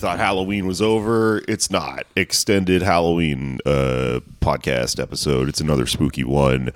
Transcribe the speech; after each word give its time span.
thought 0.00 0.18
Halloween 0.18 0.66
was 0.66 0.80
over. 0.80 1.42
It's 1.46 1.70
not. 1.70 2.06
Extended 2.16 2.80
Halloween 2.80 3.58
uh 3.66 4.20
podcast 4.40 4.98
episode. 4.98 5.46
It's 5.46 5.60
another 5.60 5.86
spooky 5.86 6.24
one. 6.24 6.70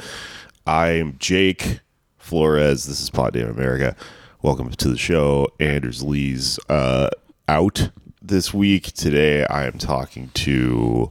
I'm 0.66 1.16
Jake 1.18 1.80
Flores. 2.18 2.84
This 2.84 3.00
is 3.00 3.08
Pod 3.08 3.32
Damn 3.32 3.48
America. 3.48 3.96
Welcome 4.42 4.70
to 4.72 4.88
the 4.88 4.98
show. 4.98 5.48
Anders 5.58 6.02
Lee's 6.02 6.58
uh 6.68 7.08
out 7.48 7.88
this 8.20 8.52
week. 8.52 8.92
Today 8.92 9.46
I 9.46 9.64
am 9.64 9.78
talking 9.78 10.28
to 10.34 11.10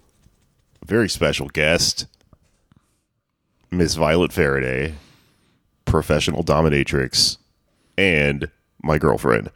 a 0.83 0.85
very 0.85 1.09
special 1.09 1.47
guest, 1.47 2.05
Miss 3.71 3.95
Violet 3.95 4.31
Faraday, 4.31 4.93
professional 5.85 6.43
dominatrix, 6.43 7.37
and 7.97 8.51
my 8.83 8.99
girlfriend. 8.99 9.49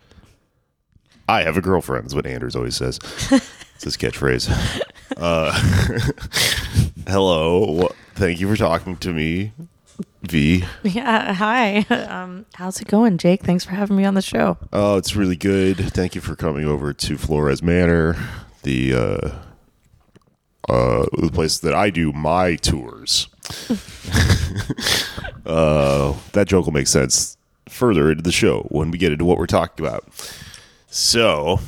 I 1.27 1.43
have 1.43 1.57
a 1.57 1.61
girlfriend, 1.61 2.07
is 2.07 2.15
what 2.15 2.25
Anders 2.25 2.55
always 2.55 2.75
says. 2.75 2.99
it's 3.75 3.83
his 3.83 3.97
catchphrase. 3.97 4.83
Uh, 5.15 5.51
hello. 7.07 7.89
Thank 8.13 8.39
you 8.39 8.47
for 8.47 8.55
talking 8.55 8.97
to 8.97 9.11
me, 9.11 9.51
V. 10.21 10.63
Yeah, 10.83 11.33
hi. 11.33 11.77
Um, 11.89 12.45
how's 12.53 12.79
it 12.81 12.87
going, 12.87 13.17
Jake? 13.17 13.41
Thanks 13.41 13.63
for 13.63 13.71
having 13.71 13.97
me 13.97 14.05
on 14.05 14.13
the 14.13 14.21
show. 14.21 14.57
Oh, 14.71 14.97
it's 14.97 15.15
really 15.15 15.37
good. 15.37 15.77
Thank 15.77 16.13
you 16.13 16.21
for 16.21 16.35
coming 16.35 16.65
over 16.65 16.93
to 16.93 17.17
Flores 17.17 17.63
Manor, 17.63 18.15
the 18.61 18.93
uh, 18.93 19.31
uh, 20.69 21.05
the 21.17 21.31
place 21.33 21.57
that 21.59 21.73
I 21.73 21.89
do 21.89 22.11
my 22.11 22.57
tours. 22.57 23.29
uh, 25.45 26.13
that 26.33 26.47
joke 26.47 26.65
will 26.65 26.73
make 26.73 26.87
sense 26.87 27.37
further 27.69 28.11
into 28.11 28.23
the 28.23 28.31
show 28.31 28.67
when 28.69 28.91
we 28.91 28.97
get 28.97 29.11
into 29.13 29.25
what 29.25 29.37
we're 29.37 29.47
talking 29.47 29.85
about. 29.85 30.03
So, 30.89 31.59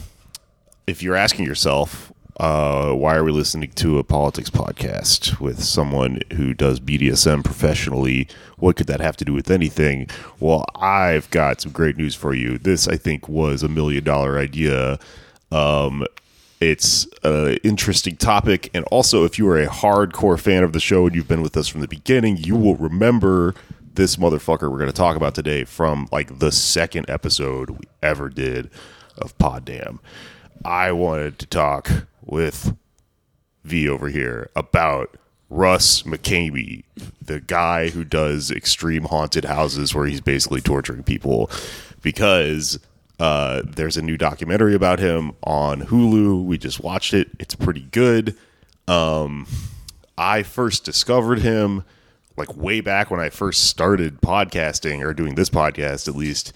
if 0.88 1.04
you're 1.04 1.18
asking 1.18 1.46
yourself, 1.46 2.14
uh, 2.40 2.94
why 2.94 3.18
are 3.18 3.24
we 3.26 3.34
listening 3.34 3.70
to 3.72 4.00
a 4.00 4.04
politics 4.04 4.50
podcast 4.50 5.42
with 5.42 5.62
someone 5.62 6.22
who 6.36 6.54
does 6.54 6.80
BDSM 6.80 7.44
professionally? 7.44 8.30
What 8.60 8.78
could 8.78 8.88
that 8.88 9.02
have 9.02 9.18
to 9.18 9.26
do 9.26 9.34
with 9.34 9.52
anything? 9.52 10.08
Well, 10.40 10.64
I've 10.74 11.30
got 11.32 11.60
some 11.60 11.74
great 11.74 11.98
news 11.98 12.16
for 12.16 12.34
you. 12.34 12.58
This, 12.58 12.88
I 12.88 12.96
think, 12.96 13.28
was 13.28 13.62
a 13.62 13.68
million 13.68 14.06
dollar 14.06 14.40
idea. 14.40 15.00
Um, 15.52 16.06
it's 16.62 17.06
an 17.24 17.58
interesting 17.62 18.16
topic. 18.16 18.70
And 18.74 18.86
also, 18.86 19.26
if 19.26 19.38
you 19.38 19.50
are 19.50 19.60
a 19.60 19.68
hardcore 19.68 20.40
fan 20.40 20.64
of 20.64 20.72
the 20.72 20.80
show 20.80 21.08
and 21.08 21.14
you've 21.14 21.28
been 21.28 21.42
with 21.42 21.58
us 21.58 21.68
from 21.68 21.82
the 21.82 21.90
beginning, 21.90 22.38
you 22.38 22.56
will 22.56 22.78
remember 22.78 23.54
this 23.96 24.16
motherfucker 24.16 24.72
we're 24.72 24.78
going 24.78 24.88
to 24.88 24.94
talk 24.94 25.18
about 25.18 25.36
today 25.36 25.66
from 25.66 26.08
like 26.10 26.40
the 26.40 26.54
second 26.54 27.10
episode 27.10 27.72
we 27.72 27.84
ever 28.02 28.30
did 28.30 28.70
of 29.20 29.38
Pod 29.38 29.66
Damn. 29.66 30.00
I 30.66 30.92
wanted 30.92 31.40
to 31.40 31.46
talk 31.46 31.90
with 32.26 32.76
V 33.64 33.88
over 33.88 34.10
here 34.10 34.50
about 34.56 35.16
Russ 35.50 36.04
McKamey, 36.04 36.84
the 37.22 37.40
guy 37.40 37.90
who 37.90 38.04
does 38.04 38.52
extreme 38.52 39.06
haunted 39.06 39.46
houses 39.46 39.96
where 39.96 40.06
he's 40.06 40.22
basically 40.22 40.62
torturing 40.62 41.04
people 41.04 41.50
because 42.02 42.80
uh, 43.20 43.62
there's 43.66 43.98
a 43.98 44.02
new 44.02 44.18
documentary 44.18 44.76
about 44.76 45.00
him 45.00 45.34
on 45.44 45.82
Hulu. 45.82 46.46
We 46.46 46.58
just 46.58 46.82
watched 46.82 47.14
it. 47.14 47.30
It's 47.40 47.56
pretty 47.56 47.88
good. 47.92 48.38
Um, 48.88 49.48
I 50.18 50.44
first 50.44 50.84
discovered 50.84 51.40
him 51.40 51.84
like 52.38 52.56
way 52.56 52.80
back 52.80 53.12
when 53.12 53.20
I 53.20 53.30
first 53.30 53.66
started 53.66 54.22
podcasting 54.22 55.04
or 55.04 55.14
doing 55.14 55.36
this 55.36 55.50
podcast, 55.50 56.08
at 56.08 56.16
least, 56.16 56.54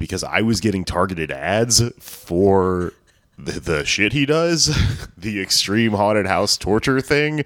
because 0.00 0.24
I 0.24 0.40
was 0.40 0.60
getting 0.60 0.84
targeted 0.84 1.30
ads 1.30 1.80
for 2.00 2.92
the, 3.38 3.60
the 3.60 3.84
shit 3.84 4.12
he 4.12 4.26
does, 4.26 4.74
the 5.16 5.40
extreme 5.40 5.92
haunted 5.92 6.26
house 6.26 6.56
torture 6.56 7.00
thing. 7.00 7.44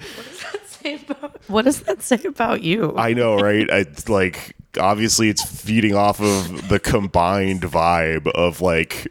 What 1.49 1.65
does 1.65 1.81
that 1.81 2.03
say 2.03 2.21
about 2.25 2.63
you? 2.63 2.95
I 2.97 3.13
know, 3.13 3.37
right? 3.37 3.71
I 3.71 3.87
like 4.07 4.55
obviously 4.79 5.29
it's 5.29 5.43
feeding 5.43 5.95
off 5.95 6.21
of 6.21 6.69
the 6.69 6.79
combined 6.79 7.63
vibe 7.63 8.29
of 8.29 8.61
like 8.61 9.09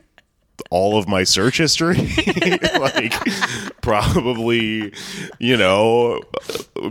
all 0.69 0.97
of 0.97 1.07
my 1.07 1.23
search 1.23 1.57
history 1.57 1.95
like 2.79 3.13
probably 3.81 4.93
you 5.39 5.57
know 5.57 6.19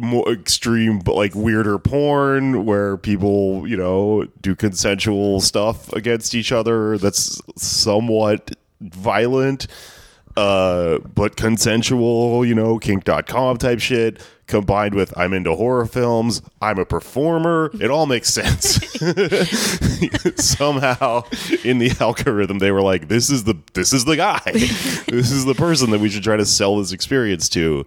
more 0.01 0.31
extreme 0.33 0.99
but 0.99 1.15
like 1.15 1.35
weirder 1.35 1.79
porn 1.79 2.65
where 2.65 2.97
people 2.97 3.67
you 3.67 3.77
know 3.77 4.27
do 4.41 4.55
consensual 4.55 5.41
stuff 5.41 5.93
against 5.93 6.35
each 6.35 6.53
other 6.53 6.99
that's 6.99 7.41
somewhat 7.57 8.51
violent 8.81 9.67
uh 10.37 10.99
but 11.15 11.37
consensual 11.37 12.45
you 12.45 12.55
know 12.55 12.79
kink.com 12.79 13.57
type 13.59 13.81
shit 13.81 14.21
combined 14.53 14.95
with 14.95 15.17
i'm 15.17 15.33
into 15.33 15.55
horror 15.55 15.87
films 15.87 16.43
i'm 16.61 16.79
a 16.79 16.85
performer 16.85 17.71
it 17.81 17.91
all 17.91 18.07
makes 18.07 18.29
sense. 18.29 18.77
Somehow 20.37 21.25
in 21.65 21.79
the 21.79 21.97
algorithm 22.01 22.59
they 22.59 22.71
were 22.71 22.83
like 22.83 23.09
this 23.09 23.31
is 23.31 23.45
the 23.45 23.55
this 23.75 23.93
is 23.93 24.05
the 24.05 24.17
guy. 24.17 24.41
This 24.45 25.31
is 25.31 25.45
the 25.45 25.55
person 25.55 25.91
that 25.91 26.01
we 26.01 26.09
should 26.09 26.23
try 26.23 26.37
to 26.37 26.47
sell 26.47 26.79
this 26.79 26.93
experience 26.93 27.49
to. 27.51 27.85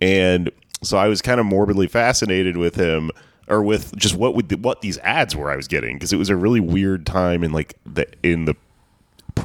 And 0.00 0.50
so 0.82 0.96
i 0.98 1.08
was 1.08 1.22
kind 1.22 1.40
of 1.40 1.46
morbidly 1.46 1.86
fascinated 1.86 2.56
with 2.56 2.74
him 2.74 3.10
or 3.48 3.62
with 3.62 3.96
just 3.96 4.14
what 4.14 4.34
would 4.34 4.64
what 4.64 4.80
these 4.80 4.98
ads 4.98 5.34
were 5.34 5.50
i 5.50 5.56
was 5.56 5.68
getting 5.68 5.96
because 5.96 6.12
it 6.12 6.16
was 6.16 6.28
a 6.28 6.36
really 6.36 6.60
weird 6.60 7.06
time 7.06 7.42
in 7.42 7.52
like 7.52 7.74
the 7.86 8.06
in 8.22 8.44
the 8.44 8.54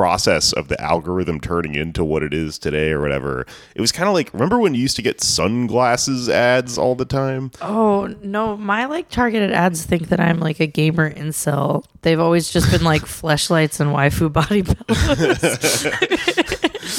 process 0.01 0.51
of 0.53 0.67
the 0.67 0.81
algorithm 0.81 1.39
turning 1.39 1.75
into 1.75 2.03
what 2.03 2.23
it 2.23 2.33
is 2.33 2.57
today 2.57 2.89
or 2.89 2.99
whatever. 2.99 3.45
It 3.75 3.81
was 3.81 3.91
kind 3.91 4.07
of 4.09 4.15
like 4.15 4.33
remember 4.33 4.57
when 4.57 4.73
you 4.73 4.81
used 4.81 4.95
to 4.95 5.03
get 5.03 5.21
sunglasses 5.21 6.27
ads 6.27 6.75
all 6.75 6.95
the 6.95 7.05
time? 7.05 7.51
oh 7.61 8.07
no, 8.23 8.57
my 8.57 8.85
like 8.85 9.09
targeted 9.09 9.51
ads 9.51 9.85
think 9.85 10.09
that 10.09 10.19
I'm 10.19 10.39
like 10.39 10.59
a 10.59 10.65
gamer 10.65 11.11
incel. 11.13 11.85
They've 12.01 12.19
always 12.19 12.49
just 12.49 12.71
been 12.71 12.83
like 12.83 13.01
fleshlights 13.19 13.79
and 13.79 13.91
waifu 13.95 14.33
body 14.33 14.63
pillows. 14.63 15.85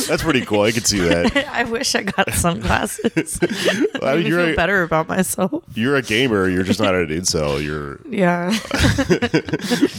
That's 0.06 0.22
pretty 0.22 0.42
cool. 0.46 0.62
I 0.62 0.70
could 0.70 0.86
see 0.86 1.00
that. 1.00 1.48
I 1.52 1.64
wish 1.64 1.96
I 1.96 2.02
got 2.04 2.32
sunglasses. 2.34 3.40
I 4.00 4.12
I 4.12 4.16
mean, 4.16 4.26
you're 4.28 4.44
feel 4.44 4.52
a, 4.52 4.56
better 4.56 4.82
about 4.84 5.08
myself. 5.08 5.64
you're 5.74 5.96
a 5.96 6.02
gamer. 6.02 6.48
You're 6.48 6.62
just 6.62 6.78
not 6.78 6.94
an 6.94 7.08
incel. 7.08 7.60
You're, 7.62 7.98
Yeah. 8.08 8.52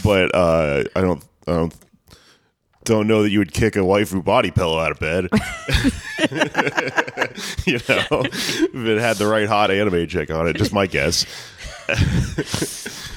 but 0.05 0.33
uh, 0.33 0.85
I 0.95 1.01
don't, 1.01 1.21
I 1.47 1.51
don't, 1.51 1.75
don't 2.83 3.07
know 3.07 3.23
that 3.23 3.31
you 3.31 3.39
would 3.39 3.53
kick 3.53 3.75
a 3.75 3.79
waifu 3.79 4.23
body 4.23 4.51
pillow 4.51 4.79
out 4.79 4.91
of 4.91 4.99
bed. 4.99 5.27
you 7.65 7.79
know, 7.89 8.23
if 8.25 8.75
it 8.75 8.99
had 8.99 9.17
the 9.17 9.27
right 9.27 9.47
hot 9.47 9.71
anime 9.71 10.07
chick 10.07 10.29
on 10.31 10.47
it. 10.47 10.55
Just 10.55 10.73
my 10.73 10.87
guess. 10.87 11.25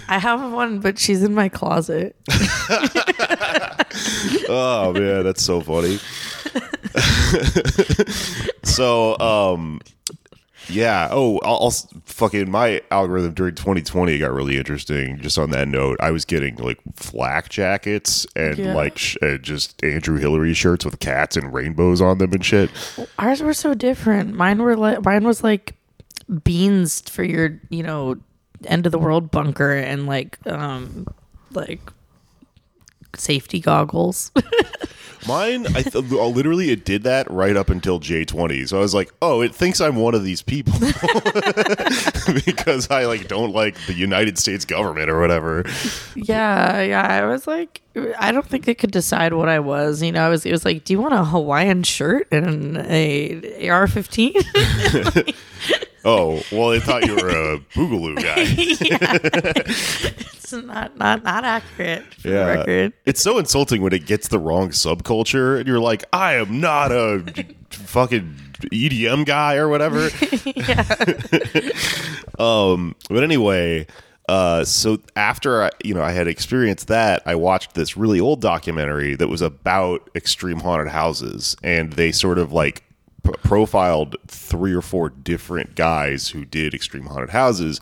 I 0.08 0.18
have 0.18 0.52
one, 0.52 0.80
but 0.80 0.98
she's 0.98 1.22
in 1.22 1.34
my 1.34 1.48
closet. 1.48 2.16
Oh 4.48 4.92
man, 4.92 5.24
that's 5.24 5.42
so 5.42 5.60
funny. 5.60 5.98
so, 8.62 9.18
um, 9.18 9.80
yeah. 10.68 11.08
Oh, 11.10 11.38
I'll, 11.44 11.58
I'll 11.62 11.70
fucking 12.04 12.50
my 12.50 12.82
algorithm 12.90 13.34
during 13.34 13.54
2020 13.54 14.18
got 14.18 14.32
really 14.32 14.56
interesting. 14.56 15.18
Just 15.20 15.38
on 15.38 15.50
that 15.50 15.68
note, 15.68 15.96
I 16.00 16.10
was 16.10 16.24
getting 16.24 16.56
like 16.56 16.78
flak 16.94 17.48
jackets 17.48 18.26
and 18.36 18.58
Yeah. 18.58 18.74
like 18.74 18.98
sh- 18.98 19.16
uh, 19.22 19.38
just 19.38 19.82
Andrew 19.84 20.18
Hillary 20.18 20.54
shirts 20.54 20.84
with 20.84 20.98
cats 21.00 21.36
and 21.36 21.52
rainbows 21.52 22.00
on 22.00 22.18
them 22.18 22.32
and 22.32 22.44
shit. 22.44 22.70
Ours 23.18 23.42
were 23.42 23.54
so 23.54 23.74
different. 23.74 24.34
Mine 24.34 24.62
were 24.62 24.76
like 24.76 25.04
mine 25.04 25.24
was 25.24 25.42
like 25.44 25.74
beans 26.44 27.08
for 27.08 27.22
your, 27.24 27.60
you 27.70 27.82
know, 27.82 28.16
end 28.64 28.86
of 28.86 28.92
the 28.92 28.98
world 28.98 29.30
bunker 29.30 29.70
and 29.72 30.06
like 30.06 30.38
um 30.46 31.06
like 31.52 31.80
safety 33.20 33.60
goggles. 33.60 34.30
Mine, 35.26 35.66
I 35.74 35.82
th- 35.82 35.94
literally, 35.94 36.70
it 36.70 36.84
did 36.84 37.02
that 37.02 37.28
right 37.28 37.56
up 37.56 37.68
until 37.68 37.98
J20. 37.98 38.68
So 38.68 38.76
I 38.76 38.80
was 38.80 38.94
like, 38.94 39.12
oh, 39.20 39.40
it 39.40 39.52
thinks 39.52 39.80
I'm 39.80 39.96
one 39.96 40.14
of 40.14 40.22
these 40.22 40.40
people 40.40 40.72
because 42.44 42.88
I 42.90 43.06
like 43.06 43.26
don't 43.26 43.52
like 43.52 43.76
the 43.86 43.94
United 43.94 44.38
States 44.38 44.64
government 44.64 45.10
or 45.10 45.20
whatever. 45.20 45.64
yeah, 46.14 46.80
yeah. 46.80 47.02
I 47.02 47.26
was 47.26 47.46
like, 47.48 47.82
I 48.18 48.30
don't 48.30 48.46
think 48.46 48.68
it 48.68 48.78
could 48.78 48.92
decide 48.92 49.32
what 49.32 49.48
I 49.48 49.58
was. 49.58 50.00
You 50.00 50.12
know, 50.12 50.24
I 50.24 50.28
was. 50.28 50.46
It 50.46 50.52
was 50.52 50.64
like, 50.64 50.84
do 50.84 50.92
you 50.92 51.00
want 51.00 51.14
a 51.14 51.24
Hawaiian 51.24 51.82
shirt 51.82 52.28
and 52.30 52.76
a 52.76 53.68
AR-15? 53.68 55.34
Oh, 56.08 56.40
well, 56.52 56.68
they 56.68 56.78
thought 56.78 57.04
you 57.04 57.16
were 57.16 57.28
a 57.28 57.58
Boogaloo 57.74 58.14
guy. 58.14 58.34
it's 59.66 60.52
not 60.52 60.96
not 60.96 61.24
not 61.24 61.44
accurate 61.44 62.04
for 62.14 62.30
the 62.30 62.36
record. 62.36 62.92
It's 63.04 63.20
so 63.20 63.38
insulting 63.38 63.82
when 63.82 63.92
it 63.92 64.06
gets 64.06 64.28
the 64.28 64.38
wrong 64.38 64.70
subculture 64.70 65.58
and 65.58 65.66
you're 65.66 65.80
like, 65.80 66.04
I 66.12 66.34
am 66.34 66.60
not 66.60 66.92
a 66.92 67.24
fucking 67.70 68.36
EDM 68.72 69.26
guy 69.26 69.56
or 69.56 69.68
whatever. 69.68 70.08
um, 72.38 72.94
but 73.10 73.24
anyway, 73.24 73.88
uh, 74.28 74.64
so 74.64 74.98
after 75.16 75.64
I, 75.64 75.70
you 75.82 75.92
know 75.92 76.02
I 76.02 76.12
had 76.12 76.28
experienced 76.28 76.86
that, 76.86 77.22
I 77.26 77.34
watched 77.34 77.74
this 77.74 77.96
really 77.96 78.20
old 78.20 78.40
documentary 78.40 79.16
that 79.16 79.26
was 79.26 79.42
about 79.42 80.08
extreme 80.14 80.60
haunted 80.60 80.88
houses, 80.88 81.56
and 81.64 81.94
they 81.94 82.12
sort 82.12 82.38
of 82.38 82.52
like 82.52 82.84
profiled 83.42 84.16
three 84.26 84.74
or 84.74 84.82
four 84.82 85.10
different 85.10 85.74
guys 85.74 86.28
who 86.28 86.44
did 86.44 86.74
extreme 86.74 87.06
haunted 87.06 87.30
houses. 87.30 87.80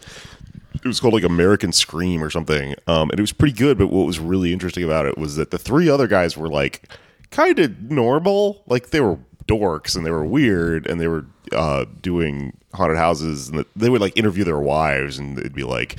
It 0.74 0.84
was 0.84 1.00
called 1.00 1.14
like 1.14 1.24
American 1.24 1.72
Scream 1.72 2.22
or 2.22 2.30
something, 2.30 2.74
um, 2.86 3.10
and 3.10 3.18
it 3.18 3.22
was 3.22 3.32
pretty 3.32 3.54
good. 3.54 3.78
But 3.78 3.88
what 3.88 4.06
was 4.06 4.18
really 4.18 4.52
interesting 4.52 4.84
about 4.84 5.06
it 5.06 5.16
was 5.16 5.36
that 5.36 5.50
the 5.50 5.58
three 5.58 5.88
other 5.88 6.06
guys 6.06 6.36
were 6.36 6.48
like 6.48 6.88
kind 7.30 7.58
of 7.58 7.90
normal, 7.90 8.62
like 8.66 8.90
they 8.90 9.00
were 9.00 9.18
dorks 9.46 9.96
and 9.96 10.04
they 10.04 10.10
were 10.10 10.24
weird 10.24 10.86
and 10.86 11.00
they 11.00 11.08
were 11.08 11.26
uh, 11.52 11.84
doing 12.00 12.56
haunted 12.74 12.96
houses 12.98 13.48
and 13.48 13.64
they 13.76 13.88
would 13.88 14.00
like 14.00 14.16
interview 14.16 14.44
their 14.44 14.58
wives 14.58 15.18
and 15.18 15.38
it'd 15.38 15.54
be 15.54 15.64
like 15.64 15.98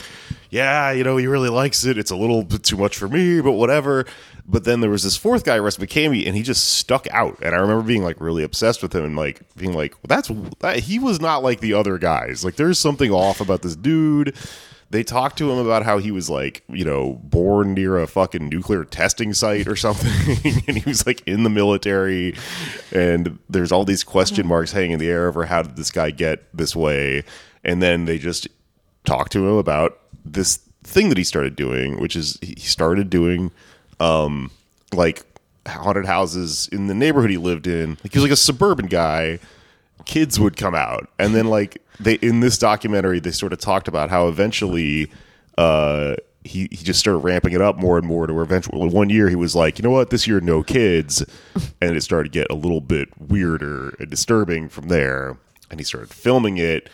yeah 0.50 0.92
you 0.92 1.04
know 1.04 1.18
he 1.18 1.28
really 1.28 1.50
likes 1.50 1.86
it. 1.86 1.98
It's 1.98 2.12
a 2.12 2.16
little 2.16 2.44
bit 2.44 2.64
too 2.64 2.78
much 2.78 2.98
for 2.98 3.08
me 3.08 3.42
but 3.42 3.54
whatever. 3.54 4.06
But 4.48 4.64
then 4.64 4.80
there 4.80 4.92
was 4.92 5.04
this 5.04 5.18
fourth 5.18 5.44
guy 5.44 5.58
russ 5.58 5.78
McKamey 5.78 6.28
and 6.28 6.36
he 6.36 6.44
just 6.44 6.76
stuck 6.76 7.08
out. 7.10 7.40
And 7.42 7.56
i 7.56 7.58
remember 7.58 7.84
being 7.84 8.04
like 8.04 8.22
really 8.22 8.44
obsessed 8.44 8.84
with 8.84 8.94
him 8.94 9.04
and 9.04 9.16
like 9.16 9.42
being 9.58 9.74
like 9.74 9.96
that's 10.04 10.30
that, 10.60 10.80
he 10.80 11.00
was 11.00 11.20
not 11.20 11.44
like 11.44 11.62
the 11.62 11.74
other 11.74 11.98
guys. 11.98 12.46
Like 12.46 12.56
there's 12.56 12.78
something 12.78 13.12
off 13.12 13.42
about 13.42 13.62
this 13.62 13.76
dude 13.76 14.36
they 14.90 15.04
talked 15.04 15.38
to 15.40 15.52
him 15.52 15.58
about 15.58 15.84
how 15.84 15.98
he 15.98 16.12
was 16.12 16.30
like, 16.30 16.64
you 16.68 16.86
know, 16.86 17.20
born 17.24 17.74
near 17.74 17.98
a 17.98 18.08
fucking 18.08 18.50
nuclear 18.50 18.86
testing 18.86 19.34
site 19.34 19.68
or 19.68 19.76
something, 19.76 20.38
and 20.68 20.78
he 20.78 20.88
was 20.88 21.06
like 21.06 21.22
in 21.28 21.44
the 21.44 21.50
military, 21.50 22.36
and 22.92 23.40
there's 23.50 23.72
all 23.72 23.86
these 23.86 24.04
question 24.04 24.48
marks 24.48 24.72
hanging 24.72 24.92
in 24.92 25.00
the 25.00 25.10
air 25.10 25.28
over 25.28 25.46
how 25.46 25.64
did 25.64 25.76
this 25.76 25.92
guy 25.92 26.12
get 26.12 26.44
this 26.56 26.76
way, 26.76 27.24
and 27.64 27.82
then 27.82 28.06
they 28.06 28.18
just 28.18 28.48
talked 29.06 29.32
to 29.32 29.48
him 29.48 29.56
about 29.56 30.00
this 30.24 30.58
thing 30.84 31.10
that 31.10 31.18
he 31.18 31.24
started 31.24 31.56
doing, 31.56 32.00
which 32.00 32.16
is 32.16 32.38
he 32.42 32.56
started 32.60 33.10
doing, 33.10 33.52
um, 34.00 34.52
like 34.94 35.26
haunted 35.68 36.06
houses 36.06 36.70
in 36.72 36.88
the 36.88 36.94
neighborhood 36.94 37.32
he 37.32 37.38
lived 37.38 37.66
in. 37.66 37.98
Like 38.04 38.14
he 38.14 38.20
was 38.20 38.24
like 38.24 38.32
a 38.32 38.36
suburban 38.36 38.86
guy 38.86 39.40
kids 40.06 40.40
would 40.40 40.56
come 40.56 40.76
out 40.76 41.10
and 41.18 41.36
then 41.36 41.48
like 41.48 41.82
they 42.00 42.16
in 42.16 42.40
this 42.40 42.58
documentary 42.58 43.20
they 43.20 43.32
sort 43.32 43.54
of 43.54 43.60
talked 43.60 43.88
about 43.88 44.10
how 44.10 44.28
eventually 44.28 45.12
uh 45.58 46.16
he, 46.46 46.68
he 46.72 46.78
just 46.78 47.00
started 47.00 47.20
ramping 47.20 47.54
it 47.54 47.62
up 47.62 47.76
more 47.76 47.98
and 47.98 48.06
more 48.06 48.28
to 48.28 48.34
where 48.34 48.44
eventually 48.44 48.88
one 48.88 49.10
year 49.10 49.30
he 49.30 49.36
was 49.36 49.56
like 49.56 49.80
you 49.80 49.84
know 49.84 49.90
what? 49.90 50.12
This 50.12 50.28
year 50.28 50.40
no 50.40 50.64
kids. 50.64 51.26
And 51.82 51.98
it 51.98 52.02
started 52.02 52.32
to 52.32 52.40
get 52.40 52.48
a 52.50 52.56
little 52.56 52.82
bit 52.82 53.10
weirder 53.20 53.96
and 54.00 54.10
disturbing 54.10 54.70
from 54.70 54.88
there. 54.88 55.38
And 55.72 55.80
he 55.80 55.84
started 55.84 56.10
filming 56.10 56.58
it. 56.58 56.90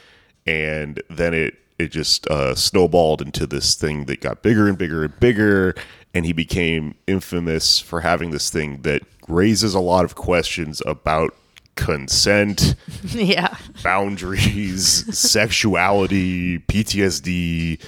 And 0.47 1.03
then 1.09 1.33
it 1.33 1.55
it 1.77 1.91
just 1.91 2.27
uh, 2.27 2.55
snowballed 2.55 3.21
into 3.21 3.45
this 3.45 3.75
thing 3.75 4.05
that 4.05 4.21
got 4.21 4.41
bigger 4.41 4.67
and 4.67 4.77
bigger 4.77 5.03
and 5.03 5.19
bigger. 5.19 5.75
And 6.13 6.25
he 6.25 6.33
became 6.33 6.95
infamous 7.07 7.79
for 7.79 8.01
having 8.01 8.31
this 8.31 8.49
thing 8.49 8.81
that 8.83 9.01
raises 9.27 9.73
a 9.73 9.79
lot 9.79 10.05
of 10.05 10.15
questions 10.15 10.81
about 10.85 11.35
consent, 11.75 12.75
yeah. 13.03 13.55
boundaries, 13.83 15.17
sexuality, 15.17 16.59
PTSD, 16.59 17.81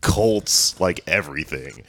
cults, 0.00 0.80
like 0.80 1.00
everything. 1.06 1.84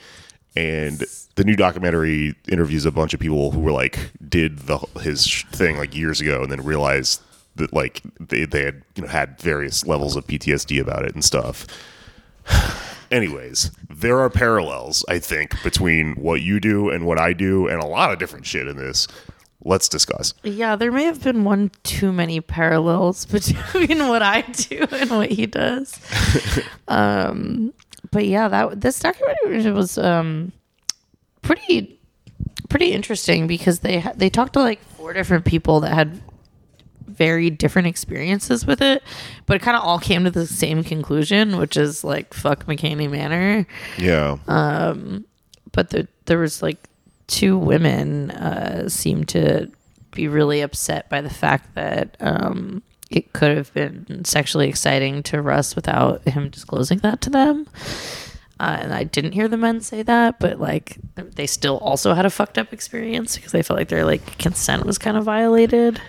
And 0.56 1.04
the 1.36 1.44
new 1.44 1.56
documentary 1.56 2.36
interviews 2.50 2.86
a 2.86 2.92
bunch 2.92 3.14
of 3.14 3.20
people 3.20 3.52
who 3.52 3.60
were 3.60 3.72
like 3.72 4.12
did 4.28 4.60
the 4.60 4.78
his 5.02 5.44
thing 5.52 5.78
like 5.78 5.96
years 5.96 6.20
ago 6.20 6.42
and 6.44 6.52
then 6.52 6.64
realized 6.64 7.22
that 7.56 7.72
like 7.72 8.02
they, 8.20 8.46
they 8.46 8.64
had 8.64 8.84
you 8.96 9.04
know 9.04 9.08
had 9.08 9.40
various 9.40 9.86
levels 9.86 10.16
of 10.16 10.26
PTSD 10.28 10.82
about 10.82 11.06
it 11.06 11.14
and 11.14 11.24
stuff. 11.24 11.66
Anyways, 13.12 13.72
there 13.90 14.20
are 14.20 14.30
parallels, 14.30 15.04
I 15.10 15.18
think, 15.20 15.62
between 15.64 16.14
what 16.14 16.42
you 16.42 16.60
do 16.60 16.90
and 16.90 17.06
what 17.06 17.20
I 17.20 17.34
do, 17.34 17.68
and 17.68 17.82
a 17.82 17.88
lot 17.88 18.12
of 18.12 18.20
different 18.20 18.46
shit 18.46 18.68
in 18.68 18.78
this. 18.78 19.08
Let's 19.66 19.90
discuss. 19.90 20.34
Yeah, 20.44 20.78
there 20.78 20.92
may 20.92 21.04
have 21.04 21.22
been 21.22 21.44
one 21.44 21.72
too 21.84 22.14
many 22.14 22.40
parallels 22.40 23.26
between 23.26 24.08
what 24.08 24.22
I 24.22 24.42
do 24.42 24.88
and 24.92 25.10
what 25.10 25.32
he 25.32 25.46
does. 25.46 26.00
um, 26.88 27.74
but 28.12 28.26
yeah, 28.26 28.48
that 28.48 28.82
this 28.82 29.00
documentary 29.00 29.72
was 29.72 29.98
um, 29.98 30.54
pretty 31.42 32.00
pretty 32.70 32.94
interesting 32.94 33.48
because 33.48 33.80
they 33.80 34.04
they 34.16 34.30
talked 34.30 34.54
to 34.54 34.60
like 34.60 34.82
four 34.96 35.12
different 35.12 35.46
people 35.46 35.82
that 35.82 35.94
had 35.94 36.22
very 37.06 37.50
different 37.50 37.88
experiences 37.88 38.66
with 38.66 38.82
it, 38.82 39.04
but 39.46 39.58
it 39.58 39.62
kind 39.62 39.76
of 39.76 39.84
all 39.84 40.00
came 40.00 40.24
to 40.24 40.32
the 40.32 40.48
same 40.48 40.84
conclusion, 40.84 41.58
which 41.58 41.76
is 41.76 42.04
like 42.04 42.34
fuck 42.34 42.66
McKamey 42.66 43.10
Manor. 43.10 43.68
Yeah. 43.98 44.38
Um, 44.48 45.26
but 45.74 45.90
the, 45.90 46.08
there 46.26 46.40
was 46.40 46.62
like 46.62 46.89
two 47.30 47.58
women 47.58 48.32
uh, 48.32 48.90
seemed 48.90 49.30
to 49.30 49.72
be 50.12 50.28
really 50.28 50.60
upset 50.62 51.08
by 51.10 51.22
the 51.22 51.30
fact 51.30 51.76
that 51.76 52.18
um, 52.20 52.82
it 53.10 53.32
could 53.34 53.56
have 53.56 53.74
been 53.74 54.26
sexually 54.26 54.68
exciting 54.68 55.24
to 55.24 55.42
Russ 55.42 55.76
without 55.76 56.28
him 56.28 56.50
disclosing 56.50 57.00
that 57.00 57.22
to 57.22 57.30
them. 57.30 57.68
Uh, 58.60 58.78
and 58.82 58.94
I 58.94 59.06
didn't 59.06 59.32
hear 59.32 59.48
the 59.48 59.56
men 59.56 59.80
say 59.80 60.02
that, 60.04 60.40
but 60.40 60.60
like 60.60 60.98
they 61.16 61.48
still 61.48 61.78
also 61.78 62.14
had 62.14 62.26
a 62.26 62.30
fucked 62.30 62.58
up 62.58 62.74
experience 62.74 63.38
because 63.38 63.54
they 63.54 63.62
felt 63.64 63.80
like 63.80 63.88
their 63.88 64.04
like 64.04 64.38
consent 64.38 64.86
was 64.86 64.98
kind 64.98 65.16
of 65.16 65.24
violated. 65.24 66.02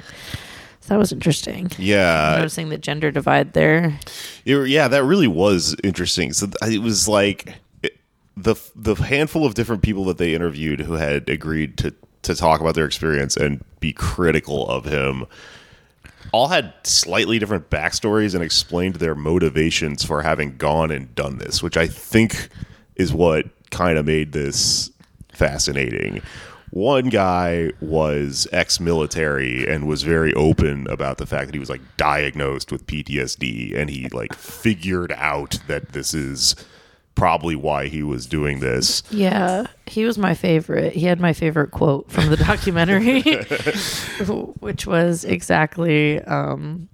So 0.80 0.94
that 0.94 0.98
was 0.98 1.12
interesting. 1.12 1.70
yeah. 1.78 2.34
Noticing 2.38 2.70
the 2.70 2.78
gender 2.78 3.10
divide 3.12 3.52
there. 3.52 3.98
It- 4.44 4.68
yeah, 4.68 4.88
that 4.88 5.04
really 5.04 5.28
was 5.28 5.76
interesting. 5.84 6.32
So 6.32 6.48
it 6.66 6.82
was 6.82 7.06
like 7.06 7.54
the 8.36 8.54
the 8.74 8.94
handful 8.94 9.44
of 9.44 9.54
different 9.54 9.82
people 9.82 10.04
that 10.04 10.18
they 10.18 10.34
interviewed 10.34 10.80
who 10.80 10.94
had 10.94 11.28
agreed 11.28 11.76
to 11.78 11.94
to 12.22 12.34
talk 12.34 12.60
about 12.60 12.74
their 12.74 12.86
experience 12.86 13.36
and 13.36 13.64
be 13.80 13.92
critical 13.92 14.68
of 14.68 14.84
him 14.84 15.26
all 16.32 16.48
had 16.48 16.72
slightly 16.84 17.38
different 17.38 17.70
backstories 17.70 18.34
and 18.34 18.44
explained 18.44 18.96
their 18.96 19.14
motivations 19.14 20.04
for 20.04 20.22
having 20.22 20.56
gone 20.56 20.90
and 20.90 21.14
done 21.14 21.38
this, 21.38 21.62
which 21.62 21.76
I 21.76 21.86
think 21.86 22.48
is 22.96 23.12
what 23.12 23.46
kind 23.70 23.98
of 23.98 24.06
made 24.06 24.32
this 24.32 24.90
fascinating. 25.32 26.22
One 26.70 27.08
guy 27.08 27.72
was 27.80 28.46
ex-military 28.52 29.66
and 29.66 29.88
was 29.88 30.02
very 30.02 30.32
open 30.34 30.86
about 30.88 31.18
the 31.18 31.26
fact 31.26 31.46
that 31.46 31.54
he 31.54 31.58
was 31.58 31.70
like 31.70 31.80
diagnosed 31.96 32.70
with 32.70 32.86
PTSD 32.86 33.76
and 33.76 33.90
he 33.90 34.08
like 34.10 34.34
figured 34.34 35.12
out 35.12 35.58
that 35.66 35.92
this 35.92 36.14
is 36.14 36.54
probably 37.14 37.56
why 37.56 37.86
he 37.86 38.02
was 38.02 38.26
doing 38.26 38.60
this. 38.60 39.02
Yeah, 39.10 39.66
he 39.86 40.04
was 40.04 40.16
my 40.18 40.34
favorite. 40.34 40.94
He 40.94 41.04
had 41.04 41.20
my 41.20 41.32
favorite 41.32 41.70
quote 41.70 42.10
from 42.10 42.30
the 42.30 42.36
documentary, 42.48 43.22
which 44.60 44.86
was 44.86 45.24
exactly 45.24 46.20
um, 46.22 46.88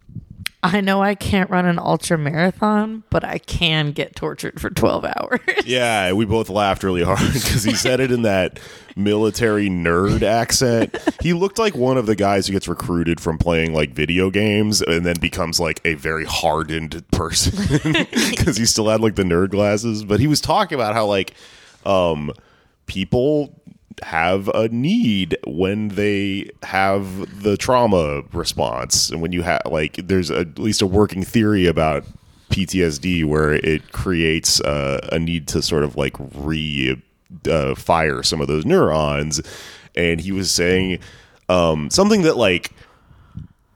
I 0.66 0.80
know 0.80 1.00
I 1.00 1.14
can't 1.14 1.48
run 1.48 1.64
an 1.64 1.78
ultra 1.78 2.18
marathon, 2.18 3.04
but 3.08 3.22
I 3.22 3.38
can 3.38 3.92
get 3.92 4.16
tortured 4.16 4.60
for 4.60 4.68
12 4.70 5.04
hours. 5.04 5.40
Yeah, 5.66 6.12
we 6.12 6.24
both 6.24 6.48
laughed 6.48 6.84
really 6.84 7.02
hard 7.02 7.18
because 7.32 7.64
he 7.64 7.74
said 7.74 7.98
it 7.98 8.12
in 8.12 8.22
that 8.22 8.60
military 8.94 9.68
nerd 9.68 10.22
accent. 10.22 10.96
He 11.20 11.32
looked 11.32 11.58
like 11.58 11.74
one 11.74 11.96
of 11.98 12.06
the 12.06 12.14
guys 12.14 12.46
who 12.46 12.52
gets 12.52 12.68
recruited 12.68 13.20
from 13.20 13.36
playing 13.36 13.74
like 13.74 13.90
video 13.90 14.30
games 14.30 14.80
and 14.80 15.04
then 15.04 15.16
becomes 15.20 15.58
like 15.58 15.80
a 15.84 15.94
very 15.94 16.24
hardened 16.24 17.04
person 17.10 17.80
because 18.30 18.56
he 18.56 18.64
still 18.64 18.88
had 18.88 19.00
like 19.00 19.16
the 19.16 19.24
nerd 19.24 19.50
glasses. 19.50 20.04
But 20.04 20.20
he 20.20 20.28
was 20.28 20.40
talking 20.40 20.76
about 20.76 20.94
how 20.94 21.06
like 21.06 21.34
um, 21.84 22.30
people 22.86 23.60
have 24.02 24.48
a 24.48 24.68
need 24.68 25.36
when 25.46 25.88
they 25.88 26.50
have 26.62 27.42
the 27.42 27.56
trauma 27.56 28.22
response 28.32 29.08
and 29.10 29.22
when 29.22 29.32
you 29.32 29.42
have 29.42 29.62
like 29.66 29.94
there's 30.06 30.30
a, 30.30 30.40
at 30.40 30.58
least 30.58 30.82
a 30.82 30.86
working 30.86 31.24
theory 31.24 31.66
about 31.66 32.04
PTSD 32.50 33.24
where 33.24 33.54
it 33.54 33.92
creates 33.92 34.60
uh, 34.60 35.06
a 35.12 35.18
need 35.18 35.48
to 35.48 35.62
sort 35.62 35.82
of 35.82 35.96
like 35.96 36.14
re 36.34 37.00
uh, 37.48 37.74
fire 37.74 38.22
some 38.22 38.40
of 38.40 38.48
those 38.48 38.64
neurons. 38.64 39.40
And 39.94 40.20
he 40.20 40.32
was 40.32 40.50
saying 40.50 41.00
um, 41.48 41.90
something 41.90 42.22
that 42.22 42.36
like 42.36 42.70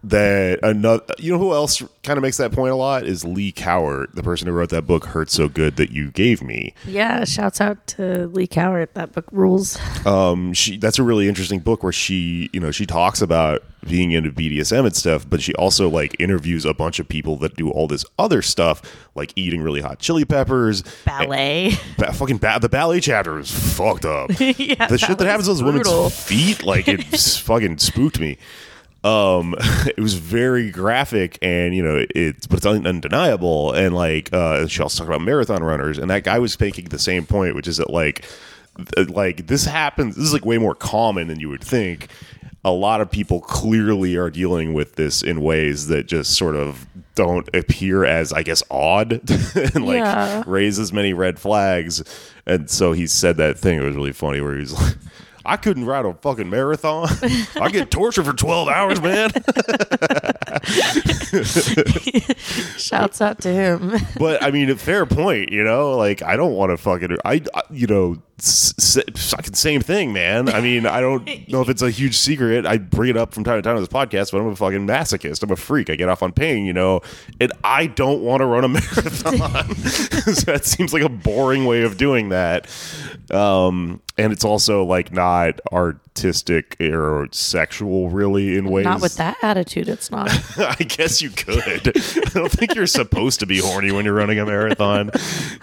that 0.03 0.59
another 0.63 1.05
you 1.19 1.31
know 1.33 1.39
who 1.39 1.53
else 1.53 1.83
kind 2.03 2.17
of 2.17 2.23
makes 2.23 2.39
that 2.39 2.53
point 2.53 2.73
a 2.73 2.75
lot 2.77 3.05
is 3.05 3.25
Leigh 3.25 3.53
Cowart, 3.53 4.15
the 4.15 4.23
person 4.23 4.47
who 4.49 4.55
wrote 4.55 4.71
that 4.71 4.87
book 4.87 5.05
Hurt 5.05 5.31
So 5.31 5.49
Good 5.49 5.77
That 5.77 5.91
You 5.91 6.11
Gave 6.11 6.43
Me. 6.43 6.75
Yeah, 6.87 7.25
shouts 7.25 7.61
out 7.61 7.87
to 7.89 8.27
Leigh 8.29 8.47
Cowart. 8.47 8.95
That 8.95 9.13
book 9.13 9.27
rules. 9.31 9.79
Um 10.07 10.55
she 10.55 10.79
that's 10.79 10.99
a 10.99 11.03
really 11.03 11.29
interesting 11.29 11.61
book 11.61 11.83
where 11.83 11.93
she, 11.93 12.49
you 12.53 12.61
know, 12.61 12.71
she 12.71 12.87
talks 12.87 13.21
about 13.21 13.63
being 13.87 14.13
into 14.13 14.31
BDSM 14.31 14.85
and 14.87 14.95
stuff, 14.97 15.29
but 15.29 15.41
she 15.43 15.55
also 15.55 15.89
like 15.89 16.17
interviews 16.19 16.65
a 16.65 16.73
bunch 16.75 16.99
of 16.99 17.07
people 17.09 17.37
that 17.37 17.57
do 17.57 17.71
all 17.71 17.87
this 17.87 18.05
other 18.19 18.41
stuff 18.43 18.81
like 19.15 19.33
eating 19.37 19.61
really 19.63 19.81
hot 19.83 19.99
chili 19.99 20.25
peppers, 20.25 20.83
Ballet. 21.05 21.73
ba- 21.99 22.13
fucking 22.13 22.39
ba- 22.39 22.59
the 22.61 22.69
ballet 22.71 23.01
chapter 23.01 23.39
is 23.39 23.51
fucked 23.51 24.05
up. 24.07 24.31
yeah, 24.41 24.87
the 24.87 24.97
shit 24.99 25.19
that 25.19 25.27
happens 25.27 25.47
to 25.47 25.53
those 25.55 25.63
brutal. 25.63 25.95
women's 26.05 26.23
feet, 26.25 26.63
like 26.63 26.89
it 26.89 27.03
fucking 27.43 27.79
spooked 27.79 28.19
me. 28.21 28.39
Um, 29.03 29.55
it 29.87 29.99
was 30.01 30.15
very 30.15 30.71
graphic, 30.71 31.39
and 31.43 31.75
you 31.75 31.83
know, 31.83 32.05
it's 32.15 32.47
but 32.47 32.59
it's 32.59 32.67
undeniable. 32.67 33.73
And 33.73 33.95
like, 33.95 34.33
uh, 34.33 34.67
she 34.67 34.83
also 34.83 34.99
talked 34.99 35.09
about 35.15 35.25
marathon 35.25 35.63
runners, 35.63 35.99
and 35.99 36.11
that 36.11 36.25
guy 36.25 36.39
was 36.39 36.59
making 36.61 36.87
the 36.87 36.99
same 36.99 37.25
point, 37.27 37.55
which 37.55 37.67
is 37.69 37.79
that 37.79 37.91
like, 37.91 38.25
th- 38.97 39.09
like 39.09 39.47
this 39.47 39.65
happens. 39.65 40.17
This 40.17 40.27
is 40.27 40.33
like 40.33 40.45
way 40.45 40.59
more 40.59 40.75
common 40.75 41.29
than 41.29 41.41
you 41.41 41.49
would 41.49 41.65
think. 41.65 42.09
A 42.63 42.71
lot 42.73 43.01
of 43.01 43.11
people 43.11 43.41
clearly 43.41 44.17
are 44.17 44.29
dealing 44.29 44.75
with 44.75 44.97
this 44.97 45.23
in 45.23 45.41
ways 45.41 45.87
that 45.87 46.07
just 46.07 46.37
sort 46.37 46.57
of 46.57 46.87
don't 47.15 47.49
appear 47.55 48.05
as, 48.05 48.35
I 48.35 48.43
guess, 48.43 48.63
odd 48.71 49.13
and 49.55 49.87
like 49.87 49.97
Yeah. 49.97 50.43
raise 50.47 50.79
as 50.79 50.93
many 50.93 51.15
red 51.15 51.39
flags. 51.39 52.05
And 52.47 52.69
so 52.69 52.93
he 52.93 53.07
said 53.07 53.39
that 53.39 53.59
thing. 53.59 53.79
It 53.81 53.85
was 53.85 53.97
really 53.97 54.13
funny 54.13 54.43
where 54.43 54.59
he's 54.59 54.75
like, 54.75 54.95
I 55.45 55.57
couldn't 55.57 55.87
ride 55.87 56.05
a 56.05 56.15
fucking 56.15 56.51
marathon. 56.51 57.09
I 57.61 57.69
get 57.71 57.91
tortured 57.91 58.25
for 58.25 58.33
12 58.33 58.69
hours, 58.69 59.01
man. 59.01 59.31
Shouts 62.77 63.21
out 63.21 63.41
to 63.41 63.49
him. 63.53 63.93
But 64.19 64.43
I 64.43 64.51
mean, 64.51 64.71
a 64.71 64.77
fair 64.77 65.07
point, 65.07 65.51
you 65.53 65.63
know? 65.65 65.97
Like, 65.97 66.23
I 66.23 66.37
don't 66.37 66.53
want 66.55 66.71
to 66.71 66.77
fucking, 66.77 67.17
I, 67.25 67.43
I- 67.55 67.63
you 67.71 67.87
know, 67.87 68.17
fucking 68.43 69.55
same 69.55 69.81
thing, 69.81 70.13
man. 70.13 70.49
I 70.49 70.61
mean, 70.61 70.87
I 70.87 71.01
don't 71.01 71.27
know 71.49 71.61
if 71.61 71.69
it's 71.69 71.83
a 71.83 71.91
huge 71.91 72.17
secret. 72.17 72.67
I 72.67 72.79
bring 72.79 73.11
it 73.11 73.17
up 73.17 73.33
from 73.33 73.45
time 73.45 73.59
to 73.59 73.63
time 73.63 73.77
on 73.77 73.83
this 73.83 73.89
podcast, 73.89 74.33
but 74.33 74.41
I'm 74.41 74.49
a 74.49 74.57
fucking 74.57 74.87
masochist. 74.87 75.43
I'm 75.43 75.51
a 75.51 75.57
freak. 75.57 75.91
I 75.91 75.97
get 75.97 76.09
off 76.09 76.23
on 76.23 76.33
pain, 76.33 76.65
you 76.65 76.73
know? 76.73 77.01
And 77.41 77.53
I 77.65 77.87
don't 77.87 78.23
want 78.23 78.41
to 78.41 78.47
run 78.47 78.65
a 78.65 78.69
marathon. 78.69 79.41
that 80.47 80.61
seems 80.65 80.93
like 80.93 81.03
a 81.03 81.09
boring 81.09 81.65
way 81.65 81.83
of 81.83 81.97
doing 81.97 82.31
that. 82.31 82.69
Um, 83.31 84.01
and 84.19 84.33
it's 84.33 84.45
also 84.45 84.85
like 84.85 85.13
not 85.13 85.61
artistic 85.73 86.77
or 86.81 87.29
sexual, 87.31 88.11
really, 88.11 88.59
in 88.59 88.69
ways. 88.69 88.85
Not 88.85 89.01
with 89.01 89.17
that 89.17 89.39
attitude, 89.43 89.89
it's 89.89 90.11
not. 90.11 90.31
I 90.59 90.75
guess 90.75 91.23
you 91.23 91.31
could. 91.31 91.89
I 91.89 92.31
don't 92.35 92.53
think 92.53 92.75
you're 92.75 92.87
supposed 92.87 93.41
to 93.41 93.47
be 93.47 93.59
horny 93.59 93.93
when 93.93 94.05
you're 94.05 94.15
running 94.15 94.39
a 94.39 94.45
marathon. 94.45 95.11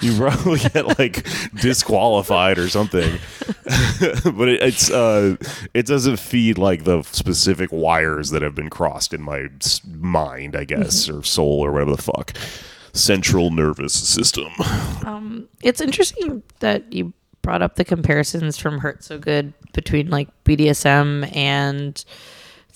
You 0.02 0.18
probably 0.18 0.60
get 0.60 0.98
like 0.98 1.28
disqualified 1.54 2.58
or 2.58 2.67
something. 2.70 3.20
but 3.66 4.50
it, 4.50 4.64
it's 4.64 4.90
uh, 4.90 5.36
it 5.74 5.86
doesn't 5.86 6.18
feed 6.18 6.58
like 6.58 6.84
the 6.84 7.04
specific 7.04 7.72
wires 7.72 8.30
that 8.32 8.42
have 8.42 8.56
been 8.56 8.70
crossed 8.70 9.14
in 9.14 9.22
my 9.22 9.48
mind, 9.90 10.56
I 10.56 10.64
guess, 10.64 11.10
or 11.10 11.24
soul 11.24 11.64
or 11.66 11.72
whatever 11.72 11.96
the 11.96 12.02
fuck. 12.02 12.34
Central 12.94 13.52
nervous 13.52 13.94
system. 13.94 14.48
Um, 15.06 15.48
it's 15.62 15.82
interesting 15.82 16.42
that 16.60 16.92
you 16.92 17.14
brought 17.42 17.62
up 17.62 17.76
the 17.76 17.86
comparisons 17.86 18.58
from 18.58 18.80
Hurt 18.80 19.04
So 19.04 19.18
Good 19.18 19.54
between 19.74 20.10
like 20.10 20.28
BDSM 20.44 21.34
and 21.36 22.04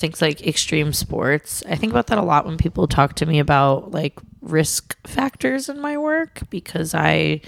things 0.02 0.22
like 0.22 0.46
extreme 0.46 0.94
sports. 0.94 1.64
I 1.68 1.76
think 1.76 1.92
about 1.92 2.08
that 2.08 2.18
a 2.18 2.24
lot 2.24 2.46
when 2.46 2.58
people 2.58 2.88
talk 2.88 3.16
to 3.16 3.26
me 3.26 3.40
about 3.40 3.92
like 3.92 4.20
risk 4.42 4.98
factors 5.08 5.70
in 5.70 5.80
my 5.80 5.98
work 5.98 6.42
because 6.50 6.94
I, 6.94 7.42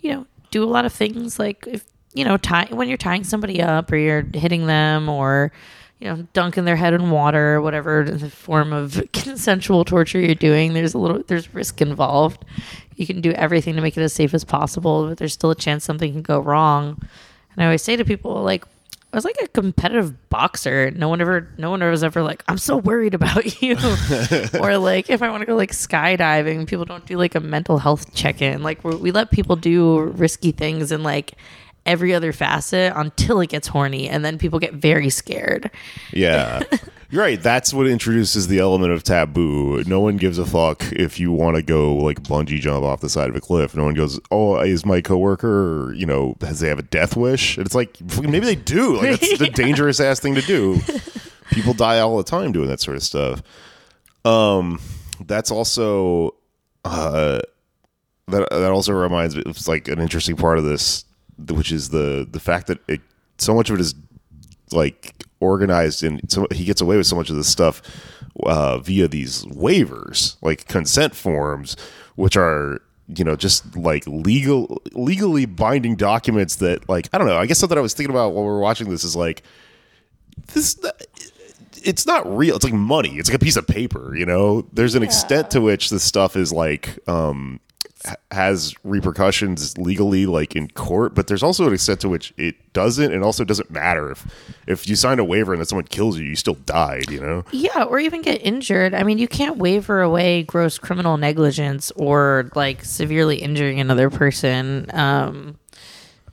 you 0.00 0.12
know, 0.12 0.26
do 0.54 0.62
a 0.62 0.70
lot 0.70 0.84
of 0.84 0.92
things 0.92 1.36
like 1.36 1.66
if 1.66 1.84
you 2.14 2.24
know, 2.24 2.36
tie 2.36 2.68
when 2.70 2.88
you're 2.88 2.96
tying 2.96 3.24
somebody 3.24 3.60
up 3.60 3.90
or 3.90 3.96
you're 3.96 4.24
hitting 4.32 4.66
them 4.66 5.08
or 5.08 5.52
you 5.98 6.08
know, 6.08 6.26
dunking 6.32 6.64
their 6.64 6.76
head 6.76 6.94
in 6.94 7.10
water 7.10 7.54
or 7.54 7.60
whatever 7.60 8.04
the 8.04 8.30
form 8.30 8.72
of 8.72 9.02
consensual 9.12 9.84
torture 9.84 10.20
you're 10.20 10.34
doing, 10.34 10.72
there's 10.72 10.94
a 10.94 10.98
little 10.98 11.22
there's 11.26 11.52
risk 11.52 11.82
involved. 11.82 12.44
You 12.94 13.06
can 13.06 13.20
do 13.20 13.32
everything 13.32 13.74
to 13.74 13.80
make 13.80 13.96
it 13.96 14.02
as 14.02 14.12
safe 14.12 14.32
as 14.32 14.44
possible, 14.44 15.08
but 15.08 15.18
there's 15.18 15.32
still 15.32 15.50
a 15.50 15.56
chance 15.56 15.84
something 15.84 16.12
can 16.12 16.22
go 16.22 16.38
wrong. 16.38 17.02
And 17.52 17.62
I 17.62 17.64
always 17.64 17.82
say 17.82 17.96
to 17.96 18.04
people 18.04 18.42
like 18.42 18.64
I 19.14 19.16
was 19.16 19.24
like 19.24 19.38
a 19.40 19.46
competitive 19.46 20.28
boxer. 20.28 20.90
No 20.90 21.08
one 21.08 21.20
ever, 21.20 21.48
no 21.56 21.70
one 21.70 21.80
ever 21.82 21.92
was 21.92 22.02
ever 22.02 22.20
like, 22.24 22.42
"I'm 22.48 22.58
so 22.58 22.76
worried 22.76 23.14
about 23.14 23.62
you," 23.62 23.76
or 24.60 24.76
like, 24.76 25.08
if 25.08 25.22
I 25.22 25.30
want 25.30 25.42
to 25.42 25.46
go 25.46 25.54
like 25.54 25.70
skydiving, 25.70 26.66
people 26.66 26.84
don't 26.84 27.06
do 27.06 27.16
like 27.16 27.36
a 27.36 27.40
mental 27.40 27.78
health 27.78 28.12
check-in. 28.12 28.64
Like 28.64 28.82
we 28.82 28.96
we 28.96 29.12
let 29.12 29.30
people 29.30 29.54
do 29.54 30.00
risky 30.00 30.50
things 30.50 30.90
in 30.90 31.04
like 31.04 31.34
every 31.86 32.12
other 32.12 32.32
facet 32.32 32.92
until 32.96 33.40
it 33.40 33.50
gets 33.50 33.68
horny, 33.68 34.08
and 34.08 34.24
then 34.24 34.36
people 34.36 34.58
get 34.58 34.74
very 34.74 35.10
scared. 35.10 35.70
Yeah. 36.12 36.64
You're 37.14 37.22
right. 37.22 37.40
That's 37.40 37.72
what 37.72 37.86
introduces 37.86 38.48
the 38.48 38.58
element 38.58 38.92
of 38.92 39.04
taboo. 39.04 39.84
No 39.84 40.00
one 40.00 40.16
gives 40.16 40.36
a 40.36 40.44
fuck 40.44 40.82
if 40.90 41.20
you 41.20 41.30
want 41.30 41.54
to 41.54 41.62
go 41.62 41.94
like 41.94 42.24
bungee 42.24 42.58
jump 42.58 42.84
off 42.84 43.02
the 43.02 43.08
side 43.08 43.30
of 43.30 43.36
a 43.36 43.40
cliff. 43.40 43.76
No 43.76 43.84
one 43.84 43.94
goes, 43.94 44.18
"Oh, 44.32 44.56
is 44.56 44.84
my 44.84 45.00
coworker, 45.00 45.94
you 45.94 46.06
know, 46.06 46.34
does 46.40 46.58
they 46.58 46.66
have 46.68 46.80
a 46.80 46.82
death 46.82 47.16
wish?" 47.16 47.56
And 47.56 47.66
it's 47.66 47.74
like 47.76 48.00
maybe 48.00 48.40
they 48.40 48.56
do. 48.56 48.96
Like 48.96 49.20
that's 49.20 49.38
the 49.38 49.46
dangerous 49.54 50.00
ass 50.00 50.18
thing 50.18 50.34
to 50.34 50.40
do. 50.40 50.80
People 51.52 51.72
die 51.72 52.00
all 52.00 52.16
the 52.16 52.24
time 52.24 52.50
doing 52.50 52.66
that 52.66 52.80
sort 52.80 52.96
of 52.96 53.04
stuff. 53.04 53.44
Um, 54.24 54.80
that's 55.24 55.52
also 55.52 56.34
uh, 56.84 57.38
that 58.26 58.50
that 58.50 58.72
also 58.72 58.92
reminds 58.92 59.36
me. 59.36 59.44
It's 59.46 59.68
like 59.68 59.86
an 59.86 60.00
interesting 60.00 60.34
part 60.34 60.58
of 60.58 60.64
this, 60.64 61.04
which 61.48 61.70
is 61.70 61.90
the 61.90 62.26
the 62.28 62.40
fact 62.40 62.66
that 62.66 62.80
it 62.88 63.02
so 63.38 63.54
much 63.54 63.70
of 63.70 63.76
it 63.76 63.82
is 63.82 63.94
like 64.72 65.14
organized 65.44 66.02
and 66.02 66.20
so 66.30 66.46
he 66.50 66.64
gets 66.64 66.80
away 66.80 66.96
with 66.96 67.06
so 67.06 67.16
much 67.16 67.30
of 67.30 67.36
this 67.36 67.48
stuff 67.48 67.82
uh, 68.44 68.78
via 68.78 69.06
these 69.06 69.44
waivers 69.46 70.36
like 70.42 70.66
consent 70.66 71.14
forms 71.14 71.76
which 72.16 72.36
are 72.36 72.80
you 73.08 73.24
know 73.24 73.36
just 73.36 73.76
like 73.76 74.04
legal 74.06 74.82
legally 74.92 75.44
binding 75.44 75.94
documents 75.94 76.56
that 76.56 76.88
like 76.88 77.08
i 77.12 77.18
don't 77.18 77.26
know 77.26 77.36
i 77.36 77.46
guess 77.46 77.58
something 77.58 77.78
i 77.78 77.80
was 77.80 77.94
thinking 77.94 78.14
about 78.14 78.32
while 78.32 78.44
we 78.44 78.48
were 78.48 78.60
watching 78.60 78.88
this 78.88 79.04
is 79.04 79.14
like 79.14 79.42
this 80.54 80.78
it's 81.82 82.06
not 82.06 82.26
real 82.34 82.56
it's 82.56 82.64
like 82.64 82.72
money 82.72 83.18
it's 83.18 83.28
like 83.28 83.36
a 83.36 83.44
piece 83.44 83.56
of 83.56 83.66
paper 83.66 84.16
you 84.16 84.24
know? 84.24 84.66
There's 84.72 84.94
an 84.94 85.02
extent 85.02 85.50
to 85.50 85.60
which 85.60 85.90
this 85.90 86.02
stuff 86.02 86.36
is 86.36 86.52
like 86.52 86.98
um 87.08 87.60
has 88.30 88.74
repercussions 88.84 89.78
legally 89.78 90.26
like 90.26 90.54
in 90.54 90.68
court 90.68 91.14
but 91.14 91.26
there's 91.26 91.42
also 91.42 91.66
an 91.66 91.72
extent 91.72 92.00
to 92.00 92.08
which 92.08 92.34
it 92.36 92.54
doesn't 92.74 93.12
and 93.12 93.24
also 93.24 93.44
doesn't 93.44 93.70
matter 93.70 94.10
if 94.10 94.26
if 94.66 94.88
you 94.88 94.94
sign 94.96 95.18
a 95.18 95.24
waiver 95.24 95.52
and 95.52 95.60
then 95.60 95.66
someone 95.66 95.86
kills 95.86 96.18
you 96.18 96.24
you 96.24 96.36
still 96.36 96.54
died 96.66 97.08
you 97.10 97.20
know 97.20 97.44
Yeah, 97.52 97.84
or 97.84 97.98
even 97.98 98.22
get 98.22 98.44
injured. 98.44 98.94
I 98.94 99.02
mean, 99.04 99.18
you 99.18 99.28
can't 99.28 99.56
waiver 99.58 100.00
away 100.00 100.42
gross 100.42 100.76
criminal 100.78 101.16
negligence 101.16 101.90
or 101.92 102.50
like 102.54 102.84
severely 102.84 103.36
injuring 103.36 103.80
another 103.80 104.10
person. 104.10 104.90
Um, 104.92 105.58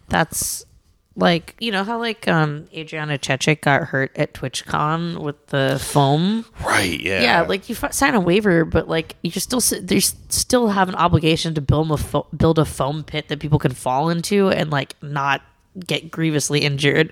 that's 0.09 0.65
like 1.15 1.55
you 1.59 1.71
know 1.71 1.83
how 1.83 1.99
like 1.99 2.27
um 2.27 2.67
Adriana 2.73 3.17
Chechik 3.17 3.61
got 3.61 3.83
hurt 3.83 4.11
at 4.17 4.33
TwitchCon 4.33 5.19
with 5.19 5.45
the 5.47 5.77
foam. 5.83 6.45
right 6.65 6.99
yeah 6.99 7.21
Yeah, 7.21 7.41
like 7.41 7.67
you 7.69 7.75
f- 7.81 7.93
sign 7.93 8.15
a 8.15 8.19
waiver, 8.19 8.63
but 8.65 8.87
like 8.87 9.15
you 9.21 9.29
just 9.29 9.51
still 9.51 9.79
they 9.81 9.99
still 9.99 10.69
have 10.69 10.87
an 10.89 10.95
obligation 10.95 11.53
to 11.55 11.61
build 11.61 11.91
a 11.91 11.97
fo- 11.97 12.27
build 12.35 12.59
a 12.59 12.65
foam 12.65 13.03
pit 13.03 13.27
that 13.27 13.39
people 13.39 13.59
can 13.59 13.71
fall 13.73 14.09
into 14.09 14.49
and 14.49 14.69
like 14.71 14.95
not 15.03 15.41
get 15.85 16.11
grievously 16.11 16.61
injured. 16.61 17.11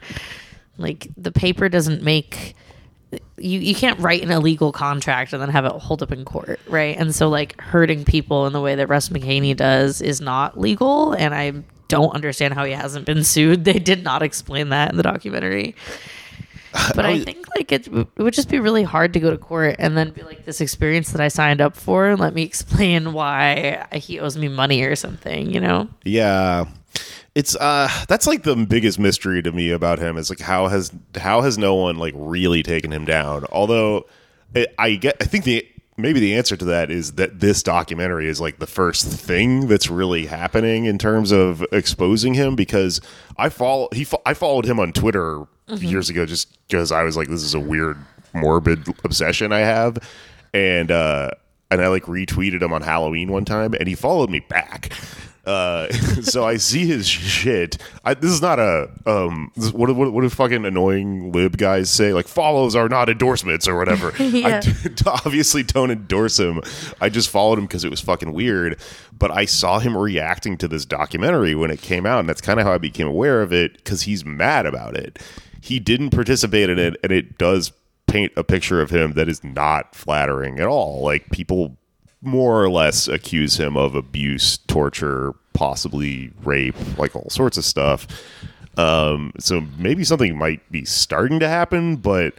Like 0.77 1.09
the 1.17 1.31
paper 1.31 1.67
doesn't 1.67 2.01
make 2.01 2.55
you 3.37 3.59
you 3.59 3.75
can't 3.75 3.99
write 3.99 4.21
an 4.23 4.31
illegal 4.31 4.71
contract 4.71 5.33
and 5.33 5.41
then 5.41 5.49
have 5.49 5.65
it 5.65 5.71
hold 5.73 6.01
up 6.03 6.11
in 6.13 6.23
court, 6.23 6.59
right? 6.67 6.95
And 6.97 7.13
so 7.13 7.27
like 7.27 7.59
hurting 7.59 8.05
people 8.05 8.47
in 8.47 8.53
the 8.53 8.61
way 8.61 8.75
that 8.75 8.87
Russ 8.87 9.09
McKamey 9.09 9.57
does 9.57 10.01
is 10.01 10.21
not 10.21 10.57
legal, 10.57 11.11
and 11.13 11.33
I 11.33 11.51
don't 11.89 12.15
understand 12.15 12.53
how 12.53 12.63
he 12.63 12.71
hasn't 12.71 13.05
been 13.05 13.25
sued. 13.25 13.65
They 13.69 13.79
did 13.79 14.03
not 14.03 14.23
explain 14.23 14.69
that 14.69 14.91
in 14.91 14.97
the 14.97 15.03
documentary. 15.03 15.75
But 16.95 17.03
I 17.03 17.19
think 17.19 17.47
like 17.55 17.71
it, 17.71 17.87
it 17.87 18.07
would 18.17 18.33
just 18.33 18.47
be 18.47 18.59
really 18.59 18.83
hard 18.83 19.11
to 19.13 19.19
go 19.19 19.31
to 19.31 19.37
court 19.37 19.77
and 19.79 19.97
then 19.97 20.11
be 20.11 20.21
like 20.21 20.45
this 20.45 20.61
experience 20.61 21.11
that 21.11 21.21
I 21.21 21.27
signed 21.27 21.61
up 21.61 21.75
for. 21.75 22.15
Let 22.15 22.35
me 22.35 22.43
explain 22.51 23.11
why 23.11 23.87
he 23.93 24.19
owes 24.19 24.37
me 24.37 24.47
money 24.47 24.83
or 24.83 24.95
something. 24.95 25.51
You 25.51 25.59
know? 25.59 25.89
Yeah. 26.03 26.65
It's 27.35 27.55
uh 27.55 27.89
that's 28.07 28.27
like 28.27 28.43
the 28.43 28.55
biggest 28.55 28.99
mystery 28.99 29.41
to 29.41 29.51
me 29.51 29.71
about 29.71 29.99
him 29.99 30.17
is 30.17 30.29
like 30.29 30.39
how 30.39 30.67
has 30.67 30.91
how 31.15 31.41
has 31.41 31.57
no 31.57 31.75
one 31.75 31.97
like 31.97 32.13
really 32.15 32.61
taken 32.63 32.91
him 32.91 33.05
down? 33.05 33.45
Although 33.51 34.05
I 34.77 34.95
get 34.95 35.17
I 35.21 35.25
think 35.25 35.45
the 35.45 35.67
maybe 36.01 36.19
the 36.19 36.35
answer 36.35 36.55
to 36.57 36.65
that 36.65 36.89
is 36.91 37.13
that 37.13 37.39
this 37.39 37.61
documentary 37.63 38.27
is 38.27 38.39
like 38.41 38.59
the 38.59 38.67
first 38.67 39.05
thing 39.07 39.67
that's 39.67 39.89
really 39.89 40.25
happening 40.25 40.85
in 40.85 40.97
terms 40.97 41.31
of 41.31 41.63
exposing 41.71 42.33
him 42.33 42.55
because 42.55 43.01
I 43.37 43.49
follow 43.49 43.89
he 43.93 44.03
fo- 44.03 44.21
I 44.25 44.33
followed 44.33 44.65
him 44.65 44.79
on 44.79 44.93
Twitter 44.93 45.43
years 45.89 46.09
ago 46.09 46.25
just 46.25 46.57
because 46.67 46.91
I 46.91 47.03
was 47.03 47.15
like 47.15 47.27
this 47.27 47.43
is 47.43 47.53
a 47.53 47.59
weird 47.59 47.97
morbid 48.33 48.87
obsession 49.03 49.51
I 49.51 49.59
have 49.59 49.97
and 50.53 50.89
uh 50.91 51.29
and 51.71 51.81
I 51.81 51.87
like 51.87 52.03
retweeted 52.05 52.61
him 52.63 52.73
on 52.73 52.81
Halloween 52.81 53.31
one 53.31 53.45
time 53.45 53.73
and 53.75 53.87
he 53.87 53.93
followed 53.95 54.29
me 54.31 54.39
back. 54.39 54.91
Uh, 55.49 55.91
so 56.21 56.45
I 56.45 56.57
see 56.57 56.85
his 56.85 57.07
shit. 57.07 57.77
I, 58.05 58.13
this 58.13 58.29
is 58.29 58.41
not 58.41 58.59
a 58.59 58.91
um. 59.07 59.51
This, 59.55 59.73
what, 59.73 59.93
what 59.95 60.13
what 60.13 60.21
do 60.21 60.29
fucking 60.29 60.63
annoying 60.63 61.31
lib 61.31 61.57
guys 61.57 61.89
say? 61.89 62.13
Like 62.13 62.27
follows 62.27 62.75
are 62.75 62.87
not 62.87 63.09
endorsements 63.09 63.67
or 63.67 63.75
whatever. 63.77 64.13
Yeah. 64.29 64.61
I 64.63 64.91
obviously 65.25 65.63
don't 65.63 65.89
endorse 65.89 66.39
him. 66.39 66.61
I 67.01 67.09
just 67.09 67.29
followed 67.29 67.57
him 67.57 67.65
because 67.65 67.83
it 67.83 67.89
was 67.89 67.99
fucking 67.99 68.31
weird. 68.31 68.79
But 69.17 69.31
I 69.31 69.45
saw 69.45 69.79
him 69.79 69.97
reacting 69.97 70.55
to 70.57 70.67
this 70.67 70.85
documentary 70.85 71.55
when 71.55 71.71
it 71.71 71.81
came 71.81 72.05
out, 72.05 72.19
and 72.19 72.29
that's 72.29 72.41
kind 72.41 72.59
of 72.59 72.67
how 72.67 72.73
I 72.73 72.77
became 72.77 73.07
aware 73.07 73.41
of 73.41 73.51
it 73.51 73.77
because 73.77 74.03
he's 74.03 74.23
mad 74.23 74.67
about 74.67 74.95
it. 74.95 75.17
He 75.61 75.79
didn't 75.79 76.11
participate 76.11 76.69
in 76.69 76.77
it, 76.77 76.95
and 77.01 77.11
it 77.11 77.39
does 77.39 77.71
paint 78.05 78.31
a 78.37 78.43
picture 78.43 78.81
of 78.81 78.91
him 78.91 79.13
that 79.13 79.27
is 79.27 79.43
not 79.43 79.95
flattering 79.95 80.59
at 80.59 80.67
all. 80.67 81.01
Like 81.01 81.29
people 81.31 81.77
more 82.21 82.63
or 82.63 82.69
less 82.69 83.07
accuse 83.07 83.59
him 83.59 83.77
of 83.77 83.95
abuse, 83.95 84.57
torture, 84.57 85.33
possibly 85.53 86.31
rape, 86.43 86.75
like 86.97 87.15
all 87.15 87.29
sorts 87.29 87.57
of 87.57 87.65
stuff. 87.65 88.07
Um, 88.77 89.33
so 89.39 89.61
maybe 89.77 90.03
something 90.03 90.37
might 90.37 90.69
be 90.71 90.85
starting 90.85 91.39
to 91.39 91.47
happen, 91.47 91.97
but 91.97 92.33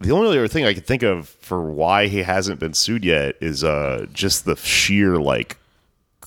the 0.00 0.10
only 0.12 0.28
other 0.28 0.48
thing 0.48 0.64
I 0.64 0.74
could 0.74 0.86
think 0.86 1.02
of 1.02 1.28
for 1.28 1.60
why 1.70 2.06
he 2.06 2.22
hasn't 2.22 2.58
been 2.58 2.74
sued 2.74 3.04
yet 3.04 3.36
is 3.40 3.62
uh, 3.62 4.06
just 4.12 4.44
the 4.44 4.56
sheer 4.56 5.18
like 5.18 5.58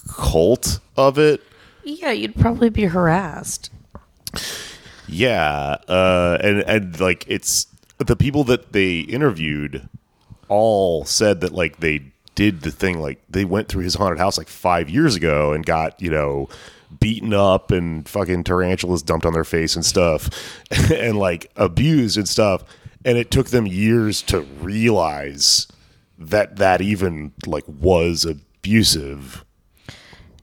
cult 0.07 0.79
of 0.95 1.17
it. 1.17 1.41
Yeah, 1.83 2.11
you'd 2.11 2.35
probably 2.35 2.69
be 2.69 2.85
harassed. 2.85 3.69
Yeah, 5.07 5.77
uh, 5.87 6.37
and 6.41 6.61
and 6.61 6.99
like 6.99 7.25
it's 7.27 7.67
the 7.97 8.15
people 8.15 8.43
that 8.45 8.73
they 8.73 8.99
interviewed 8.99 9.89
all 10.47 11.03
said 11.05 11.41
that 11.41 11.51
like 11.51 11.79
they 11.79 12.12
did 12.35 12.61
the 12.61 12.71
thing 12.71 12.99
like 12.99 13.21
they 13.29 13.45
went 13.45 13.67
through 13.67 13.83
his 13.83 13.95
haunted 13.95 14.19
house 14.19 14.37
like 14.37 14.47
five 14.47 14.89
years 14.89 15.15
ago 15.15 15.53
and 15.53 15.65
got 15.65 16.01
you 16.01 16.09
know 16.09 16.49
beaten 16.99 17.33
up 17.33 17.71
and 17.71 18.07
fucking 18.07 18.43
tarantulas 18.43 19.01
dumped 19.01 19.25
on 19.25 19.33
their 19.33 19.43
face 19.43 19.75
and 19.75 19.85
stuff 19.85 20.29
and 20.91 21.17
like 21.17 21.51
abused 21.55 22.17
and 22.17 22.27
stuff. 22.27 22.63
And 23.05 23.17
it 23.17 23.31
took 23.31 23.49
them 23.49 23.67
years 23.67 24.21
to 24.23 24.41
realize 24.61 25.67
that 26.17 26.57
that 26.57 26.81
even 26.81 27.33
like 27.45 27.65
was 27.67 28.25
abusive 28.25 29.43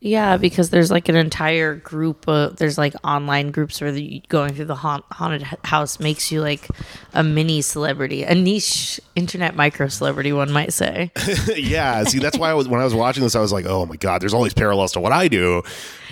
Yeah, 0.02 0.38
because 0.38 0.71
there's 0.71 0.90
like 0.90 1.11
an 1.11 1.16
entire 1.16 1.75
group 1.75 2.26
of 2.26 2.57
there's 2.57 2.78
like 2.78 2.95
online 3.04 3.50
groups 3.50 3.83
where 3.83 3.92
the, 3.92 4.23
going 4.28 4.54
through 4.54 4.64
the 4.64 4.75
haunt, 4.75 5.04
haunted 5.12 5.42
house 5.62 6.00
makes 6.00 6.33
you 6.33 6.40
like 6.40 6.69
a 7.12 7.23
mini 7.23 7.61
celebrity, 7.61 8.23
a 8.23 8.35
niche 8.35 8.99
internet 9.14 9.54
micro 9.54 9.88
celebrity, 9.88 10.33
one 10.33 10.50
might 10.50 10.73
say. 10.73 11.12
yeah, 11.54 12.02
see, 12.04 12.19
that's 12.19 12.38
why 12.38 12.50
I 12.50 12.54
was 12.54 12.66
when 12.66 12.80
I 12.80 12.85
was 12.85 12.95
watching 12.95 13.23
this, 13.23 13.37
I 13.37 13.40
was 13.40 13.52
like, 13.52 13.66
oh 13.66 13.85
my 13.85 13.97
god, 13.97 14.23
there's 14.23 14.33
all 14.33 14.42
these 14.42 14.54
parallels 14.54 14.92
to 14.92 15.00
what 15.00 15.12
I 15.12 15.28
do, 15.28 15.62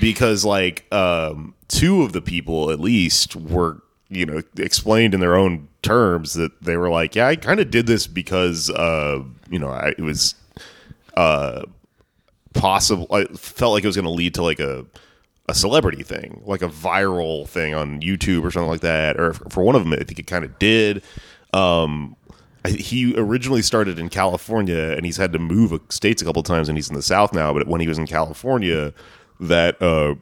because 0.01 0.45
like 0.45 0.85
um, 0.93 1.55
two 1.69 2.03
of 2.03 2.13
the 2.13 2.21
people 2.21 2.71
at 2.71 2.81
least 2.81 3.37
were 3.37 3.81
you 4.11 4.27
know 4.27 4.43
explained 4.59 5.15
in 5.15 5.21
their 5.21 5.35
own 5.35 5.67
terms 5.81 6.35
that 6.35 6.63
they 6.63 6.77
were 6.77 6.91
like, 6.91 7.15
yeah, 7.15 7.27
I 7.27 7.37
kind 7.37 7.59
of 7.59 7.71
did 7.71 7.87
this 7.87 8.07
because 8.07 8.69
uh, 8.69 9.23
you 9.49 9.59
know 9.59 9.71
I, 9.71 9.95
it 9.97 10.03
was 10.03 10.35
uh, 11.17 11.63
possible. 12.59 13.07
I 13.11 13.25
felt 13.25 13.73
like 13.75 13.85
it 13.85 13.87
was 13.87 13.97
going 13.97 14.05
to 14.05 14.11
lead 14.11 14.35
to 14.35 14.43
like 14.43 14.61
a 14.61 14.85
a 15.51 15.55
celebrity 15.55 16.03
thing, 16.03 16.43
like 16.45 16.61
a 16.61 16.69
viral 16.69 17.49
thing 17.49 17.75
on 17.75 18.01
YouTube 18.03 18.45
or 18.45 18.51
something 18.51 18.69
like 18.69 18.83
that. 18.83 19.19
Or 19.19 19.33
for 19.33 19.63
one 19.63 19.75
of 19.75 19.83
them, 19.83 19.95
I 19.95 19.97
think 20.05 20.19
it 20.19 20.27
kind 20.27 20.45
of 20.45 20.59
did. 20.59 21.03
Um, 21.55 22.17
I, 22.65 22.71
he 22.71 23.15
originally 23.17 23.63
started 23.63 23.99
in 23.99 24.11
California, 24.11 24.93
and 24.95 25.07
he's 25.07 25.17
had 25.17 25.33
to 25.33 25.39
move 25.39 25.81
states 25.89 26.21
a 26.21 26.25
couple 26.27 26.43
times, 26.43 26.69
and 26.69 26.77
he's 26.77 26.91
in 26.91 26.97
the 26.97 27.03
South 27.03 27.33
now. 27.33 27.55
But 27.55 27.67
when 27.67 27.81
he 27.81 27.89
was 27.89 27.97
in 27.97 28.07
California, 28.07 28.93
that 29.41 29.81
uh, 29.81 30.17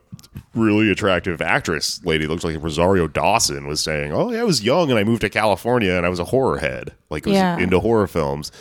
really 0.55 0.91
attractive 0.93 1.41
actress 1.43 2.01
lady, 2.05 2.27
looks 2.29 2.45
like 2.45 2.63
Rosario 2.63 3.09
Dawson, 3.09 3.67
was 3.67 3.81
saying, 3.81 4.13
"Oh, 4.13 4.31
yeah, 4.31 4.41
I 4.43 4.45
was 4.45 4.63
young, 4.63 4.91
and 4.91 4.99
I 4.99 5.03
moved 5.03 5.23
to 5.23 5.31
California, 5.31 5.93
and 5.95 6.07
I 6.07 6.09
was 6.09 6.21
a 6.21 6.25
horror 6.25 6.59
head, 6.59 6.93
like 7.11 7.27
was 7.27 7.35
Yeah. 7.35 7.59
into 7.59 7.81
horror 7.81 8.07
films, 8.07 8.53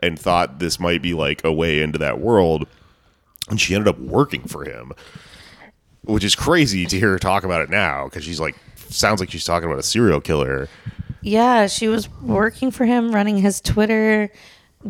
and 0.00 0.16
thought 0.18 0.60
this 0.60 0.78
might 0.78 1.02
be 1.02 1.14
like 1.14 1.42
a 1.42 1.52
way 1.52 1.82
into 1.82 1.98
that 1.98 2.20
world." 2.20 2.68
And 3.48 3.60
she 3.60 3.74
ended 3.74 3.88
up 3.88 3.98
working 3.98 4.42
for 4.42 4.64
him, 4.64 4.92
which 6.02 6.24
is 6.24 6.34
crazy 6.34 6.86
to 6.86 6.98
hear 6.98 7.10
her 7.10 7.18
talk 7.18 7.44
about 7.44 7.62
it 7.62 7.70
now 7.70 8.04
because 8.04 8.24
she's 8.24 8.40
like, 8.40 8.56
sounds 8.76 9.20
like 9.20 9.30
she's 9.30 9.44
talking 9.44 9.68
about 9.68 9.78
a 9.78 9.82
serial 9.82 10.20
killer. 10.20 10.68
Yeah, 11.22 11.66
she 11.66 11.88
was 11.88 12.08
working 12.20 12.70
for 12.70 12.84
him, 12.84 13.14
running 13.14 13.38
his 13.38 13.60
Twitter, 13.60 14.30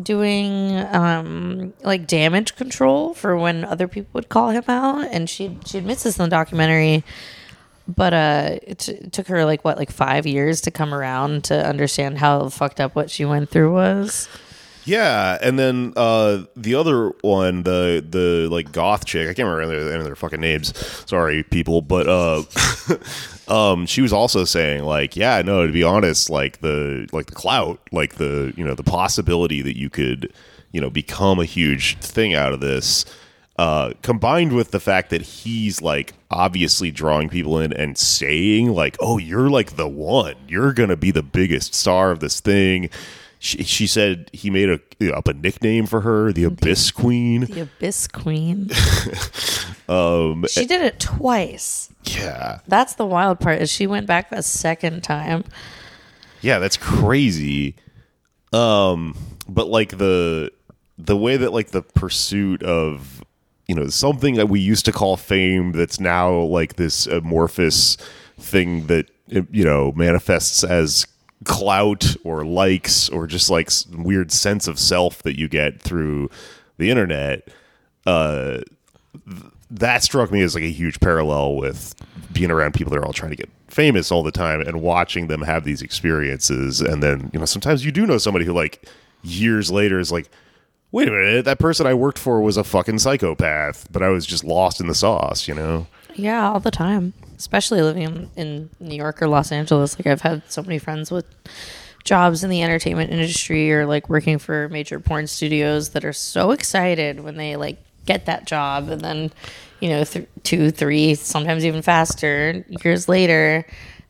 doing 0.01 0.77
um, 0.77 1.73
like 1.83 2.07
damage 2.07 2.55
control 2.55 3.13
for 3.13 3.37
when 3.37 3.63
other 3.63 3.87
people 3.87 4.09
would 4.13 4.29
call 4.29 4.49
him 4.49 4.63
out, 4.67 5.07
and 5.11 5.29
she 5.29 5.57
she 5.65 5.77
admits 5.77 6.03
this 6.03 6.17
in 6.17 6.23
the 6.23 6.29
documentary. 6.29 7.03
But 7.87 8.13
uh, 8.13 8.59
it, 8.63 8.79
t- 8.79 8.93
it 8.93 9.11
took 9.11 9.27
her 9.27 9.45
like 9.45 9.65
what, 9.65 9.77
like 9.77 9.91
five 9.91 10.25
years 10.25 10.61
to 10.61 10.71
come 10.71 10.93
around 10.93 11.43
to 11.45 11.67
understand 11.67 12.17
how 12.17 12.47
fucked 12.49 12.79
up 12.79 12.95
what 12.95 13.11
she 13.11 13.25
went 13.25 13.49
through 13.49 13.73
was. 13.73 14.29
Yeah, 14.85 15.37
and 15.41 15.57
then 15.57 15.93
uh, 15.95 16.43
the 16.55 16.75
other 16.75 17.09
one, 17.21 17.63
the 17.63 18.05
the 18.07 18.47
like 18.51 18.71
goth 18.71 19.05
chick, 19.05 19.29
I 19.29 19.33
can't 19.33 19.47
remember 19.47 19.73
any 19.73 19.99
of 19.99 20.03
their, 20.03 20.15
fucking 20.15 20.41
names. 20.41 20.75
Sorry, 21.09 21.43
people, 21.43 21.81
but 21.81 22.07
uh, 22.07 22.43
um, 23.47 23.85
she 23.85 24.01
was 24.01 24.11
also 24.11 24.43
saying 24.43 24.83
like, 24.83 25.15
yeah, 25.15 25.41
no, 25.41 25.65
to 25.65 25.71
be 25.71 25.83
honest, 25.83 26.29
like 26.29 26.59
the 26.61 27.07
like 27.13 27.27
the 27.27 27.35
clout, 27.35 27.79
like 27.91 28.15
the 28.15 28.53
you 28.57 28.63
know 28.65 28.75
the 28.75 28.83
possibility 28.83 29.61
that 29.61 29.77
you 29.77 29.89
could 29.89 30.33
you 30.71 30.81
know 30.81 30.89
become 30.89 31.39
a 31.39 31.45
huge 31.45 31.97
thing 31.99 32.33
out 32.33 32.53
of 32.53 32.59
this. 32.59 33.05
Uh, 33.55 33.93
combined 34.01 34.51
with 34.51 34.71
the 34.71 34.79
fact 34.79 35.11
that 35.11 35.21
he's 35.21 35.79
like 35.79 36.13
obviously 36.31 36.89
drawing 36.89 37.29
people 37.29 37.59
in 37.59 37.71
and 37.71 37.97
saying 37.97 38.69
like, 38.69 38.97
"Oh, 38.99 39.17
you're 39.17 39.49
like 39.49 39.75
the 39.77 39.87
one. 39.87 40.35
You're 40.47 40.73
gonna 40.73 40.97
be 40.97 41.11
the 41.11 41.23
biggest 41.23 41.73
star 41.75 42.11
of 42.11 42.19
this 42.19 42.39
thing." 42.39 42.89
She, 43.43 43.61
she 43.65 43.87
said 43.87 44.29
he 44.31 44.49
made 44.49 44.69
a 44.69 45.13
up 45.13 45.27
a 45.27 45.33
nickname 45.33 45.85
for 45.85 45.99
her, 45.99 46.31
the 46.31 46.45
Abyss 46.45 46.91
Queen. 46.91 47.41
The 47.41 47.59
Abyss 47.77 48.07
Queen. 48.07 48.69
um, 49.89 50.45
she 50.49 50.65
did 50.65 50.81
it 50.81 50.97
twice. 50.97 51.91
Yeah, 52.05 52.59
That's 52.69 52.95
the 52.95 53.05
wild 53.05 53.41
part. 53.41 53.61
Is 53.61 53.69
she 53.69 53.85
went 53.85 54.07
back 54.07 54.31
a 54.31 54.41
second 54.41 55.03
time. 55.03 55.43
yeah, 56.39 56.59
that's 56.59 56.77
crazy. 56.77 57.75
Um, 58.53 59.17
but 59.49 59.67
like 59.67 59.97
the 59.97 60.49
the 60.97 61.17
way 61.17 61.35
that 61.35 61.51
like 61.51 61.71
the 61.71 61.81
pursuit 61.81 62.63
of 62.63 63.25
you 63.67 63.75
know 63.75 63.89
something 63.89 64.35
that 64.35 64.47
we 64.47 64.61
used 64.61 64.85
to 64.85 64.93
call 64.93 65.17
fame 65.17 65.73
that's 65.73 65.99
now 65.99 66.31
like 66.33 66.77
this 66.77 67.07
amorphous 67.07 67.97
thing 68.37 68.87
that 68.87 69.09
you 69.27 69.65
know 69.65 69.91
manifests 69.97 70.63
as 70.63 71.07
clout 71.43 72.15
or 72.23 72.45
likes 72.45 73.09
or 73.09 73.27
just 73.27 73.49
like 73.49 73.69
weird 73.91 74.31
sense 74.31 74.67
of 74.67 74.79
self 74.79 75.21
that 75.23 75.37
you 75.37 75.47
get 75.47 75.81
through 75.81 76.29
the 76.77 76.89
internet 76.89 77.47
uh 78.05 78.59
th- 79.29 79.43
that 79.71 80.03
struck 80.03 80.31
me 80.31 80.41
as 80.41 80.53
like 80.55 80.63
a 80.63 80.69
huge 80.71 80.99
parallel 80.99 81.55
with 81.55 81.95
being 82.31 82.51
around 82.51 82.73
people 82.73 82.91
that 82.91 82.97
are 82.99 83.05
all 83.05 83.13
trying 83.13 83.31
to 83.31 83.35
get 83.37 83.49
famous 83.67 84.11
all 84.11 84.21
the 84.23 84.31
time 84.31 84.61
and 84.61 84.81
watching 84.81 85.27
them 85.27 85.41
have 85.41 85.63
these 85.63 85.81
experiences 85.81 86.79
and 86.81 87.01
then 87.01 87.29
you 87.33 87.39
know 87.39 87.45
sometimes 87.45 87.83
you 87.85 87.91
do 87.91 88.05
know 88.05 88.17
somebody 88.17 88.45
who 88.45 88.53
like 88.53 88.83
years 89.23 89.71
later 89.71 89.99
is 89.99 90.11
like 90.11 90.29
wait 90.91 91.07
a 91.07 91.11
minute 91.11 91.45
that 91.45 91.57
person 91.59 91.87
i 91.87 91.93
worked 91.93 92.19
for 92.19 92.39
was 92.41 92.57
a 92.57 92.63
fucking 92.63 92.99
psychopath 92.99 93.87
but 93.91 94.03
i 94.03 94.09
was 94.09 94.25
just 94.25 94.43
lost 94.43 94.79
in 94.79 94.87
the 94.87 94.93
sauce 94.93 95.47
you 95.47 95.53
know 95.55 95.87
Yeah, 96.15 96.51
all 96.51 96.59
the 96.59 96.69
time. 96.69 97.13
Especially 97.37 97.81
living 97.81 98.29
in, 98.35 98.69
New 98.79 98.95
York 98.95 99.21
or 99.21 99.27
Los 99.27 99.51
Angeles. 99.51 99.97
Like 99.97 100.07
I've 100.07 100.21
had 100.21 100.43
so 100.51 100.61
many 100.61 100.79
friends 100.79 101.11
with 101.11 101.25
jobs 102.03 102.43
in 102.43 102.49
the 102.49 102.61
entertainment 102.61 103.11
industry 103.11 103.71
or 103.73 103.85
like 103.85 104.09
working 104.09 104.37
for 104.37 104.67
major 104.69 104.99
porn 104.99 105.25
studios 105.27 105.89
that 105.91 106.03
are 106.03 106.13
so 106.13 106.51
excited 106.51 107.21
when 107.21 107.37
they 107.37 107.55
like 107.55 107.77
get 108.05 108.25
that 108.25 108.45
job 108.45 108.89
and 108.89 108.99
then 108.99 109.31
you 109.79 109.87
know 109.87 110.03
th- 110.03 110.27
two 110.43 110.69
three 110.69 111.15
sometimes 111.15 111.63
even 111.63 111.81
faster 111.81 112.65
years 112.83 113.07
later 113.07 113.65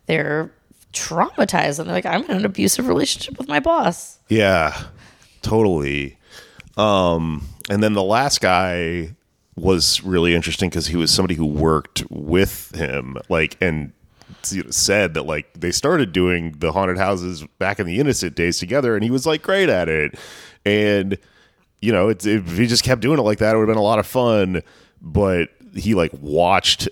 they're 0.07 0.51
traumatized 0.91 1.77
and 1.77 1.87
they're 1.87 1.95
like 1.95 2.05
i'm 2.07 2.23
in 2.23 2.37
an 2.37 2.45
abusive 2.45 2.87
relationship 2.87 3.37
with 3.37 3.47
my 3.47 3.59
boss 3.59 4.17
Yeah, 4.27 4.75
totally. 5.43 6.17
Um, 6.77 7.47
and 7.69 7.83
then 7.83 7.93
the 7.93 8.01
last 8.01 8.41
guy 8.41 9.15
was 9.55 10.03
really 10.03 10.35
interesting 10.35 10.69
because 10.69 10.87
he 10.87 10.95
was 10.95 11.11
somebody 11.11 11.35
who 11.35 11.45
worked 11.45 12.03
with 12.09 12.73
him, 12.75 13.17
like, 13.29 13.57
and 13.61 13.93
said 14.69 15.13
that 15.13 15.23
like 15.23 15.53
they 15.53 15.71
started 15.71 16.11
doing 16.11 16.55
the 16.57 16.71
haunted 16.71 16.97
houses 16.97 17.45
back 17.59 17.79
in 17.79 17.85
the 17.85 17.99
innocent 17.99 18.35
days 18.35 18.59
together, 18.59 18.95
and 18.95 19.03
he 19.03 19.11
was 19.11 19.25
like 19.25 19.41
great 19.41 19.69
at 19.69 19.89
it, 19.89 20.15
and 20.65 21.17
you 21.83 21.91
know, 21.91 22.07
if 22.09 22.23
he 22.23 22.65
just 22.65 22.83
kept 22.83 23.01
doing 23.01 23.19
it 23.19 23.23
like 23.23 23.39
that, 23.39 23.53
it 23.53 23.57
would 23.57 23.67
have 23.67 23.75
been 23.75 23.81
a 23.81 23.83
lot 23.83 23.99
of 23.99 24.07
fun. 24.07 24.61
But 25.01 25.49
he 25.75 25.95
like 25.95 26.11
watched, 26.21 26.87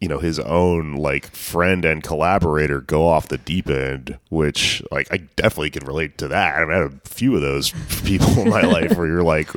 you 0.00 0.08
know, 0.08 0.20
his 0.20 0.38
own 0.38 0.94
like 0.94 1.26
friend 1.36 1.84
and 1.84 2.02
collaborator 2.02 2.80
go 2.80 3.06
off 3.06 3.28
the 3.28 3.36
deep 3.36 3.68
end, 3.68 4.18
which 4.30 4.82
like 4.90 5.06
I 5.12 5.18
definitely 5.36 5.68
can 5.68 5.84
relate 5.84 6.16
to 6.18 6.28
that. 6.28 6.62
I've 6.62 6.70
had 6.70 6.82
a 6.82 7.08
few 7.08 7.34
of 7.36 7.42
those 7.42 7.72
people 8.04 8.38
in 8.38 8.48
my 8.48 8.62
life 8.62 8.96
where 8.96 9.06
you're 9.06 9.22
like, 9.22 9.50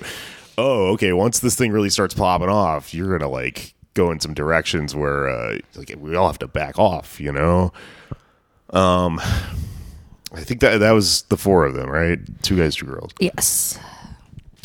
oh, 0.58 0.88
okay, 0.94 1.14
once 1.14 1.40
this 1.40 1.56
thing 1.56 1.72
really 1.72 1.90
starts 1.90 2.14
popping 2.14 2.50
off, 2.50 2.94
you're 2.94 3.18
gonna 3.18 3.32
like 3.32 3.74
go 3.94 4.12
in 4.12 4.20
some 4.20 4.34
directions 4.34 4.96
where 4.96 5.30
uh, 5.30 5.58
like 5.76 5.94
we 5.98 6.16
all 6.16 6.28
have 6.28 6.40
to 6.40 6.48
back 6.48 6.78
off, 6.78 7.20
you 7.20 7.32
know. 7.32 7.74
Um, 8.72 9.20
I 10.34 10.42
think 10.42 10.60
that 10.62 10.80
that 10.80 10.92
was 10.92 11.24
the 11.24 11.38
four 11.38 11.66
of 11.66 11.74
them, 11.74 11.90
right? 11.90 12.20
Two 12.44 12.58
guys, 12.58 12.76
two 12.76 12.86
girls. 12.86 13.12
Yes. 13.20 13.80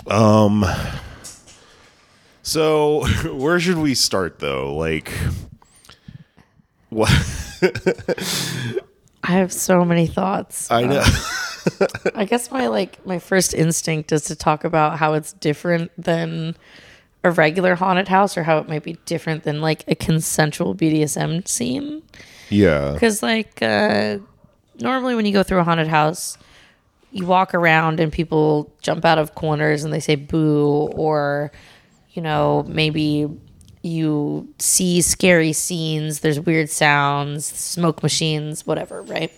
Um, 0.07 0.65
so 2.43 3.07
where 3.33 3.61
should 3.61 3.79
we 3.79 3.95
start 3.95 4.41
though? 4.41 4.75
Like, 4.75 5.13
what? 6.89 7.11
I 9.23 9.33
have 9.33 9.53
so 9.53 9.85
many 9.85 10.07
thoughts. 10.07 10.71
I 10.71 10.85
know. 10.85 11.05
I 12.15 12.25
guess 12.25 12.51
my 12.51 12.67
like 12.69 13.05
my 13.07 13.19
first 13.19 13.55
instinct 13.55 14.13
is 14.13 14.25
to 14.25 14.37
talk 14.37 14.65
about 14.65 14.99
how 14.99 15.15
it's 15.15 15.33
different 15.35 15.91
than 15.99 16.57
a 17.23 17.31
regular 17.31 17.75
haunted 17.75 18.09
house 18.09 18.37
or 18.37 18.43
how 18.43 18.59
it 18.59 18.69
might 18.69 18.83
be 18.83 18.95
different 19.05 19.45
than 19.45 19.61
like 19.61 19.85
a 19.89 19.95
consensual 19.95 20.75
BDSM 20.75 21.47
scene. 21.47 22.03
yeah. 22.49 22.93
Because 22.93 23.23
like 23.23 23.61
uh, 23.63 24.19
normally 24.81 25.15
when 25.15 25.27
you 25.27 25.33
go 25.33 25.43
through 25.43 25.59
a 25.59 25.65
haunted 25.65 25.89
house, 25.89 26.39
you 27.13 27.27
walk 27.27 27.55
around 27.55 28.01
and 28.01 28.13
people 28.13 28.73
jump 28.81 29.05
out 29.05 29.19
of 29.19 29.35
corners 29.35 29.85
and 29.85 29.93
they 29.93 30.01
say 30.01 30.15
boo 30.15 30.91
or 30.95 31.51
you 32.13 32.23
know 32.23 32.65
maybe 32.69 33.29
you 33.83 34.49
see 34.59 35.01
scary 35.01 35.53
scenes 35.53 36.21
there's 36.21 36.39
weird 36.39 36.69
sounds 36.69 37.47
smoke 37.47 38.03
machines 38.03 38.67
whatever 38.67 39.03
right 39.03 39.33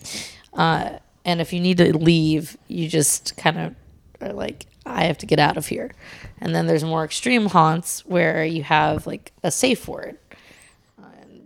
uh, 0.54 0.90
and 1.24 1.40
if 1.40 1.52
you 1.52 1.60
need 1.60 1.78
to 1.78 1.96
leave 1.96 2.56
you 2.68 2.88
just 2.88 3.36
kind 3.36 3.58
of 3.58 3.74
are 4.20 4.32
like 4.32 4.66
i 4.86 5.04
have 5.04 5.18
to 5.18 5.26
get 5.26 5.38
out 5.38 5.56
of 5.56 5.66
here 5.66 5.92
and 6.40 6.54
then 6.54 6.66
there's 6.66 6.84
more 6.84 7.04
extreme 7.04 7.46
haunts 7.46 8.04
where 8.06 8.44
you 8.44 8.62
have 8.62 9.06
like 9.06 9.32
a 9.42 9.50
safe 9.50 9.86
word 9.88 10.18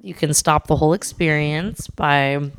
you 0.06 0.14
can 0.14 0.32
stop 0.32 0.68
the 0.68 0.76
whole 0.76 0.92
experience 0.92 1.88
by 1.88 2.52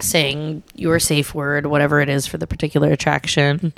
saying 0.00 0.64
your 0.74 0.98
safe 0.98 1.32
word, 1.32 1.66
whatever 1.66 2.00
it 2.00 2.08
is 2.08 2.26
for 2.26 2.36
the 2.36 2.48
particular 2.48 2.90
attraction. 2.90 3.72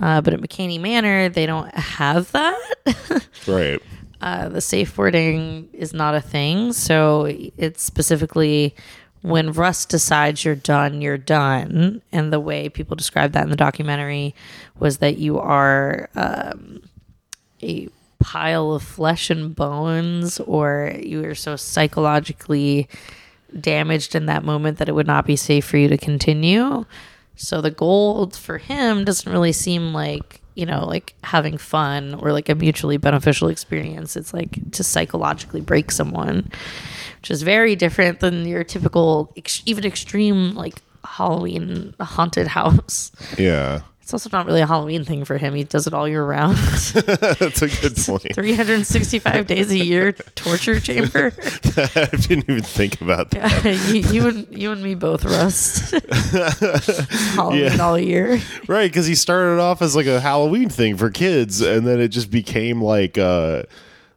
Uh, 0.00 0.20
but 0.20 0.32
at 0.32 0.40
McKamey 0.40 0.80
Manor, 0.80 1.28
they 1.28 1.44
don't 1.44 1.74
have 1.74 2.30
that. 2.32 2.76
Right. 3.48 3.82
uh, 4.22 4.48
the 4.48 4.60
safe 4.60 4.96
wording 4.96 5.68
is 5.72 5.92
not 5.92 6.14
a 6.14 6.20
thing. 6.20 6.72
So 6.72 7.26
it's 7.26 7.82
specifically 7.82 8.76
when 9.24 9.52
Russ 9.52 9.86
decides 9.86 10.44
you're 10.44 10.54
done, 10.54 11.00
you're 11.00 11.16
done. 11.16 12.02
And 12.12 12.30
the 12.30 12.38
way 12.38 12.68
people 12.68 12.94
describe 12.94 13.32
that 13.32 13.44
in 13.44 13.48
the 13.48 13.56
documentary 13.56 14.34
was 14.78 14.98
that 14.98 15.16
you 15.16 15.38
are 15.38 16.10
um, 16.14 16.82
a 17.62 17.88
pile 18.18 18.72
of 18.72 18.82
flesh 18.82 19.30
and 19.30 19.56
bones, 19.56 20.40
or 20.40 20.92
you 21.02 21.24
are 21.24 21.34
so 21.34 21.56
psychologically 21.56 22.86
damaged 23.58 24.14
in 24.14 24.26
that 24.26 24.44
moment 24.44 24.76
that 24.76 24.90
it 24.90 24.94
would 24.94 25.06
not 25.06 25.24
be 25.24 25.36
safe 25.36 25.64
for 25.64 25.78
you 25.78 25.88
to 25.88 25.96
continue. 25.96 26.84
So 27.34 27.62
the 27.62 27.70
goal 27.70 28.28
for 28.28 28.58
him 28.58 29.06
doesn't 29.06 29.32
really 29.32 29.52
seem 29.52 29.94
like, 29.94 30.42
you 30.54 30.66
know, 30.66 30.84
like 30.86 31.14
having 31.24 31.58
fun 31.58 32.14
or 32.14 32.32
like 32.32 32.48
a 32.48 32.54
mutually 32.54 32.96
beneficial 32.96 33.48
experience. 33.48 34.16
It's 34.16 34.32
like 34.32 34.70
to 34.72 34.84
psychologically 34.84 35.60
break 35.60 35.90
someone, 35.90 36.50
which 37.20 37.30
is 37.30 37.42
very 37.42 37.74
different 37.76 38.20
than 38.20 38.46
your 38.46 38.64
typical, 38.64 39.32
ex- 39.36 39.62
even 39.66 39.84
extreme, 39.84 40.54
like 40.54 40.74
Halloween 41.04 41.94
haunted 42.00 42.46
house. 42.58 43.10
Yeah. 43.38 43.82
It's 44.04 44.12
also 44.12 44.28
not 44.30 44.44
really 44.44 44.60
a 44.60 44.66
Halloween 44.66 45.02
thing 45.02 45.24
for 45.24 45.38
him. 45.38 45.54
He 45.54 45.64
does 45.64 45.86
it 45.86 45.94
all 45.94 46.06
year 46.06 46.22
round. 46.22 46.56
That's 46.58 47.62
a 47.62 47.68
good 47.68 47.96
point. 48.06 48.34
365 48.34 49.46
days 49.46 49.70
a 49.70 49.78
year 49.78 50.12
torture 50.12 50.78
chamber. 50.78 51.32
I 51.78 52.08
didn't 52.12 52.50
even 52.50 52.62
think 52.62 53.00
about 53.00 53.30
that. 53.30 53.64
you, 53.88 54.00
you 54.02 54.28
and 54.28 54.46
you 54.58 54.72
and 54.72 54.82
me 54.82 54.94
both 54.94 55.24
Russ. 55.24 55.90
Halloween 57.34 57.60
Yeah. 57.62 57.76
all 57.80 57.98
year. 57.98 58.40
Right, 58.68 58.90
because 58.90 59.06
he 59.06 59.14
started 59.14 59.58
off 59.58 59.80
as 59.80 59.96
like 59.96 60.04
a 60.06 60.20
Halloween 60.20 60.68
thing 60.68 60.98
for 60.98 61.08
kids, 61.08 61.62
and 61.62 61.86
then 61.86 61.98
it 61.98 62.08
just 62.08 62.30
became 62.30 62.82
like, 62.82 63.16
uh, 63.16 63.62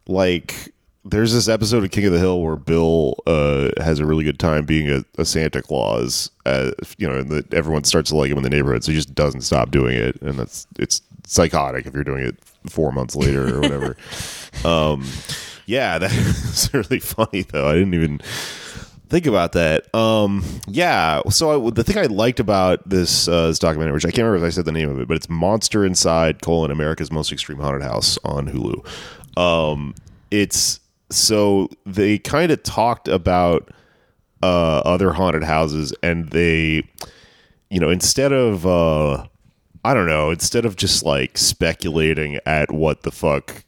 like 0.05 0.73
there's 1.09 1.33
this 1.33 1.47
episode 1.47 1.83
of 1.83 1.91
King 1.91 2.05
of 2.05 2.11
the 2.11 2.19
Hill 2.19 2.41
where 2.41 2.55
Bill 2.55 3.15
uh, 3.25 3.69
has 3.77 3.99
a 3.99 4.05
really 4.05 4.23
good 4.23 4.39
time 4.39 4.65
being 4.65 4.89
a, 4.89 5.03
a 5.17 5.25
Santa 5.25 5.61
Claus. 5.61 6.31
Uh, 6.45 6.71
you 6.97 7.07
know, 7.07 7.19
and 7.19 7.29
the, 7.29 7.45
everyone 7.51 7.83
starts 7.83 8.09
to 8.09 8.17
like 8.17 8.29
him 8.29 8.37
in 8.37 8.43
the 8.43 8.49
neighborhood, 8.49 8.83
so 8.83 8.91
he 8.91 8.97
just 8.97 9.15
doesn't 9.15 9.41
stop 9.41 9.71
doing 9.71 9.95
it, 9.95 10.21
and 10.21 10.37
that's 10.37 10.67
it's 10.77 11.01
psychotic 11.25 11.85
if 11.85 11.93
you're 11.93 12.03
doing 12.03 12.25
it 12.25 12.37
four 12.69 12.91
months 12.91 13.15
later 13.15 13.55
or 13.55 13.61
whatever. 13.61 13.97
um, 14.65 15.05
yeah, 15.65 15.97
that's 15.97 16.73
really 16.73 16.99
funny 16.99 17.43
though. 17.43 17.67
I 17.67 17.73
didn't 17.73 17.93
even 17.93 18.19
think 19.09 19.25
about 19.25 19.53
that. 19.53 19.93
Um, 19.95 20.43
yeah. 20.67 21.21
So 21.29 21.67
I, 21.67 21.71
the 21.71 21.83
thing 21.83 21.97
I 21.97 22.07
liked 22.07 22.39
about 22.39 22.87
this 22.87 23.27
uh, 23.27 23.47
this 23.47 23.59
documentary, 23.59 23.93
which 23.93 24.05
I 24.05 24.11
can't 24.11 24.25
remember 24.25 24.45
if 24.45 24.51
I 24.51 24.53
said 24.53 24.65
the 24.65 24.71
name 24.73 24.89
of 24.89 24.99
it, 24.99 25.07
but 25.07 25.15
it's 25.15 25.29
Monster 25.29 25.85
Inside: 25.85 26.41
colon 26.41 26.71
America's 26.71 27.11
Most 27.11 27.31
Extreme 27.31 27.59
Haunted 27.59 27.83
House 27.83 28.17
on 28.25 28.47
Hulu. 28.47 28.85
Um, 29.37 29.95
it's 30.31 30.79
so 31.09 31.69
they 31.85 32.17
kind 32.17 32.51
of 32.51 32.63
talked 32.63 33.07
about 33.07 33.69
uh, 34.43 34.79
other 34.79 35.13
haunted 35.13 35.43
houses, 35.43 35.93
and 36.03 36.29
they, 36.29 36.83
you 37.69 37.79
know, 37.79 37.89
instead 37.89 38.31
of 38.31 38.65
uh, 38.65 39.25
I 39.83 39.93
don't 39.93 40.07
know, 40.07 40.31
instead 40.31 40.65
of 40.65 40.75
just 40.75 41.03
like 41.03 41.37
speculating 41.37 42.39
at 42.45 42.71
what 42.71 43.03
the 43.03 43.11
fuck 43.11 43.63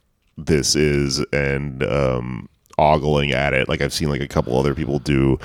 this 0.45 0.75
is 0.75 1.19
and 1.33 1.83
um 1.83 2.47
ogling 2.77 3.31
at 3.33 3.53
it 3.53 3.67
like 3.67 3.81
I've 3.81 3.91
seen 3.91 4.09
like 4.09 4.21
a 4.21 4.27
couple 4.27 4.57
other 4.57 4.73
people 4.73 4.99
do. 4.99 5.37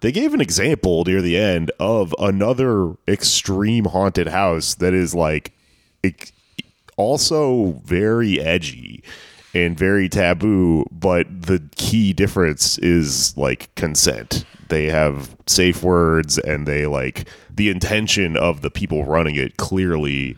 They 0.00 0.12
gave 0.12 0.34
an 0.34 0.40
example 0.40 1.04
near 1.04 1.22
the 1.22 1.38
end 1.38 1.70
of 1.80 2.14
another 2.18 2.94
extreme 3.08 3.86
haunted 3.86 4.28
house 4.28 4.74
that 4.74 4.92
is 4.92 5.14
like 5.14 5.52
ex- 6.04 6.32
also 6.96 7.80
very 7.84 8.40
edgy 8.40 9.02
and 9.54 9.78
very 9.78 10.08
taboo, 10.08 10.84
but 10.90 11.26
the 11.30 11.62
key 11.76 12.12
difference 12.12 12.78
is 12.78 13.36
like 13.36 13.74
consent. 13.74 14.44
They 14.68 14.86
have 14.86 15.36
safe 15.46 15.82
words 15.82 16.38
and 16.38 16.66
they 16.66 16.86
like 16.86 17.28
the 17.50 17.68
intention 17.68 18.36
of 18.36 18.62
the 18.62 18.70
people 18.70 19.04
running 19.04 19.34
it 19.36 19.56
clearly 19.58 20.36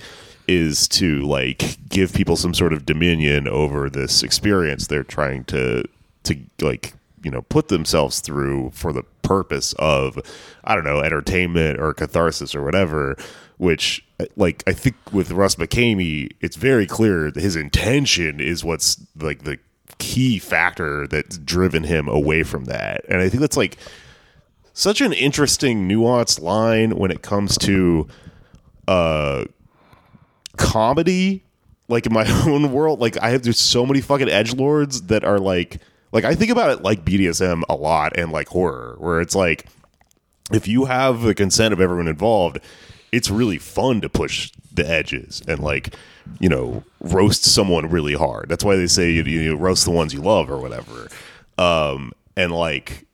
is 0.49 0.89
to 0.89 1.21
like 1.21 1.79
give 1.89 2.13
people 2.13 2.37
some 2.37 2.53
sort 2.53 2.73
of 2.73 2.85
dominion 2.85 3.49
over 3.49 3.89
this 3.89 4.23
experience 4.23 4.89
they're 4.89 5.03
trying 5.03 5.43
to 5.45 5.83
to 6.23 6.37
like 6.61 6.93
you 7.23 7.31
know 7.31 7.43
put 7.43 7.69
themselves 7.69 8.21
through 8.21 8.71
for 8.75 8.93
the 8.93 9.03
purpose 9.23 9.73
of 9.79 10.19
I 10.63 10.75
don't 10.75 10.85
know 10.85 11.01
entertainment 11.01 11.81
or 11.81 11.93
catharsis 11.93 12.55
or 12.55 12.63
whatever. 12.63 13.17
Which 13.65 14.05
like 14.37 14.63
I 14.67 14.75
think 14.75 14.95
with 15.11 15.31
Russ 15.31 15.55
McKamey, 15.55 16.33
it's 16.43 16.57
very 16.57 16.87
clear 16.87 17.33
his 17.35 17.57
intention 17.57 18.39
is 18.39 18.63
what's 18.63 19.03
like 19.17 19.45
the 19.45 19.59
key 19.97 20.39
factor 20.39 21.07
that's 21.07 21.39
driven 21.39 21.85
him 21.85 22.07
away 22.07 22.43
from 22.43 22.67
that, 22.67 23.07
and 23.09 23.23
I 23.23 23.31
think 23.31 23.41
that's 23.41 23.57
like 23.57 23.79
such 24.75 25.01
an 25.01 25.15
interesting 25.15 25.89
nuanced 25.89 26.43
line 26.43 26.97
when 26.97 27.11
it 27.11 27.23
comes 27.23 27.57
to 27.59 28.07
uh 28.87 29.45
comedy 30.59 31.43
like 31.89 32.05
in 32.05 32.13
my 32.13 32.27
own 32.47 32.71
world. 32.71 33.01
Like 33.01 33.17
i 33.23 33.31
have 33.31 33.45
there's 33.45 33.59
so 33.59 33.87
many 33.87 34.03
fucking 34.03 34.29
edge 34.29 34.55
lords 34.55 35.03
that 35.03 35.25
are 35.25 35.39
like 35.39 35.81
like 36.13 36.25
i 36.25 36.35
think 36.35 36.51
about 36.51 36.69
it 36.71 36.83
like 36.83 37.03
bdsm 37.03 37.63
a 37.69 37.75
lot 37.75 38.17
and 38.19 38.31
like 38.31 38.49
horror 38.49 38.97
where 38.99 39.23
it's 39.23 39.35
like 39.35 39.67
if 40.53 40.69
you 40.69 40.85
have 40.85 41.23
the 41.23 41.35
consent 41.35 41.73
of 41.73 41.81
everyone 41.81 42.09
involved 42.09 42.61
it's 43.15 43.31
really 43.31 43.59
fun 43.59 44.01
to 44.01 44.09
push 44.09 44.51
the 44.73 44.89
edges 44.89 45.41
and 45.47 45.61
like 45.61 45.95
you 46.41 46.49
know 46.49 46.83
roast 47.01 47.45
someone 47.45 47.89
really 47.89 48.15
hard. 48.15 48.49
That's 48.49 48.65
why 48.65 48.77
they 48.77 48.89
say 48.89 49.11
you, 49.11 49.23
you 49.23 49.57
roast 49.57 49.85
the 49.85 49.93
ones 49.93 50.13
you 50.13 50.21
love 50.21 50.51
or 50.51 50.59
whatever. 50.59 51.09
Um 51.59 52.13
and 52.37 52.53
like 52.53 53.07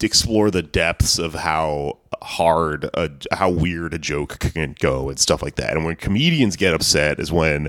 explore 0.00 0.50
the 0.50 0.62
depths 0.62 1.18
of 1.18 1.34
how 1.34 1.98
hard 2.22 2.84
a, 2.94 3.10
how 3.32 3.50
weird 3.50 3.94
a 3.94 3.98
joke 3.98 4.38
can 4.38 4.74
go 4.80 5.08
and 5.08 5.18
stuff 5.18 5.42
like 5.42 5.56
that. 5.56 5.76
And 5.76 5.84
when 5.84 5.96
comedians 5.96 6.56
get 6.56 6.74
upset 6.74 7.20
is 7.20 7.30
when 7.30 7.68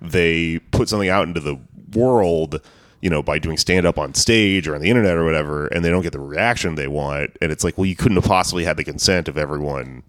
they 0.00 0.58
put 0.70 0.88
something 0.88 1.08
out 1.08 1.28
into 1.28 1.40
the 1.40 1.58
world 1.94 2.60
you 3.00 3.10
know 3.10 3.22
by 3.22 3.38
doing 3.38 3.56
stand 3.56 3.84
up 3.84 3.98
on 3.98 4.14
stage 4.14 4.66
or 4.66 4.74
on 4.74 4.80
the 4.80 4.88
internet 4.88 5.16
or 5.16 5.24
whatever 5.24 5.66
and 5.68 5.84
they 5.84 5.90
don't 5.90 6.02
get 6.02 6.12
the 6.12 6.20
reaction 6.20 6.74
they 6.74 6.88
want. 6.88 7.36
And 7.40 7.52
it's 7.52 7.62
like 7.62 7.78
well 7.78 7.86
you 7.86 7.96
couldn't 7.96 8.16
have 8.16 8.24
possibly 8.24 8.64
had 8.64 8.76
the 8.76 8.84
consent 8.84 9.28
of 9.28 9.38
everyone 9.38 10.02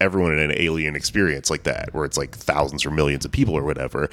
everyone 0.00 0.32
in 0.32 0.38
an 0.50 0.52
alien 0.58 0.96
experience 0.96 1.50
like 1.50 1.62
that 1.64 1.92
where 1.94 2.04
it's 2.04 2.18
like 2.18 2.34
thousands 2.34 2.84
or 2.84 2.90
millions 2.90 3.24
of 3.24 3.32
people 3.32 3.54
or 3.54 3.64
whatever 3.64 4.08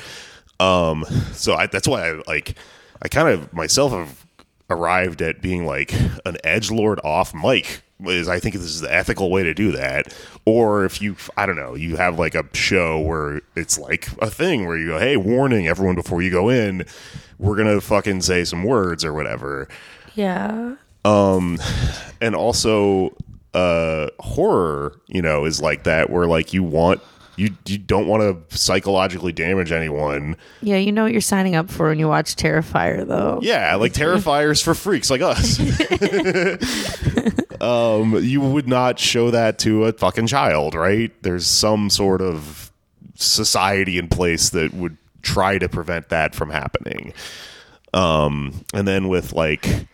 Um, 0.60 1.04
so 1.34 1.56
I, 1.56 1.68
that's 1.68 1.88
why 1.88 2.10
I 2.10 2.22
like 2.28 2.56
I 3.02 3.08
kind 3.08 3.28
of 3.30 3.52
myself 3.52 3.92
have 3.92 4.26
arrived 4.70 5.22
at 5.22 5.42
being 5.42 5.66
like 5.66 5.92
an 6.26 6.38
edge 6.44 6.70
lord 6.72 7.00
off 7.04 7.34
mic 7.34 7.82
is 8.06 8.28
I 8.28 8.40
think 8.40 8.56
this 8.56 8.64
is 8.64 8.82
the 8.82 8.94
ethical 8.94 9.30
way 9.30 9.44
to 9.44 9.54
do 9.54 9.72
that. 9.74 10.16
Or 10.46 10.86
if 10.86 11.02
you, 11.02 11.16
I 11.38 11.46
don't 11.46 11.56
know, 11.56 11.76
you 11.76 11.98
have 11.98 12.18
like 12.18 12.34
a 12.36 12.44
show 12.54 13.00
where 13.00 13.42
it's 13.56 13.78
like 13.78 14.08
a 14.20 14.30
thing 14.30 14.66
where 14.66 14.78
you 14.78 14.88
go, 14.88 15.00
hey, 15.00 15.18
warning 15.18 15.68
everyone 15.68 15.96
before 15.96 16.22
you 16.22 16.32
go 16.32 16.50
in, 16.50 16.86
we're 17.38 17.56
gonna 17.56 17.80
fucking 17.82 18.22
say 18.22 18.44
some 18.44 18.64
words 18.64 19.06
or 19.06 19.14
whatever. 19.14 19.68
Yeah. 20.16 20.76
Um, 21.06 21.60
and 22.22 22.36
also, 22.36 23.16
uh, 23.54 24.08
horror, 24.20 25.00
you 25.08 25.22
know, 25.22 25.46
is 25.46 25.62
like 25.62 25.84
that 25.84 26.10
where 26.10 26.28
like 26.28 26.54
you 26.54 26.64
want. 26.64 27.02
You, 27.38 27.50
you 27.66 27.80
don't 27.80 28.08
want 28.08 28.50
to 28.50 28.58
psychologically 28.58 29.32
damage 29.32 29.72
anyone. 29.72 30.36
Yeah, 30.62 30.78
you 30.78 30.92
know 30.92 31.04
what 31.04 31.12
you're 31.12 31.22
signing 31.22 31.56
up 31.56 31.72
for 31.72 31.88
when 31.88 31.98
you 31.98 32.08
watch 32.08 32.36
Terrifier, 32.36 33.08
though. 33.08 33.40
Yeah, 33.42 33.74
like 33.76 33.94
Terrifiers 33.94 34.62
for 34.62 34.76
freaks 34.76 35.10
like 35.10 35.22
us. 35.22 35.60
um, 37.62 38.22
you 38.22 38.42
would 38.42 38.68
not 38.68 39.00
show 39.00 39.32
that 39.32 39.58
to 39.60 39.86
a 39.86 39.94
fucking 39.94 40.28
child, 40.28 40.76
right? 40.76 41.12
There's 41.24 41.48
some 41.48 41.90
sort 41.90 42.22
of 42.22 42.72
society 43.16 43.98
in 43.98 44.08
place 44.08 44.50
that 44.50 44.74
would 44.74 44.98
try 45.22 45.58
to 45.58 45.70
prevent 45.70 46.10
that 46.10 46.36
from 46.36 46.50
happening. 46.50 47.14
Um, 47.94 48.66
and 48.74 48.88
then 48.88 49.08
with 49.08 49.34
like 49.34 49.88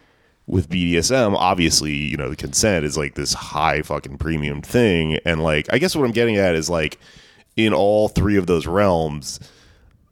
with 0.48 0.70
BDSM, 0.70 1.36
obviously, 1.36 1.94
you 1.94 2.16
know, 2.16 2.30
the 2.30 2.36
consent 2.36 2.86
is 2.86 2.98
like 2.98 3.16
this 3.16 3.34
high 3.34 3.82
fucking 3.82 4.18
premium 4.18 4.62
thing. 4.62 5.20
And 5.26 5.44
like, 5.44 5.72
I 5.72 5.78
guess 5.78 5.96
what 5.96 6.06
I'm 6.06 6.12
getting 6.12 6.38
at 6.38 6.56
is 6.56 6.70
like, 6.70 6.98
in 7.58 7.74
all 7.74 8.08
three 8.08 8.38
of 8.38 8.48
those 8.48 8.66
realms, 8.66 9.40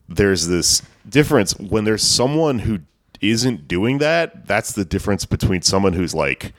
there's 0.09 0.47
this 0.47 0.81
difference 1.07 1.57
when 1.57 1.85
there's 1.85 2.03
someone 2.03 2.59
who 2.59 2.79
isn't 3.21 3.67
doing 3.67 3.99
that. 3.99 4.45
That's 4.45 4.73
the 4.73 4.83
difference 4.83 5.25
between 5.25 5.61
someone 5.61 5.93
who's 5.93 6.13
like, 6.13 6.53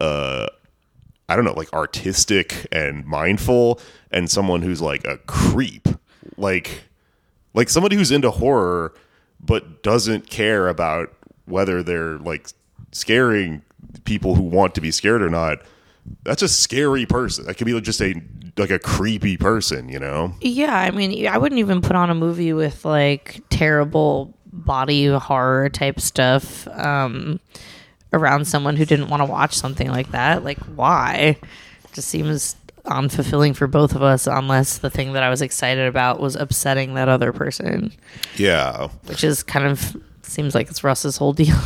uh, 0.00 0.46
I 1.28 1.36
don't 1.36 1.44
know, 1.44 1.52
like 1.52 1.72
artistic 1.72 2.66
and 2.72 3.04
mindful, 3.04 3.80
and 4.10 4.30
someone 4.30 4.62
who's 4.62 4.80
like 4.80 5.04
a 5.04 5.18
creep, 5.18 5.88
like, 6.36 6.84
like 7.52 7.68
somebody 7.68 7.96
who's 7.96 8.10
into 8.10 8.30
horror 8.30 8.94
but 9.40 9.82
doesn't 9.82 10.30
care 10.30 10.68
about 10.68 11.12
whether 11.44 11.82
they're 11.82 12.18
like 12.18 12.48
scaring 12.94 13.60
people 14.04 14.34
who 14.34 14.42
want 14.42 14.74
to 14.76 14.80
be 14.80 14.90
scared 14.90 15.20
or 15.22 15.28
not. 15.28 15.58
That's 16.22 16.42
a 16.42 16.48
scary 16.48 17.04
person. 17.06 17.44
That 17.46 17.54
could 17.58 17.66
be 17.66 17.78
just 17.80 18.00
a 18.00 18.14
like 18.56 18.70
a 18.70 18.78
creepy 18.78 19.36
person, 19.36 19.88
you 19.88 19.98
know? 19.98 20.32
Yeah, 20.40 20.74
I 20.74 20.90
mean, 20.92 21.26
I 21.26 21.38
wouldn't 21.38 21.58
even 21.58 21.80
put 21.80 21.96
on 21.96 22.08
a 22.08 22.14
movie 22.14 22.52
with 22.52 22.84
like 22.84 23.42
terrible 23.50 24.32
body 24.52 25.06
horror 25.08 25.68
type 25.68 25.98
stuff 26.00 26.68
um, 26.68 27.40
around 28.12 28.46
someone 28.46 28.76
who 28.76 28.84
didn't 28.84 29.08
want 29.08 29.20
to 29.22 29.24
watch 29.30 29.54
something 29.54 29.88
like 29.90 30.12
that. 30.12 30.44
Like, 30.44 30.58
why? 30.76 31.36
It 31.84 31.92
just 31.94 32.08
seems 32.08 32.54
unfulfilling 32.84 33.56
for 33.56 33.66
both 33.66 33.94
of 33.96 34.02
us 34.02 34.26
unless 34.28 34.78
the 34.78 34.90
thing 34.90 35.14
that 35.14 35.22
I 35.22 35.30
was 35.30 35.40
excited 35.42 35.86
about 35.88 36.20
was 36.20 36.36
upsetting 36.36 36.94
that 36.94 37.08
other 37.08 37.32
person, 37.32 37.92
Yeah. 38.36 38.88
which 39.06 39.24
is 39.24 39.42
kind 39.42 39.66
of 39.66 39.96
seems 40.22 40.54
like 40.54 40.68
it's 40.70 40.84
Russ's 40.84 41.16
whole 41.16 41.32
deal. 41.32 41.56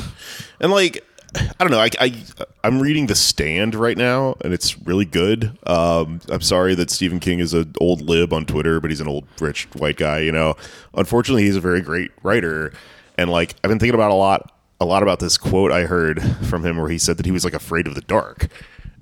And 0.61 0.73
like, 0.73 1.05
I 1.35 1.55
don't 1.59 1.71
know. 1.71 1.81
I, 1.81 1.91
I 2.01 2.25
I'm 2.64 2.81
reading 2.81 3.07
The 3.07 3.14
Stand 3.14 3.75
right 3.75 3.97
now, 3.97 4.37
and 4.43 4.55
it's 4.55 4.79
really 4.79 5.05
good. 5.05 5.59
Um, 5.67 6.21
I'm 6.31 6.41
sorry 6.41 6.75
that 6.75 6.91
Stephen 6.91 7.21
King 7.21 7.41
is 7.41 7.53
an 7.55 7.75
old 7.81 8.03
lib 8.03 8.33
on 8.33 8.47
Twitter, 8.47 8.81
but 8.81 8.91
he's 8.91 9.01
an 9.01 9.09
old 9.09 9.27
rich 9.41 9.69
white 9.75 9.97
guy. 9.97 10.21
You 10.21 10.33
know, 10.33 10.57
unfortunately, 10.95 11.43
he's 11.43 11.57
a 11.57 11.61
very 11.61 11.81
great 11.81 12.11
writer. 12.23 12.73
And 13.17 13.31
like, 13.31 13.57
I've 13.62 13.69
been 13.69 13.79
thinking 13.79 13.95
about 13.95 14.11
a 14.11 14.14
lot, 14.14 14.53
a 14.81 14.85
lot 14.85 15.03
about 15.03 15.21
this 15.21 15.37
quote 15.37 15.71
I 15.71 15.83
heard 15.83 16.23
from 16.47 16.64
him 16.64 16.77
where 16.79 16.88
he 16.88 16.99
said 16.99 17.17
that 17.19 17.27
he 17.27 17.33
was 17.33 17.45
like 17.45 17.55
afraid 17.55 17.87
of 17.87 17.95
the 17.95 18.01
dark. 18.03 18.49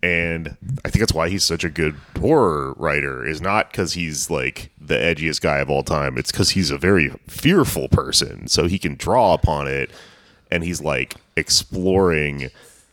And 0.02 0.56
I 0.84 0.90
think 0.90 1.00
that's 1.00 1.14
why 1.14 1.28
he's 1.28 1.44
such 1.44 1.64
a 1.64 1.70
good 1.70 1.96
horror 2.18 2.74
writer. 2.76 3.24
Is 3.24 3.40
not 3.40 3.70
because 3.70 3.92
he's 3.92 4.30
like 4.30 4.70
the 4.80 4.96
edgiest 4.96 5.40
guy 5.40 5.58
of 5.58 5.70
all 5.70 5.82
time. 5.82 6.18
It's 6.18 6.32
because 6.32 6.50
he's 6.50 6.70
a 6.70 6.78
very 6.78 7.10
fearful 7.28 7.88
person, 7.88 8.48
so 8.48 8.66
he 8.66 8.78
can 8.78 8.96
draw 8.96 9.34
upon 9.34 9.68
it 9.68 9.90
and 10.50 10.62
he's 10.64 10.80
like 10.80 11.16
exploring 11.36 12.50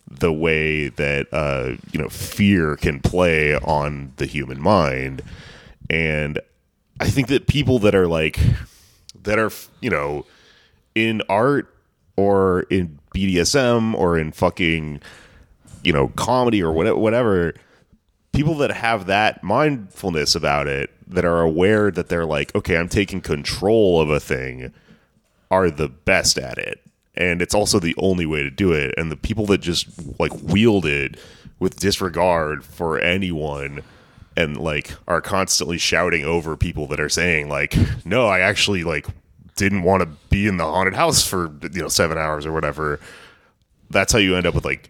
the 0.09 0.33
way 0.33 0.89
that 0.89 1.27
uh, 1.31 1.75
you 1.91 1.99
know 1.99 2.09
fear 2.09 2.75
can 2.75 2.99
play 2.99 3.55
on 3.55 4.13
the 4.17 4.25
human 4.25 4.61
mind. 4.61 5.21
And 5.89 6.39
i 6.99 7.09
think 7.09 7.27
that 7.27 7.47
people 7.47 7.79
that 7.79 7.95
are 7.95 8.07
like 8.07 8.39
that 9.23 9.39
are 9.39 9.51
you 9.81 9.89
know 9.89 10.25
in 10.95 11.21
art 11.29 11.73
or 12.15 12.61
in 12.69 12.99
bdsm 13.13 13.93
or 13.95 14.17
in 14.17 14.31
fucking 14.31 15.01
you 15.83 15.91
know 15.91 16.09
comedy 16.09 16.61
or 16.61 16.71
whatever 16.71 16.97
whatever 16.97 17.53
people 18.31 18.55
that 18.55 18.71
have 18.71 19.05
that 19.05 19.43
mindfulness 19.43 20.35
about 20.35 20.67
it 20.67 20.89
that 21.07 21.25
are 21.25 21.41
aware 21.41 21.91
that 21.91 22.09
they're 22.09 22.25
like 22.25 22.53
okay 22.55 22.77
i'm 22.77 22.89
taking 22.89 23.21
control 23.21 23.99
of 24.01 24.09
a 24.09 24.19
thing 24.19 24.71
are 25.51 25.69
the 25.69 25.89
best 25.89 26.37
at 26.37 26.57
it 26.57 26.81
and 27.15 27.41
it's 27.41 27.53
also 27.53 27.79
the 27.79 27.95
only 27.97 28.25
way 28.25 28.41
to 28.43 28.49
do 28.49 28.71
it 28.71 28.93
and 28.97 29.11
the 29.11 29.17
people 29.17 29.45
that 29.45 29.59
just 29.59 29.87
like 30.19 30.31
wield 30.41 30.85
it 30.85 31.17
with 31.59 31.77
disregard 31.79 32.63
for 32.63 32.99
anyone 32.99 33.81
and 34.35 34.57
like 34.57 34.93
are 35.07 35.21
constantly 35.21 35.77
shouting 35.77 36.23
over 36.23 36.57
people 36.57 36.87
that 36.87 36.99
are 36.99 37.09
saying 37.09 37.49
like 37.49 37.75
no 38.05 38.27
i 38.27 38.39
actually 38.39 38.83
like 38.83 39.05
didn't 39.55 39.83
want 39.83 40.01
to 40.01 40.07
be 40.29 40.47
in 40.47 40.57
the 40.57 40.65
haunted 40.65 40.95
house 40.95 41.25
for 41.27 41.51
you 41.71 41.81
know 41.81 41.87
7 41.87 42.17
hours 42.17 42.45
or 42.45 42.51
whatever 42.51 42.99
that's 43.91 44.11
how 44.11 44.19
you 44.19 44.35
end 44.35 44.47
up 44.47 44.55
with 44.55 44.65
like 44.65 44.89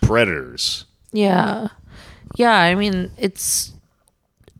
predators 0.00 0.84
Yeah. 1.12 1.68
Yeah, 2.36 2.54
I 2.54 2.74
mean, 2.74 3.10
it's 3.18 3.72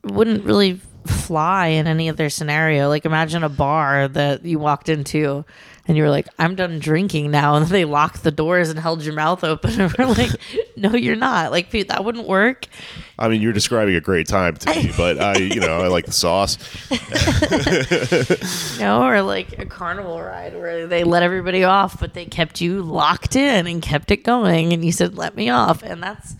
wouldn't 0.05 0.45
really 0.45 0.79
fly 1.07 1.69
in 1.69 1.87
any 1.87 2.09
other 2.11 2.29
scenario. 2.29 2.89
Like 2.89 3.07
imagine 3.07 3.43
a 3.43 3.49
bar 3.49 4.09
that 4.09 4.45
you 4.45 4.59
walked 4.59 4.89
into 4.91 5.45
and 5.89 5.97
you 5.97 6.03
were 6.03 6.11
like, 6.11 6.29
I'm 6.39 6.55
done 6.55 6.79
drinking 6.79 7.31
now 7.31 7.55
and 7.57 7.67
they 7.67 7.85
locked 7.85 8.23
the 8.23 8.31
doors 8.31 8.71
and 8.71 8.79
held 8.79 9.03
your 9.03 9.15
mouth 9.15 9.45
open 9.45 9.81
and 9.81 9.93
we're 9.93 10.07
like, 10.07 10.31
No, 10.77 10.95
you're 10.95 11.17
not. 11.17 11.51
Like 11.51 11.71
Pete, 11.71 11.89
that 11.89 12.05
wouldn't 12.05 12.27
work. 12.29 12.67
i 13.19 13.29
mean 13.29 13.41
you're 13.41 13.53
describing 13.53 13.95
a 13.95 14.01
great 14.01 14.27
time 14.27 14.57
to 14.57 14.69
me 14.75 14.91
but 14.97 15.21
i 15.21 15.37
you 15.37 15.61
know 15.61 15.79
i 15.79 15.87
like 15.87 16.07
the 16.07 16.13
sauce 16.13 16.57
know, 18.83 19.03
or 19.03 19.23
like 19.23 19.59
a 19.59 19.67
carnival 19.67 20.21
ride 20.21 20.55
where 20.55 20.87
they 20.87 21.05
let 21.05 21.23
everybody 21.23 21.65
off, 21.65 21.99
but 21.99 22.15
they 22.15 22.27
kept 22.27 22.61
you 22.61 22.83
locked 22.83 23.37
in 23.37 23.67
and 23.67 23.81
kept 23.83 24.11
it 24.11 24.25
going 24.25 24.73
and 24.73 24.85
you 24.85 24.93
said, 24.93 25.17
Let 25.17 25.35
me 25.35 25.49
off 25.49 25.83
and 25.83 26.03
that's 26.03 26.35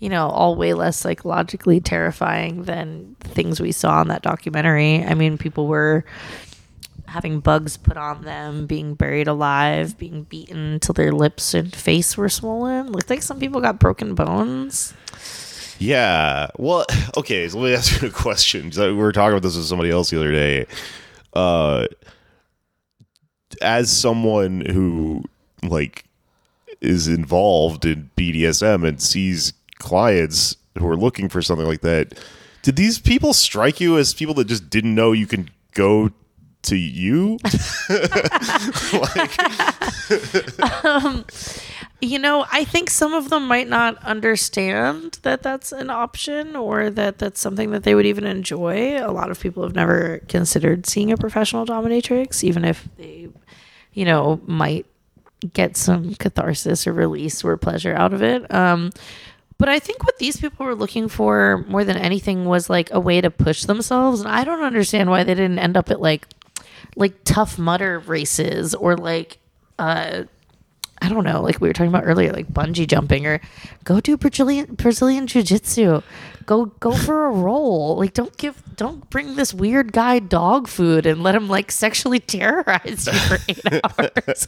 you 0.00 0.10
know, 0.10 0.28
all 0.28 0.56
way 0.56 0.74
less 0.74 0.98
psychologically 0.98 1.80
terrifying 1.80 2.64
than 2.64 3.16
things 3.20 3.60
we 3.60 3.72
saw 3.72 4.02
in 4.02 4.08
that 4.08 4.20
documentary. 4.20 5.02
I 5.02 5.14
mean, 5.14 5.38
people 5.38 5.66
were 5.66 6.04
having 7.14 7.38
bugs 7.38 7.76
put 7.76 7.96
on 7.96 8.22
them, 8.22 8.66
being 8.66 8.96
buried 8.96 9.28
alive, 9.28 9.96
being 9.96 10.24
beaten 10.24 10.80
till 10.80 10.94
their 10.94 11.12
lips 11.12 11.54
and 11.54 11.72
face 11.72 12.16
were 12.16 12.28
swollen. 12.28 12.90
Looked 12.90 13.08
like 13.08 13.22
some 13.22 13.38
people 13.38 13.60
got 13.60 13.78
broken 13.78 14.16
bones. 14.16 14.92
Yeah. 15.78 16.48
Well, 16.58 16.84
okay. 17.16 17.48
So 17.48 17.60
let 17.60 17.68
me 17.68 17.74
ask 17.76 18.02
you 18.02 18.08
a 18.08 18.10
question. 18.10 18.72
So 18.72 18.88
we 18.92 19.00
were 19.00 19.12
talking 19.12 19.34
about 19.34 19.44
this 19.44 19.56
with 19.56 19.66
somebody 19.66 19.90
else 19.90 20.10
the 20.10 20.16
other 20.16 20.32
day. 20.32 20.66
Uh, 21.32 21.86
as 23.62 23.96
someone 23.96 24.62
who 24.62 25.22
like 25.62 26.06
is 26.80 27.06
involved 27.06 27.84
in 27.84 28.10
BDSM 28.16 28.84
and 28.86 29.00
sees 29.00 29.52
clients 29.78 30.56
who 30.76 30.88
are 30.88 30.96
looking 30.96 31.28
for 31.28 31.40
something 31.40 31.66
like 31.66 31.82
that, 31.82 32.18
did 32.62 32.74
these 32.74 32.98
people 32.98 33.32
strike 33.34 33.80
you 33.80 33.98
as 33.98 34.14
people 34.14 34.34
that 34.34 34.48
just 34.48 34.68
didn't 34.68 34.96
know 34.96 35.12
you 35.12 35.28
can 35.28 35.48
go 35.74 36.10
to 36.64 36.76
you? 36.76 37.38
You 42.00 42.18
know, 42.18 42.44
I 42.52 42.64
think 42.64 42.90
some 42.90 43.14
of 43.14 43.30
them 43.30 43.48
might 43.48 43.68
not 43.68 43.96
understand 44.04 45.20
that 45.22 45.42
that's 45.42 45.72
an 45.72 45.88
option 45.88 46.54
or 46.54 46.90
that 46.90 47.16
that's 47.16 47.40
something 47.40 47.70
that 47.70 47.84
they 47.84 47.94
would 47.94 48.04
even 48.04 48.26
enjoy. 48.26 49.02
A 49.02 49.08
lot 49.10 49.30
of 49.30 49.40
people 49.40 49.62
have 49.62 49.74
never 49.74 50.18
considered 50.28 50.86
seeing 50.86 51.12
a 51.12 51.16
professional 51.16 51.64
dominatrix, 51.64 52.44
even 52.44 52.62
if 52.62 52.86
they, 52.98 53.28
you 53.94 54.04
know, 54.04 54.38
might 54.44 54.84
get 55.54 55.78
some 55.78 56.14
catharsis 56.16 56.86
or 56.86 56.92
release 56.92 57.42
or 57.42 57.56
pleasure 57.56 57.94
out 57.94 58.12
of 58.12 58.22
it. 58.22 58.52
Um, 58.52 58.90
but 59.56 59.68
I 59.68 59.78
think 59.78 60.04
what 60.04 60.18
these 60.18 60.36
people 60.36 60.66
were 60.66 60.74
looking 60.74 61.08
for 61.08 61.64
more 61.68 61.84
than 61.84 61.96
anything 61.96 62.44
was 62.44 62.68
like 62.68 62.92
a 62.92 63.00
way 63.00 63.20
to 63.20 63.30
push 63.30 63.64
themselves. 63.64 64.20
And 64.20 64.28
I 64.28 64.44
don't 64.44 64.62
understand 64.62 65.10
why 65.10 65.22
they 65.22 65.34
didn't 65.34 65.58
end 65.58 65.76
up 65.76 65.90
at 65.90 66.00
like 66.00 66.26
like 66.96 67.24
Tough 67.24 67.58
Mudder 67.58 67.98
races 68.00 68.74
or 68.74 68.96
like 68.96 69.38
uh 69.78 70.24
I 71.02 71.08
don't 71.10 71.24
know, 71.24 71.42
like 71.42 71.60
we 71.60 71.68
were 71.68 71.74
talking 71.74 71.88
about 71.88 72.04
earlier, 72.06 72.32
like 72.32 72.48
bungee 72.48 72.86
jumping 72.86 73.26
or 73.26 73.40
go 73.84 74.00
do 74.00 74.16
Brazilian 74.16 74.74
Brazilian 74.74 75.26
jiu 75.26 75.42
jitsu. 75.42 76.00
Go 76.46 76.66
go 76.66 76.92
for 76.92 77.26
a 77.26 77.30
roll. 77.30 77.96
Like 77.98 78.14
don't 78.14 78.34
give 78.36 78.62
don't 78.76 79.08
bring 79.10 79.36
this 79.36 79.52
weird 79.52 79.92
guy 79.92 80.18
dog 80.18 80.66
food 80.68 81.04
and 81.04 81.22
let 81.22 81.34
him 81.34 81.48
like 81.48 81.70
sexually 81.70 82.20
terrorize 82.20 83.06
you 83.06 83.12
for 83.12 83.38
eight 83.48 83.60
hours. 83.98 84.46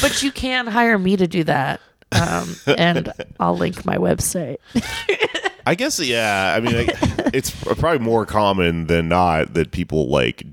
but 0.00 0.22
you 0.22 0.30
can 0.30 0.66
hire 0.66 0.98
me 0.98 1.16
to 1.16 1.26
do 1.26 1.42
that. 1.44 1.80
Um, 2.12 2.54
and 2.66 3.12
I'll 3.40 3.56
link 3.56 3.84
my 3.84 3.96
website. 3.96 4.58
I 5.66 5.74
guess 5.74 5.98
yeah. 5.98 6.54
I 6.56 6.60
mean, 6.60 6.86
like, 6.86 6.96
it's 7.34 7.50
probably 7.50 7.98
more 7.98 8.24
common 8.24 8.86
than 8.86 9.08
not 9.08 9.54
that 9.54 9.72
people 9.72 10.08
like 10.08 10.44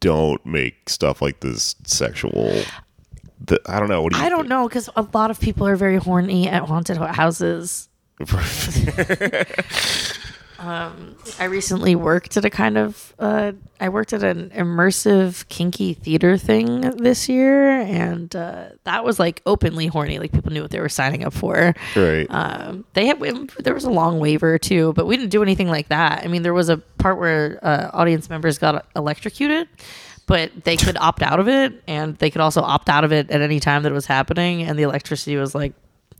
don't 0.00 0.44
make 0.44 0.88
stuff 0.88 1.20
like 1.22 1.40
this 1.40 1.74
sexual. 1.84 2.62
The, 3.40 3.60
I 3.66 3.78
don't 3.80 3.88
know. 3.88 4.02
What 4.02 4.12
do 4.12 4.18
you 4.18 4.24
I 4.24 4.28
don't 4.28 4.48
know 4.48 4.68
because 4.68 4.88
a 4.96 5.06
lot 5.12 5.30
of 5.30 5.40
people 5.40 5.66
are 5.66 5.76
very 5.76 5.96
horny 5.96 6.48
at 6.48 6.64
haunted 6.64 6.96
houses. 6.96 7.88
Um, 10.58 11.14
I 11.38 11.44
recently 11.44 11.94
worked 11.94 12.36
at 12.36 12.44
a 12.44 12.50
kind 12.50 12.76
of 12.76 13.14
uh, 13.20 13.52
I 13.80 13.88
worked 13.90 14.12
at 14.12 14.24
an 14.24 14.50
immersive 14.50 15.46
kinky 15.48 15.94
theater 15.94 16.36
thing 16.36 16.80
this 16.80 17.28
year, 17.28 17.70
and 17.70 18.34
uh, 18.34 18.70
that 18.82 19.04
was 19.04 19.20
like 19.20 19.40
openly 19.46 19.86
horny. 19.86 20.18
Like 20.18 20.32
people 20.32 20.50
knew 20.50 20.62
what 20.62 20.72
they 20.72 20.80
were 20.80 20.88
signing 20.88 21.24
up 21.24 21.32
for. 21.32 21.74
right. 21.94 22.26
Um, 22.28 22.84
they 22.94 23.06
had 23.06 23.20
there 23.60 23.74
was 23.74 23.84
a 23.84 23.90
long 23.90 24.18
waiver 24.18 24.58
too, 24.58 24.92
but 24.94 25.06
we 25.06 25.16
didn't 25.16 25.30
do 25.30 25.44
anything 25.44 25.68
like 25.68 25.88
that. 25.88 26.24
I 26.24 26.26
mean, 26.26 26.42
there 26.42 26.54
was 26.54 26.68
a 26.68 26.78
part 26.98 27.18
where 27.18 27.60
uh, 27.62 27.90
audience 27.92 28.28
members 28.28 28.58
got 28.58 28.84
electrocuted, 28.96 29.68
but 30.26 30.50
they 30.64 30.76
could 30.76 30.96
opt 31.00 31.22
out 31.22 31.38
of 31.38 31.48
it, 31.48 31.84
and 31.86 32.16
they 32.16 32.30
could 32.30 32.40
also 32.40 32.62
opt 32.62 32.88
out 32.88 33.04
of 33.04 33.12
it 33.12 33.30
at 33.30 33.40
any 33.42 33.60
time 33.60 33.84
that 33.84 33.92
it 33.92 33.94
was 33.94 34.06
happening, 34.06 34.64
and 34.64 34.76
the 34.76 34.82
electricity 34.82 35.36
was 35.36 35.54
like 35.54 35.72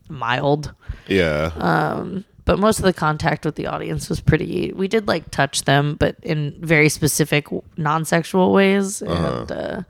mild 0.08 0.72
yeah. 1.06 1.50
uh, 1.56 2.22
but 2.48 2.58
most 2.58 2.78
of 2.78 2.84
the 2.86 2.94
contact 2.94 3.44
with 3.44 3.56
the 3.56 3.66
audience 3.66 4.08
was 4.08 4.22
pretty 4.22 4.72
we 4.74 4.88
did 4.88 5.06
like 5.06 5.30
touch 5.30 5.64
them 5.64 5.96
but 5.96 6.16
in 6.22 6.56
very 6.60 6.88
specific 6.88 7.46
non-sexual 7.76 8.54
ways 8.54 9.02
and 9.02 9.52
uh, 9.52 9.82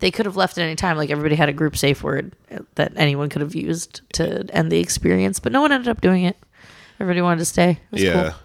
they 0.00 0.10
could 0.10 0.26
have 0.26 0.36
left 0.36 0.58
at 0.58 0.62
any 0.62 0.76
time 0.76 0.98
like 0.98 1.08
everybody 1.08 1.34
had 1.34 1.48
a 1.48 1.54
group 1.54 1.74
safe 1.74 2.02
word 2.02 2.36
that 2.74 2.92
anyone 2.96 3.30
could 3.30 3.40
have 3.40 3.54
used 3.54 4.02
to 4.12 4.44
end 4.50 4.70
the 4.70 4.78
experience 4.78 5.40
but 5.40 5.52
no 5.52 5.62
one 5.62 5.72
ended 5.72 5.88
up 5.88 6.02
doing 6.02 6.24
it 6.24 6.36
everybody 7.00 7.22
wanted 7.22 7.38
to 7.38 7.46
stay 7.46 7.70
it 7.70 7.78
was 7.92 8.02
yeah. 8.02 8.30
cool. 8.30 8.40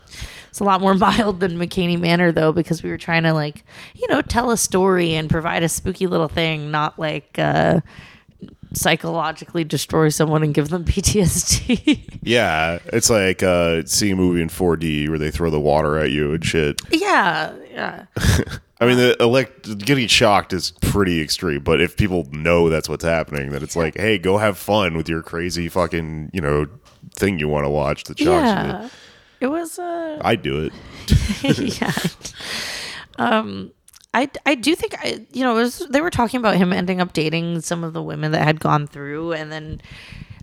it's 0.48 0.62
a 0.62 0.64
lot 0.64 0.80
more 0.80 0.94
mild 0.96 1.42
than 1.42 1.58
McKamey 1.58 2.00
manor 2.00 2.32
though 2.32 2.54
because 2.54 2.82
we 2.82 2.90
were 2.90 2.98
trying 2.98 3.24
to 3.24 3.34
like 3.34 3.66
you 3.94 4.08
know 4.08 4.22
tell 4.22 4.52
a 4.52 4.58
story 4.58 5.14
and 5.14 5.30
provide 5.30 5.62
a 5.62 5.68
spooky 5.68 6.08
little 6.08 6.30
thing 6.30 6.72
not 6.72 6.98
like 6.98 7.38
uh 7.38 7.82
psychologically 8.74 9.64
destroy 9.64 10.10
someone 10.10 10.44
and 10.44 10.54
give 10.54 10.70
them 10.70 10.86
ptsd 10.86 12.20
Yeah. 12.22 12.80
It's 12.86 13.10
like 13.10 13.44
uh, 13.44 13.84
seeing 13.86 14.14
a 14.14 14.16
movie 14.16 14.42
in 14.42 14.50
4D 14.50 15.10
where 15.10 15.20
they 15.20 15.32
throw 15.32 15.50
the 15.50 15.60
water 15.60 15.98
at 15.98 16.12
you 16.12 16.34
and 16.34 16.46
shit. 16.46 16.82
Yeah, 16.92 17.54
yeah. 17.70 18.06
I 18.82 18.88
mean, 18.88 18.98
the 18.98 19.16
elect 19.22 19.78
getting 19.78 20.08
shocked 20.08 20.54
is 20.54 20.72
pretty 20.82 21.22
extreme, 21.22 21.64
but 21.64 21.82
if 21.82 21.96
people 21.96 22.28
know 22.32 22.68
that's 22.68 22.90
what's 22.90 23.04
happening, 23.04 23.52
then 23.52 23.62
it's 23.62 23.76
like, 23.76 23.96
hey, 23.96 24.18
go 24.18 24.40
have 24.40 24.58
fun 24.58 24.98
with 24.98 25.08
your 25.08 25.22
crazy 25.22 25.70
fucking, 25.70 26.32
you 26.34 26.42
know, 26.42 26.66
thing 27.14 27.38
you 27.38 27.48
want 27.48 27.66
to 27.66 27.70
watch 27.70 28.06
that 28.06 28.18
shocks 28.18 28.28
yeah. 28.48 28.84
you. 28.84 28.90
It 29.42 29.48
was 29.48 29.78
uh 29.80 30.20
I 30.24 30.36
do 30.36 30.70
it. 31.46 31.80
yeah. 31.82 31.94
Um 33.18 33.72
I, 34.14 34.30
I 34.46 34.56
do 34.56 34.76
think 34.76 34.96
I 35.00 35.26
you 35.32 35.44
know 35.44 35.56
was, 35.56 35.80
they 35.90 36.02
were 36.02 36.10
talking 36.10 36.40
about 36.40 36.58
him 36.58 36.74
ending 36.74 37.00
up 37.00 37.14
dating 37.14 37.62
some 37.62 37.84
of 37.84 37.94
the 37.94 38.04
women 38.04 38.32
that 38.34 38.44
had 38.44 38.60
gone 38.60 38.88
through 38.88 39.34
and 39.34 39.52
then 39.52 39.82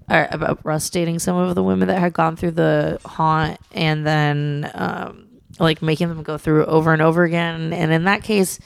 or 0.09 0.27
about 0.31 0.65
Russ 0.65 0.89
dating 0.89 1.19
some 1.19 1.37
of 1.37 1.55
the 1.55 1.63
women 1.63 1.89
that 1.89 1.99
had 1.99 2.15
gone 2.15 2.35
through 2.37 2.53
the 2.53 2.99
haunt 3.05 3.61
and 3.73 4.07
then 4.07 4.71
um 4.75 5.27
like 5.59 5.83
making 5.83 6.09
them 6.09 6.23
go 6.23 6.39
through 6.39 6.65
over 6.67 6.93
and 6.93 7.03
over 7.03 7.25
again. 7.25 7.73
And 7.73 7.93
in 7.93 8.05
that 8.05 8.23
case 8.23 8.59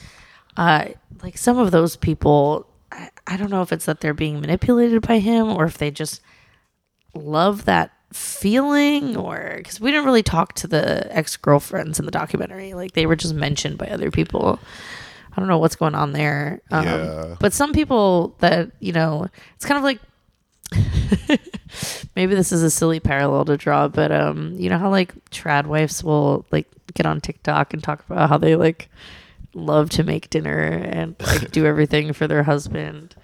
uh 0.57 0.89
like 1.23 1.37
some 1.37 1.59
of 1.59 1.71
those 1.71 1.97
people 1.97 2.69
I, 2.93 3.11
I 3.27 3.37
don't 3.37 3.51
know 3.51 3.63
if 3.63 3.73
it's 3.73 3.87
that 3.87 4.01
they're 4.01 4.15
being 4.15 4.41
manipulated 4.41 5.07
by 5.07 5.19
him 5.19 5.49
or 5.49 5.65
if 5.65 5.79
they 5.79 5.91
just 5.91 6.21
love 7.15 7.65
that 7.65 7.91
feeling 8.13 9.17
or 9.17 9.55
because 9.59 9.81
we 9.81 9.91
didn't 9.91 10.07
really 10.07 10.23
talk 10.23 10.55
to 10.55 10.67
the 10.67 11.07
ex-girlfriends 11.17 11.99
in 11.99 12.05
the 12.07 12.11
documentary. 12.13 12.75
Like 12.75 12.93
they 12.93 13.07
were 13.07 13.17
just 13.17 13.35
mentioned 13.35 13.79
by 13.79 13.87
other 13.87 14.11
people. 14.11 14.59
I 15.35 15.41
don't 15.41 15.49
know 15.49 15.59
what's 15.59 15.77
going 15.77 15.95
on 15.95 16.13
there. 16.13 16.61
Um, 16.71 16.85
Yeah. 16.87 17.37
but 17.41 17.53
some 17.53 17.73
people 17.73 18.35
that 18.41 18.71
you 18.81 18.93
know 18.93 19.29
it's 19.57 19.65
kind 19.65 19.79
of 19.79 19.85
like 19.85 20.01
maybe 22.17 22.35
this 22.35 22.53
is 22.53 22.63
a 22.63 22.71
silly 22.71 23.01
parallel 23.01 23.45
to 23.45 23.57
draw 23.57 23.89
but 23.89 24.11
um 24.13 24.55
you 24.57 24.69
know 24.71 24.79
how 24.79 24.91
like 24.91 25.13
trad 25.31 25.67
wives 25.67 26.03
will 26.03 26.45
like 26.51 26.67
get 26.95 27.05
on 27.07 27.21
tiktok 27.21 27.73
and 27.75 27.83
talk 27.83 28.05
about 28.09 28.29
how 28.29 28.39
they 28.39 28.57
like 28.57 28.89
love 29.55 29.91
to 29.91 30.03
make 30.03 30.31
dinner 30.31 30.59
and 30.61 31.15
like 31.27 31.51
do 31.51 31.67
everything 31.67 32.13
for 32.15 32.27
their 32.27 32.43
husband 32.43 33.15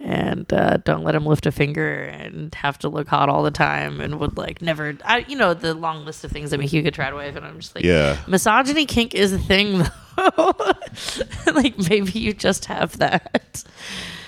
and 0.00 0.52
uh, 0.52 0.76
don't 0.78 1.02
let 1.02 1.14
him 1.14 1.26
lift 1.26 1.44
a 1.46 1.50
finger 1.52 2.04
and 2.04 2.54
have 2.54 2.78
to 2.78 2.88
look 2.88 3.08
hot 3.08 3.28
all 3.28 3.42
the 3.42 3.50
time 3.50 4.00
and 4.00 4.20
would 4.20 4.36
like 4.36 4.62
never 4.62 4.96
I, 5.04 5.24
you 5.28 5.36
know 5.36 5.54
the 5.54 5.74
long 5.74 6.04
list 6.04 6.22
of 6.24 6.30
things 6.30 6.50
that 6.52 6.58
make 6.58 6.72
you 6.72 6.82
good 6.82 6.94
trad 6.94 7.14
wife 7.14 7.34
and 7.34 7.44
i'm 7.44 7.58
just 7.58 7.74
like 7.74 7.84
Yeah. 7.84 8.16
misogyny 8.28 8.86
kink 8.86 9.14
is 9.14 9.32
a 9.32 9.38
thing 9.38 9.82
though 10.16 10.54
like 11.54 11.76
maybe 11.90 12.12
you 12.18 12.32
just 12.32 12.66
have 12.66 12.96
that 12.98 13.64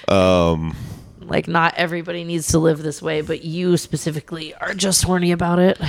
Um, 0.08 0.76
like 1.20 1.46
not 1.46 1.74
everybody 1.76 2.24
needs 2.24 2.48
to 2.48 2.58
live 2.58 2.82
this 2.82 3.00
way 3.00 3.20
but 3.20 3.44
you 3.44 3.76
specifically 3.76 4.52
are 4.54 4.74
just 4.74 5.04
horny 5.04 5.30
about 5.32 5.58
it 5.60 5.80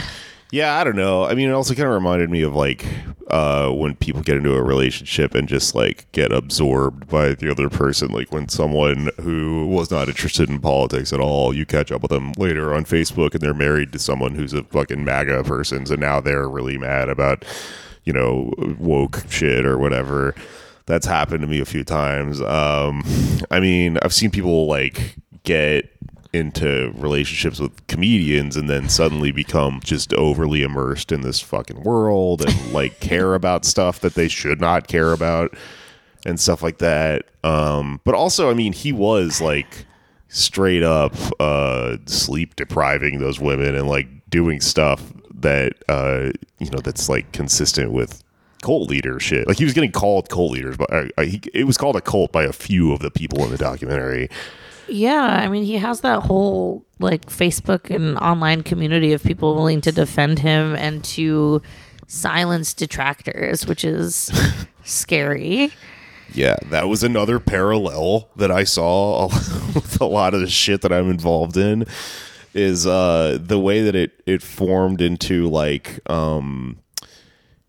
yeah, 0.53 0.77
I 0.77 0.83
don't 0.83 0.97
know. 0.97 1.23
I 1.23 1.33
mean, 1.33 1.47
it 1.47 1.53
also 1.53 1.73
kind 1.73 1.87
of 1.87 1.93
reminded 1.93 2.29
me 2.29 2.41
of 2.41 2.53
like 2.53 2.85
uh, 3.31 3.69
when 3.69 3.95
people 3.95 4.21
get 4.21 4.35
into 4.35 4.53
a 4.53 4.61
relationship 4.61 5.33
and 5.33 5.47
just 5.47 5.73
like 5.73 6.11
get 6.11 6.33
absorbed 6.33 7.07
by 7.07 7.33
the 7.33 7.49
other 7.49 7.69
person. 7.69 8.09
Like 8.09 8.31
when 8.31 8.49
someone 8.49 9.09
who 9.21 9.65
was 9.67 9.89
not 9.89 10.09
interested 10.09 10.49
in 10.49 10.59
politics 10.59 11.13
at 11.13 11.21
all, 11.21 11.53
you 11.53 11.65
catch 11.65 11.91
up 11.91 12.01
with 12.01 12.11
them 12.11 12.33
later 12.37 12.73
on 12.73 12.83
Facebook 12.83 13.33
and 13.33 13.41
they're 13.41 13.53
married 13.53 13.93
to 13.93 13.99
someone 13.99 14.35
who's 14.35 14.53
a 14.53 14.63
fucking 14.65 15.05
MAGA 15.05 15.45
person. 15.45 15.85
So 15.85 15.95
now 15.95 16.19
they're 16.19 16.49
really 16.49 16.77
mad 16.77 17.07
about, 17.07 17.45
you 18.03 18.11
know, 18.11 18.53
woke 18.77 19.23
shit 19.29 19.65
or 19.65 19.77
whatever. 19.77 20.35
That's 20.85 21.05
happened 21.05 21.41
to 21.41 21.47
me 21.47 21.61
a 21.61 21.65
few 21.65 21.85
times. 21.85 22.41
Um, 22.41 23.01
I 23.49 23.61
mean, 23.61 23.97
I've 24.01 24.13
seen 24.13 24.29
people 24.29 24.67
like 24.67 25.15
get 25.43 25.89
into 26.33 26.91
relationships 26.95 27.59
with 27.59 27.85
comedians 27.87 28.55
and 28.55 28.69
then 28.69 28.87
suddenly 28.87 29.31
become 29.31 29.81
just 29.83 30.13
overly 30.13 30.63
immersed 30.63 31.11
in 31.11 31.21
this 31.21 31.41
fucking 31.41 31.83
world 31.83 32.41
and 32.41 32.71
like 32.73 32.99
care 32.99 33.33
about 33.33 33.65
stuff 33.65 33.99
that 33.99 34.13
they 34.13 34.27
should 34.27 34.61
not 34.61 34.87
care 34.87 35.11
about 35.11 35.53
and 36.25 36.39
stuff 36.39 36.61
like 36.61 36.77
that. 36.77 37.25
Um, 37.43 37.99
but 38.03 38.15
also, 38.15 38.49
I 38.49 38.53
mean, 38.53 38.73
he 38.73 38.91
was 38.91 39.41
like 39.41 39.85
straight 40.27 40.83
up 40.83 41.13
uh, 41.39 41.97
sleep 42.05 42.55
depriving 42.55 43.19
those 43.19 43.39
women 43.39 43.75
and 43.75 43.87
like 43.87 44.07
doing 44.29 44.61
stuff 44.61 45.11
that 45.33 45.73
uh, 45.89 46.31
you 46.59 46.69
know 46.69 46.79
that's 46.79 47.09
like 47.09 47.31
consistent 47.31 47.91
with 47.91 48.23
cult 48.61 48.89
leader 48.89 49.19
shit. 49.19 49.47
Like 49.47 49.57
he 49.57 49.65
was 49.65 49.73
getting 49.73 49.91
called 49.91 50.29
cult 50.29 50.51
leaders, 50.51 50.77
but 50.77 50.91
uh, 50.93 51.07
uh, 51.17 51.23
he, 51.23 51.41
it 51.53 51.65
was 51.65 51.77
called 51.77 51.95
a 51.95 52.01
cult 52.01 52.31
by 52.31 52.43
a 52.43 52.53
few 52.53 52.93
of 52.93 52.99
the 52.99 53.11
people 53.11 53.43
in 53.43 53.51
the 53.51 53.57
documentary. 53.57 54.29
Yeah, 54.91 55.23
I 55.23 55.47
mean, 55.47 55.63
he 55.63 55.75
has 55.75 56.01
that 56.01 56.23
whole 56.23 56.85
like 56.99 57.27
Facebook 57.27 57.89
and 57.93 58.17
online 58.17 58.61
community 58.61 59.13
of 59.13 59.23
people 59.23 59.55
willing 59.55 59.79
to 59.81 59.91
defend 59.91 60.39
him 60.39 60.75
and 60.75 61.03
to 61.05 61.61
silence 62.07 62.73
detractors, 62.73 63.65
which 63.65 63.85
is 63.85 64.29
scary. 64.83 65.71
Yeah, 66.33 66.57
that 66.69 66.89
was 66.89 67.03
another 67.03 67.39
parallel 67.39 68.29
that 68.35 68.51
I 68.51 68.65
saw 68.65 69.27
with 69.75 69.99
a 70.01 70.05
lot 70.05 70.33
of 70.33 70.41
the 70.41 70.49
shit 70.49 70.81
that 70.81 70.91
I'm 70.91 71.09
involved 71.09 71.55
in 71.57 71.85
is 72.53 72.85
uh 72.85 73.37
the 73.41 73.57
way 73.57 73.81
that 73.81 73.95
it 73.95 74.21
it 74.25 74.41
formed 74.41 74.99
into 74.99 75.47
like 75.47 76.01
um 76.09 76.79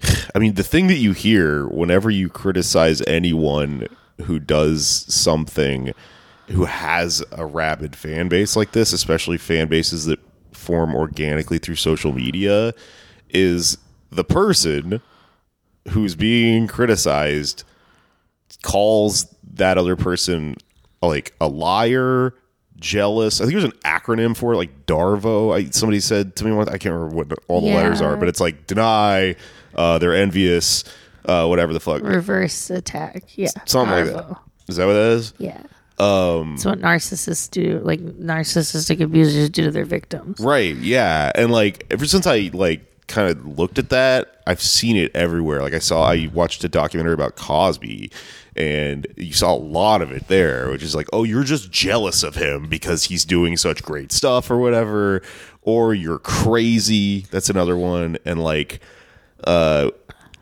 I 0.35 0.41
mean 0.41 0.55
the 0.55 0.65
thing 0.65 0.89
that 0.89 0.97
you 0.97 1.13
hear 1.13 1.69
whenever 1.69 2.11
you 2.11 2.29
criticize 2.29 3.01
anyone 3.07 3.87
who 4.23 4.41
does 4.41 5.05
something 5.09 5.93
who 6.53 6.65
has 6.67 7.25
a 7.33 7.45
rabid 7.47 7.97
fan 7.97 8.29
base 8.29 8.57
like 8.57 8.73
this, 8.73 8.93
especially 8.93 9.39
fan 9.39 9.69
bases 9.69 10.07
that 10.07 10.21
form 10.53 10.95
organically 10.95 11.59
through 11.59 11.77
social 11.77 12.13
media, 12.13 12.73
is 13.31 13.79
the 14.11 14.25
person 14.25 15.01
who's 15.91 16.15
being 16.15 16.67
criticized 16.67 17.65
calls 18.63 19.35
that 19.55 19.79
other 19.79 19.97
person 19.97 20.57
like 21.01 21.35
a 21.41 21.49
liar, 21.49 22.35
jealous. 22.77 23.41
I 23.41 23.45
think 23.45 23.53
there's 23.55 23.65
an 23.65 23.79
acronym 23.85 24.37
for 24.37 24.53
it, 24.53 24.57
like 24.57 24.87
Darvo. 24.87 25.55
I, 25.57 25.71
somebody 25.71 26.01
said 26.01 26.37
to 26.37 26.45
me, 26.45 26.53
once- 26.53 26.69
I 26.69 26.79
can't 26.79 26.95
remember 26.95 27.15
what 27.17 27.39
all 27.49 27.61
the 27.61 27.69
Yeah. 27.69 27.77
letters 27.77 28.01
are, 28.01 28.17
but 28.17 28.29
it's 28.29 28.41
like 28.41 28.67
deny, 28.67 29.35
uh, 29.75 29.99
they're 29.99 30.15
envious, 30.15 30.85
uh, 31.25 31.47
whatever 31.47 31.73
the 31.73 31.81
fuck, 31.81 32.03
Reverse 32.03 32.71
attack. 32.71 33.25
Yeah. 33.37 33.49
something 33.67 34.07
like 34.07 34.15
that. 34.15 34.37
Is 34.69 34.77
that 34.77 34.87
what 34.87 34.93
that 34.93 35.13
is? 35.13 35.35
Yeah. 35.39 35.61
Um, 36.03 36.55
It's 36.55 36.65
what 36.65 36.81
narcissists 36.81 37.51
do, 37.51 37.81
like 37.85 38.01
narcissistic 38.01 39.01
abusers 39.01 39.51
do 39.51 39.65
to 39.65 39.71
their 39.71 39.85
victims. 39.85 40.41
Right. 40.41 40.75
Yeah. 40.77 41.31
And 41.35 41.51
like 41.53 41.87
ever 41.91 42.07
since 42.07 42.27
I 42.27 42.51
like 42.53 42.81
kind 43.07 43.31
of 43.31 43.59
looked 43.59 43.79
at 43.79 43.91
that, 43.91 44.43
I've 44.47 44.63
seen 44.63 44.97
it 44.97 45.15
everywhere. 45.15 45.61
Like 45.63 45.75
I 45.75 45.79
saw, 45.79 46.03
I 46.05 46.31
watched 46.33 46.65
a 46.65 46.69
documentary 46.69 47.15
about 47.15 47.37
Cosby, 47.37 48.11
and 48.57 49.07
you 49.17 49.33
saw 49.33 49.55
a 49.55 49.57
lot 49.57 50.03
of 50.03 50.11
it 50.11 50.29
there, 50.29 50.71
which 50.71 50.83
is 50.83 50.95
like, 50.95 51.09
oh, 51.13 51.23
you're 51.25 51.45
just 51.45 51.71
jealous 51.71 52.23
of 52.23 52.35
him 52.35 52.69
because 52.69 53.05
he's 53.05 53.25
doing 53.25 53.57
such 53.57 53.83
great 53.83 54.13
stuff 54.13 54.51
or 54.51 54.59
whatever, 54.59 55.23
or 55.63 55.95
you're 55.95 56.19
crazy. 56.19 57.21
That's 57.31 57.51
another 57.51 57.77
one. 57.77 58.19
And 58.25 58.43
like, 58.43 58.81
uh, 59.45 59.91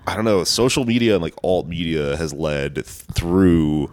I 0.07 0.17
don't 0.17 0.25
know, 0.25 0.45
social 0.45 0.85
media 0.85 1.15
and 1.15 1.23
like 1.23 1.35
alt 1.43 1.67
media 1.67 2.17
has 2.17 2.33
led 2.33 2.87
through 2.87 3.91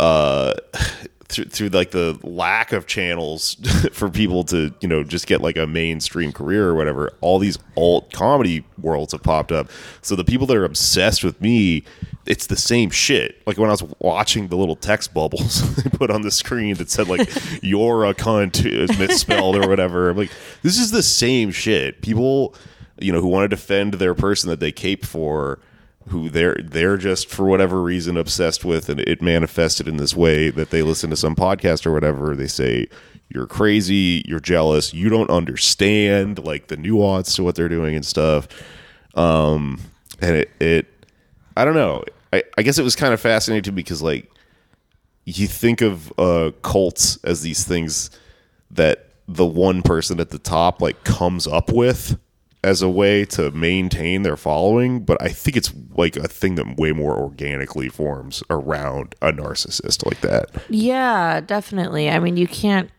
uh 0.00 0.54
through, 1.28 1.44
through 1.46 1.68
like 1.68 1.90
the 1.90 2.18
lack 2.22 2.72
of 2.72 2.86
channels 2.86 3.54
for 3.92 4.08
people 4.08 4.44
to 4.44 4.72
you 4.80 4.88
know 4.88 5.02
just 5.02 5.26
get 5.26 5.40
like 5.40 5.56
a 5.56 5.66
mainstream 5.66 6.32
career 6.32 6.68
or 6.68 6.74
whatever 6.74 7.12
all 7.20 7.38
these 7.38 7.58
alt 7.76 8.12
comedy 8.12 8.64
worlds 8.78 9.12
have 9.12 9.22
popped 9.22 9.52
up. 9.52 9.70
So 10.02 10.16
the 10.16 10.24
people 10.24 10.46
that 10.46 10.56
are 10.56 10.64
obsessed 10.64 11.24
with 11.24 11.40
me 11.40 11.84
it's 12.26 12.46
the 12.46 12.56
same 12.56 12.88
shit. 12.88 13.42
Like 13.46 13.58
when 13.58 13.68
i 13.68 13.72
was 13.72 13.84
watching 13.98 14.48
the 14.48 14.56
little 14.56 14.76
text 14.76 15.12
bubbles 15.12 15.74
they 15.82 15.90
put 15.90 16.10
on 16.10 16.22
the 16.22 16.30
screen 16.30 16.76
that 16.76 16.90
said 16.90 17.08
like 17.08 17.28
you're 17.62 18.04
a 18.06 18.14
cunt 18.14 18.64
is 18.64 18.96
misspelled 18.98 19.56
or 19.56 19.68
whatever 19.68 20.10
i'm 20.10 20.16
like 20.16 20.30
this 20.62 20.78
is 20.78 20.90
the 20.90 21.02
same 21.02 21.50
shit. 21.50 22.02
People 22.02 22.54
you 23.00 23.12
know 23.12 23.20
who 23.20 23.28
want 23.28 23.44
to 23.44 23.54
defend 23.54 23.94
their 23.94 24.14
person 24.14 24.50
that 24.50 24.60
they 24.60 24.72
cape 24.72 25.04
for 25.04 25.58
who 26.08 26.28
they're 26.28 26.58
they're 26.62 26.96
just 26.96 27.28
for 27.28 27.46
whatever 27.46 27.82
reason 27.82 28.16
obsessed 28.16 28.64
with 28.64 28.88
and 28.88 29.00
it 29.00 29.22
manifested 29.22 29.88
in 29.88 29.96
this 29.96 30.14
way 30.14 30.50
that 30.50 30.70
they 30.70 30.82
listen 30.82 31.10
to 31.10 31.16
some 31.16 31.34
podcast 31.34 31.86
or 31.86 31.92
whatever 31.92 32.36
they 32.36 32.46
say 32.46 32.86
you're 33.30 33.46
crazy 33.46 34.22
you're 34.26 34.40
jealous 34.40 34.92
you 34.92 35.08
don't 35.08 35.30
understand 35.30 36.38
like 36.44 36.66
the 36.66 36.76
nuance 36.76 37.34
to 37.34 37.42
what 37.42 37.54
they're 37.54 37.68
doing 37.68 37.94
and 37.94 38.04
stuff. 38.04 38.48
Um 39.14 39.80
and 40.20 40.36
it, 40.36 40.50
it 40.60 41.06
i 41.56 41.64
don't 41.64 41.74
know. 41.74 42.04
I, 42.32 42.42
I 42.58 42.62
guess 42.62 42.78
it 42.78 42.82
was 42.82 42.96
kind 42.96 43.14
of 43.14 43.20
fascinating 43.20 43.62
to 43.64 43.72
me 43.72 43.76
because 43.76 44.02
like 44.02 44.30
you 45.24 45.46
think 45.46 45.80
of 45.80 46.12
uh 46.18 46.50
cults 46.62 47.16
as 47.24 47.42
these 47.42 47.64
things 47.64 48.10
that 48.70 49.08
the 49.26 49.46
one 49.46 49.80
person 49.82 50.20
at 50.20 50.30
the 50.30 50.38
top 50.38 50.82
like 50.82 51.02
comes 51.04 51.46
up 51.46 51.72
with 51.72 52.18
as 52.64 52.80
a 52.80 52.88
way 52.88 53.24
to 53.26 53.50
maintain 53.50 54.22
their 54.22 54.36
following, 54.36 55.04
but 55.04 55.20
I 55.22 55.28
think 55.28 55.56
it's 55.56 55.72
like 55.94 56.16
a 56.16 56.26
thing 56.26 56.54
that 56.54 56.78
way 56.78 56.92
more 56.92 57.16
organically 57.16 57.90
forms 57.90 58.42
around 58.48 59.14
a 59.20 59.32
narcissist 59.32 60.04
like 60.06 60.20
that. 60.22 60.50
Yeah, 60.70 61.40
definitely. 61.40 62.08
I 62.08 62.18
mean, 62.18 62.36
you 62.36 62.48
can't. 62.48 62.90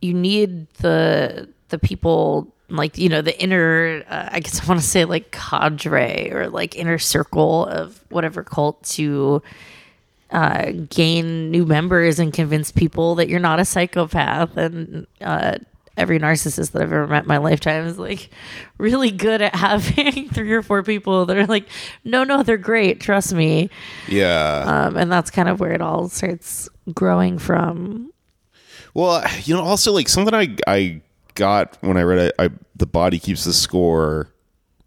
You 0.00 0.14
need 0.14 0.68
the 0.74 1.48
the 1.68 1.78
people 1.78 2.52
like 2.68 2.96
you 2.96 3.08
know 3.08 3.20
the 3.20 3.38
inner. 3.40 4.02
Uh, 4.08 4.30
I 4.32 4.40
guess 4.40 4.60
I 4.60 4.66
want 4.66 4.80
to 4.80 4.86
say 4.86 5.04
like 5.04 5.30
cadre 5.30 6.30
or 6.32 6.48
like 6.48 6.74
inner 6.74 6.98
circle 6.98 7.66
of 7.66 8.02
whatever 8.08 8.42
cult 8.42 8.82
to 8.84 9.42
uh, 10.30 10.72
gain 10.88 11.50
new 11.50 11.66
members 11.66 12.18
and 12.18 12.32
convince 12.32 12.72
people 12.72 13.14
that 13.16 13.28
you're 13.28 13.40
not 13.40 13.60
a 13.60 13.64
psychopath 13.64 14.56
and. 14.56 15.06
Uh, 15.20 15.58
Every 15.96 16.18
narcissist 16.18 16.72
that 16.72 16.82
I've 16.82 16.92
ever 16.92 17.06
met 17.06 17.24
in 17.24 17.28
my 17.28 17.36
lifetime 17.36 17.86
is 17.86 17.98
like 17.98 18.30
really 18.78 19.10
good 19.10 19.42
at 19.42 19.54
having 19.54 20.28
three 20.32 20.52
or 20.52 20.62
four 20.62 20.82
people 20.82 21.26
that 21.26 21.36
are 21.36 21.46
like, 21.46 21.68
no, 22.04 22.24
no, 22.24 22.42
they're 22.42 22.56
great. 22.56 23.00
Trust 23.00 23.34
me. 23.34 23.68
Yeah. 24.08 24.64
Um, 24.66 24.96
and 24.96 25.12
that's 25.12 25.30
kind 25.30 25.48
of 25.48 25.60
where 25.60 25.72
it 25.72 25.82
all 25.82 26.08
starts 26.08 26.68
growing 26.94 27.38
from. 27.38 28.12
Well, 28.94 29.24
you 29.44 29.54
know, 29.54 29.62
also 29.62 29.92
like 29.92 30.08
something 30.08 30.34
I 30.34 30.56
I 30.66 31.02
got 31.34 31.78
when 31.80 31.96
I 31.96 32.02
read 32.02 32.18
it, 32.18 32.34
I 32.38 32.50
the 32.76 32.86
body 32.86 33.18
keeps 33.18 33.44
the 33.44 33.52
score 33.52 34.32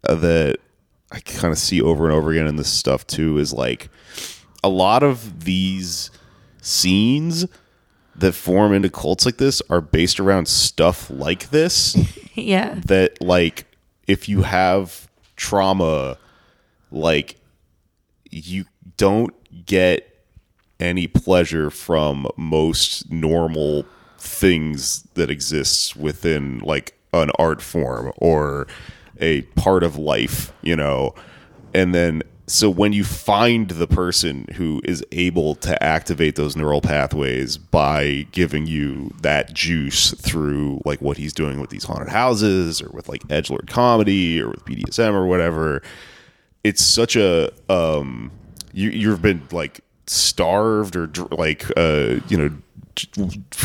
uh, 0.08 0.14
that 0.16 0.58
I 1.10 1.20
kind 1.20 1.52
of 1.52 1.58
see 1.58 1.80
over 1.80 2.04
and 2.04 2.12
over 2.12 2.30
again 2.30 2.46
in 2.46 2.56
this 2.56 2.70
stuff 2.70 3.06
too 3.06 3.38
is 3.38 3.52
like 3.52 3.88
a 4.62 4.68
lot 4.68 5.02
of 5.02 5.44
these 5.44 6.10
scenes 6.60 7.46
that 8.18 8.32
form 8.32 8.72
into 8.72 8.88
cults 8.90 9.26
like 9.26 9.36
this 9.36 9.60
are 9.68 9.80
based 9.80 10.18
around 10.20 10.46
stuff 10.48 11.10
like 11.10 11.50
this 11.50 11.96
Yeah. 12.34 12.80
that 12.86 13.20
like 13.20 13.66
if 14.06 14.28
you 14.28 14.42
have 14.42 15.08
trauma 15.36 16.16
like 16.90 17.36
you 18.30 18.64
don't 18.96 19.34
get 19.66 20.24
any 20.80 21.06
pleasure 21.06 21.70
from 21.70 22.26
most 22.36 23.10
normal 23.10 23.84
things 24.18 25.02
that 25.14 25.30
exists 25.30 25.94
within 25.96 26.58
like 26.60 26.94
an 27.12 27.30
art 27.38 27.62
form 27.62 28.12
or 28.18 28.66
a 29.18 29.42
part 29.56 29.82
of 29.82 29.96
life 29.96 30.52
you 30.62 30.76
know 30.76 31.14
and 31.74 31.94
then 31.94 32.22
so 32.48 32.70
when 32.70 32.92
you 32.92 33.02
find 33.02 33.70
the 33.70 33.88
person 33.88 34.46
who 34.54 34.80
is 34.84 35.04
able 35.12 35.56
to 35.56 35.82
activate 35.82 36.36
those 36.36 36.56
neural 36.56 36.80
pathways 36.80 37.56
by 37.56 38.26
giving 38.30 38.66
you 38.66 39.10
that 39.20 39.52
juice 39.52 40.12
through 40.12 40.80
like 40.84 41.00
what 41.00 41.16
he's 41.16 41.32
doing 41.32 41.60
with 41.60 41.70
these 41.70 41.84
haunted 41.84 42.08
houses 42.08 42.80
or 42.80 42.88
with 42.90 43.08
like 43.08 43.22
edgelord 43.28 43.68
comedy 43.68 44.40
or 44.40 44.48
with 44.50 44.64
bdsm 44.64 45.12
or 45.12 45.26
whatever 45.26 45.82
it's 46.62 46.84
such 46.84 47.16
a 47.16 47.50
um 47.68 48.30
you 48.72 48.90
you've 48.90 49.22
been 49.22 49.42
like 49.50 49.80
starved 50.06 50.96
or 50.96 51.08
like 51.32 51.64
uh 51.76 52.16
you 52.28 52.36
know 52.36 52.50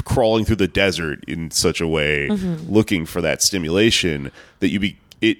crawling 0.03 0.43
through 0.43 0.55
the 0.57 0.67
desert 0.67 1.23
in 1.27 1.49
such 1.51 1.79
a 1.79 1.87
way 1.87 2.27
looking 2.67 3.05
for 3.05 3.21
that 3.21 3.41
stimulation 3.41 4.31
that 4.59 4.69
you 4.69 4.79
be 4.79 4.97
it 5.21 5.37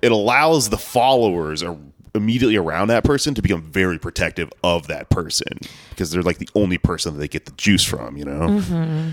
it 0.00 0.12
allows 0.12 0.70
the 0.70 0.78
followers 0.78 1.62
are 1.62 1.76
immediately 2.14 2.56
around 2.56 2.88
that 2.88 3.04
person 3.04 3.34
to 3.34 3.42
become 3.42 3.62
very 3.62 3.98
protective 3.98 4.50
of 4.62 4.86
that 4.86 5.10
person 5.10 5.58
because 5.90 6.10
they're 6.10 6.22
like 6.22 6.38
the 6.38 6.48
only 6.54 6.78
person 6.78 7.14
that 7.14 7.20
they 7.20 7.28
get 7.28 7.46
the 7.46 7.52
juice 7.52 7.84
from 7.84 8.16
you 8.16 8.24
know? 8.24 8.48
Mm-hmm. 8.48 9.10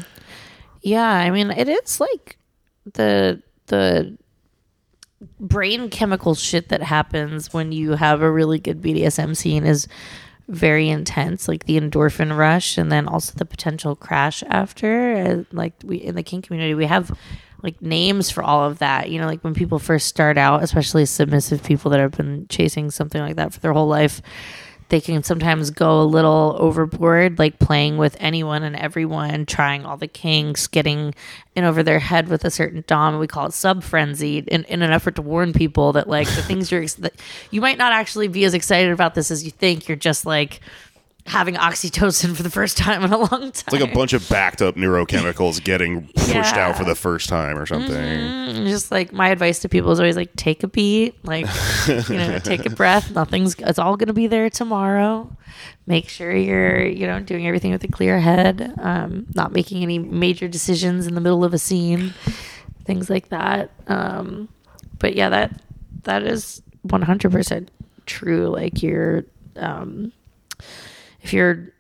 Yeah, 0.82 1.10
I 1.10 1.32
mean, 1.32 1.50
it 1.50 1.68
is 1.68 2.00
like 2.00 2.38
the 2.94 3.42
the 3.68 4.16
brain 5.40 5.90
chemical 5.90 6.36
shit 6.36 6.70
that 6.70 6.84
happens 6.84 7.54
when 7.54 7.72
you 7.72 7.92
have 7.92 8.22
a 8.22 8.32
really 8.32 8.60
good 8.60 8.82
BDSM 8.82 9.36
scene 9.36 9.66
is 9.66 9.88
very 10.48 10.90
intense, 10.90 11.48
like 11.48 11.66
the 11.66 11.80
endorphin 11.80 12.36
rush, 12.38 12.78
and 12.78 12.92
then 12.92 13.08
also 13.08 13.34
the 13.36 13.46
potential 13.46 13.96
crash 13.96 14.44
after. 14.50 15.16
Uh, 15.16 15.44
Like 15.52 15.74
we 15.84 15.98
in 15.98 16.16
the 16.16 16.24
kink 16.24 16.46
community, 16.46 16.74
we 16.74 16.86
have 16.86 17.18
like 17.64 17.82
names 17.82 18.30
for 18.30 18.44
all 18.44 18.64
of 18.64 18.80
that. 18.80 19.10
You 19.10 19.20
know, 19.20 19.26
like 19.26 19.44
when 19.44 19.56
people 19.56 19.80
first 19.80 20.08
start 20.08 20.38
out, 20.38 20.62
especially 20.62 21.06
submissive 21.06 21.64
people 21.64 21.90
that 21.92 22.00
have 22.00 22.12
been 22.12 22.46
chasing 22.48 22.92
something 22.92 23.22
like 23.22 23.38
that 23.38 23.54
for 23.54 23.60
their 23.60 23.74
whole 23.74 23.88
life, 23.88 24.22
they 24.90 25.02
can 25.02 25.24
sometimes 25.24 25.72
go 25.72 26.02
a 26.02 26.04
little 26.04 26.56
overboard, 26.60 27.40
like 27.40 27.58
playing 27.58 27.98
with 27.98 28.16
anyone 28.20 28.62
and 28.64 28.76
everyone, 28.76 29.46
trying 29.46 29.86
all 29.86 29.98
the 29.98 30.08
kinks, 30.08 30.68
getting 30.68 31.16
in 31.56 31.64
over 31.64 31.82
their 31.82 32.00
head 32.00 32.28
with 32.28 32.46
a 32.46 32.52
certain 32.52 32.84
dom. 32.86 33.18
We 33.18 33.28
call 33.28 33.48
it 33.48 33.54
sub 33.54 33.84
frenzy, 33.84 34.40
in, 34.40 34.64
in 34.66 34.82
an 34.84 34.92
effort 34.92 35.16
to 35.16 35.22
warn 35.22 35.54
people 35.54 35.94
that 35.94 36.08
like 36.08 36.28
the 36.28 36.44
things 36.44 36.72
you're 36.72 36.86
you 37.50 37.62
might 37.62 37.78
not 37.78 37.94
actually 37.94 38.28
be 38.28 38.46
as 38.46 38.54
excited 38.54 38.92
about 38.92 39.16
this 39.16 39.32
as 39.32 39.44
you 39.44 39.52
think. 39.52 39.88
You're 39.88 39.96
just 39.96 40.26
like 40.26 40.60
having 41.28 41.56
oxytocin 41.56 42.36
for 42.36 42.44
the 42.44 42.52
first 42.52 42.78
time 42.78 43.04
in 43.04 43.12
a 43.12 43.18
long 43.18 43.30
time. 43.30 43.44
it's 43.50 43.72
like 43.72 43.82
a 43.82 43.88
bunch 43.94 44.14
of 44.14 44.28
backed 44.30 44.62
up 44.62 44.76
neurochemicals 44.76 45.64
getting 45.64 46.06
pushed 46.16 46.30
Yeah. 46.56 46.68
out 46.70 46.78
for 46.78 46.84
the 46.84 46.94
first 46.94 47.30
time 47.30 47.58
or 47.58 47.66
something. 47.66 47.96
Mm, 47.96 48.68
just 48.68 48.92
like 48.92 49.12
my 49.12 49.30
advice 49.30 49.58
to 49.60 49.70
people 49.70 49.92
is 49.92 50.00
always 50.00 50.16
like 50.16 50.36
take 50.36 50.62
a 50.62 50.68
beat 50.68 51.16
like 51.26 51.48
you 51.88 52.18
know 52.18 52.38
take 52.40 52.66
a 52.66 52.70
breath. 52.82 53.10
Nothing's 53.12 53.56
it's 53.56 53.80
all 53.80 53.98
going 53.98 54.08
to 54.08 54.14
be 54.14 54.28
there 54.28 54.50
tomorrow. 54.52 55.36
Make 55.88 56.10
sure 56.10 56.32
you're 56.36 56.86
you 56.86 57.08
know 57.08 57.20
doing 57.22 57.48
everything 57.48 57.72
with 57.72 57.84
a 57.84 57.88
clear 57.88 58.20
head 58.20 58.74
um, 58.78 59.26
not 59.34 59.52
making 59.52 59.82
any 59.82 59.98
major 59.98 60.48
decisions 60.48 61.08
in 61.08 61.16
the 61.16 61.22
middle 61.22 61.44
of 61.44 61.54
a 61.54 61.58
scene 61.60 62.14
things 62.86 63.10
like 63.10 63.30
that. 63.30 63.72
Um, 63.88 64.48
but 65.00 65.16
yeah 65.16 65.30
that 65.30 65.60
that 66.04 66.22
is 66.22 66.62
100% 66.88 67.68
true 68.06 68.48
like 68.48 68.84
you're 68.84 69.26
um, 69.56 70.12
if 71.26 71.34
your 71.34 71.74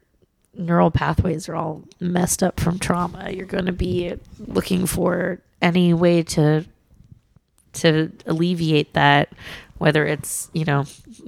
neural 0.55 0.89
pathways 0.89 1.47
are 1.47 1.55
all 1.55 1.83
messed 1.99 2.41
up 2.41 2.59
from 2.59 2.79
trauma, 2.79 3.29
you're 3.29 3.45
going 3.45 3.67
to 3.67 3.71
be 3.71 4.15
looking 4.39 4.87
for 4.87 5.39
any 5.61 5.93
way 5.93 6.23
to 6.23 6.65
to 7.73 8.11
alleviate 8.25 8.93
that, 8.93 9.29
whether 9.77 10.03
it's 10.03 10.49
you 10.53 10.65
know 10.65 10.85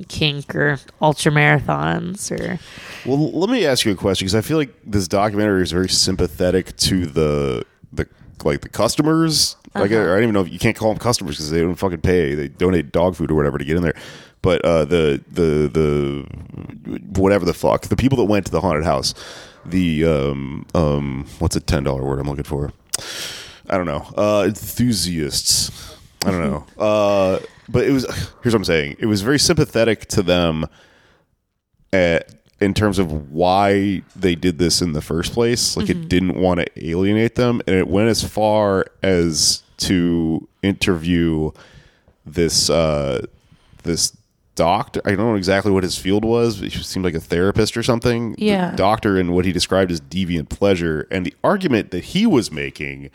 kink 0.07 0.55
or 0.55 0.79
ultra 0.99 1.31
marathons 1.31 2.31
or 2.31 2.59
Well, 3.07 3.31
let 3.33 3.51
me 3.51 3.67
ask 3.67 3.85
you 3.85 3.91
a 3.91 3.95
question 3.95 4.25
because 4.25 4.35
I 4.35 4.41
feel 4.41 4.57
like 4.57 4.73
this 4.83 5.07
documentary 5.07 5.61
is 5.61 5.71
very 5.71 5.89
sympathetic 5.89 6.75
to 6.77 7.05
the 7.05 7.65
the 7.93 8.07
like 8.43 8.61
the 8.61 8.69
customers. 8.69 9.57
Like 9.75 9.91
uh-huh. 9.91 10.01
I 10.01 10.05
don't 10.05 10.23
even 10.23 10.33
know 10.33 10.41
if 10.41 10.51
you 10.51 10.57
can't 10.57 10.75
call 10.75 10.89
them 10.89 10.97
customers 10.97 11.35
because 11.35 11.51
they 11.51 11.61
don't 11.61 11.75
fucking 11.75 12.01
pay. 12.01 12.33
They 12.33 12.47
donate 12.47 12.91
dog 12.91 13.15
food 13.15 13.29
or 13.29 13.35
whatever 13.35 13.59
to 13.59 13.65
get 13.65 13.77
in 13.77 13.83
there. 13.83 13.93
But 14.41 14.63
uh, 14.63 14.85
the 14.85 15.23
the 15.31 15.69
the 15.71 16.99
whatever 17.19 17.45
the 17.45 17.53
fuck 17.53 17.83
the 17.83 17.95
people 17.95 18.17
that 18.19 18.25
went 18.25 18.45
to 18.45 18.51
the 18.51 18.61
haunted 18.61 18.85
house, 18.85 19.13
the 19.65 20.05
um 20.05 20.65
um 20.73 21.25
what's 21.39 21.55
a 21.55 21.59
ten 21.59 21.83
dollar 21.83 22.03
word 22.03 22.19
I'm 22.19 22.27
looking 22.27 22.43
for? 22.43 22.71
I 23.69 23.77
don't 23.77 23.85
know. 23.85 24.07
Uh, 24.15 24.43
enthusiasts. 24.47 25.95
I 26.25 26.31
don't 26.31 26.41
know. 26.41 26.65
Uh, 26.77 27.39
but 27.69 27.83
it 27.85 27.91
was 27.91 28.05
here's 28.41 28.53
what 28.53 28.55
I'm 28.55 28.63
saying. 28.63 28.95
It 28.99 29.07
was 29.07 29.21
very 29.21 29.39
sympathetic 29.39 30.05
to 30.09 30.21
them 30.21 30.67
at, 31.91 32.33
in 32.61 32.73
terms 32.73 32.97
of 32.97 33.31
why 33.31 34.03
they 34.15 34.35
did 34.35 34.57
this 34.57 34.81
in 34.81 34.93
the 34.93 35.01
first 35.01 35.33
place. 35.33 35.75
Like 35.75 35.89
it 35.89 36.07
didn't 36.07 36.39
want 36.39 36.59
to 36.61 36.87
alienate 36.89 37.35
them, 37.35 37.61
and 37.67 37.75
it 37.75 37.87
went 37.87 38.07
as 38.09 38.23
far 38.23 38.85
as 39.03 39.63
to 39.77 40.47
interview 40.63 41.51
this 42.25 42.69
uh, 42.69 43.25
this 43.83 44.15
doctor. 44.57 45.01
I 45.05 45.11
don't 45.11 45.19
know 45.19 45.35
exactly 45.35 45.71
what 45.71 45.83
his 45.83 45.97
field 45.97 46.25
was. 46.25 46.57
But 46.59 46.73
he 46.73 46.83
seemed 46.83 47.05
like 47.05 47.13
a 47.15 47.21
therapist 47.21 47.77
or 47.77 47.83
something. 47.83 48.33
The 48.33 48.43
Yeah. 48.45 48.75
doctor 48.75 49.17
and 49.17 49.33
what 49.33 49.45
he 49.45 49.53
described 49.53 49.89
as 49.91 50.01
deviant 50.01 50.49
pleasure, 50.49 51.07
and 51.09 51.25
the 51.25 51.33
argument 51.43 51.91
that 51.91 52.03
he 52.03 52.25
was 52.25 52.51
making 52.51 53.09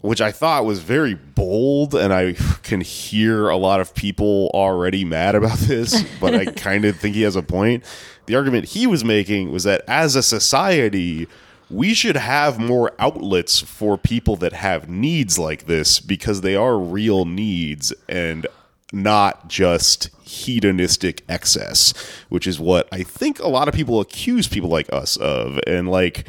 which 0.00 0.20
I 0.20 0.32
thought 0.32 0.64
was 0.64 0.80
very 0.80 1.14
bold, 1.14 1.94
and 1.94 2.12
I 2.12 2.32
can 2.64 2.80
hear 2.80 3.48
a 3.48 3.56
lot 3.56 3.78
of 3.80 3.94
people 3.94 4.50
already 4.52 5.04
mad 5.04 5.36
about 5.36 5.58
this, 5.58 6.02
but 6.20 6.34
I 6.34 6.46
kind 6.56 6.84
of 6.84 6.96
think 6.96 7.14
he 7.14 7.22
has 7.22 7.36
a 7.36 7.42
point. 7.42 7.84
The 8.26 8.34
argument 8.34 8.64
he 8.70 8.84
was 8.88 9.04
making 9.04 9.52
was 9.52 9.62
that 9.62 9.82
as 9.86 10.16
a 10.16 10.22
society, 10.24 11.28
we 11.70 11.94
should 11.94 12.16
have 12.16 12.58
more 12.58 12.90
outlets 12.98 13.60
for 13.60 13.96
people 13.96 14.34
that 14.38 14.52
have 14.54 14.88
needs 14.88 15.38
like 15.38 15.66
this 15.66 16.00
because 16.00 16.40
they 16.40 16.56
are 16.56 16.80
real 16.80 17.24
needs 17.24 17.92
and 18.08 18.48
not 18.92 19.46
just 19.46 20.10
hedonistic 20.32 21.22
excess, 21.28 21.92
which 22.30 22.46
is 22.46 22.58
what 22.58 22.88
I 22.90 23.02
think 23.02 23.38
a 23.38 23.48
lot 23.48 23.68
of 23.68 23.74
people 23.74 24.00
accuse 24.00 24.48
people 24.48 24.70
like 24.70 24.90
us 24.92 25.16
of. 25.18 25.60
And 25.66 25.90
like, 25.90 26.26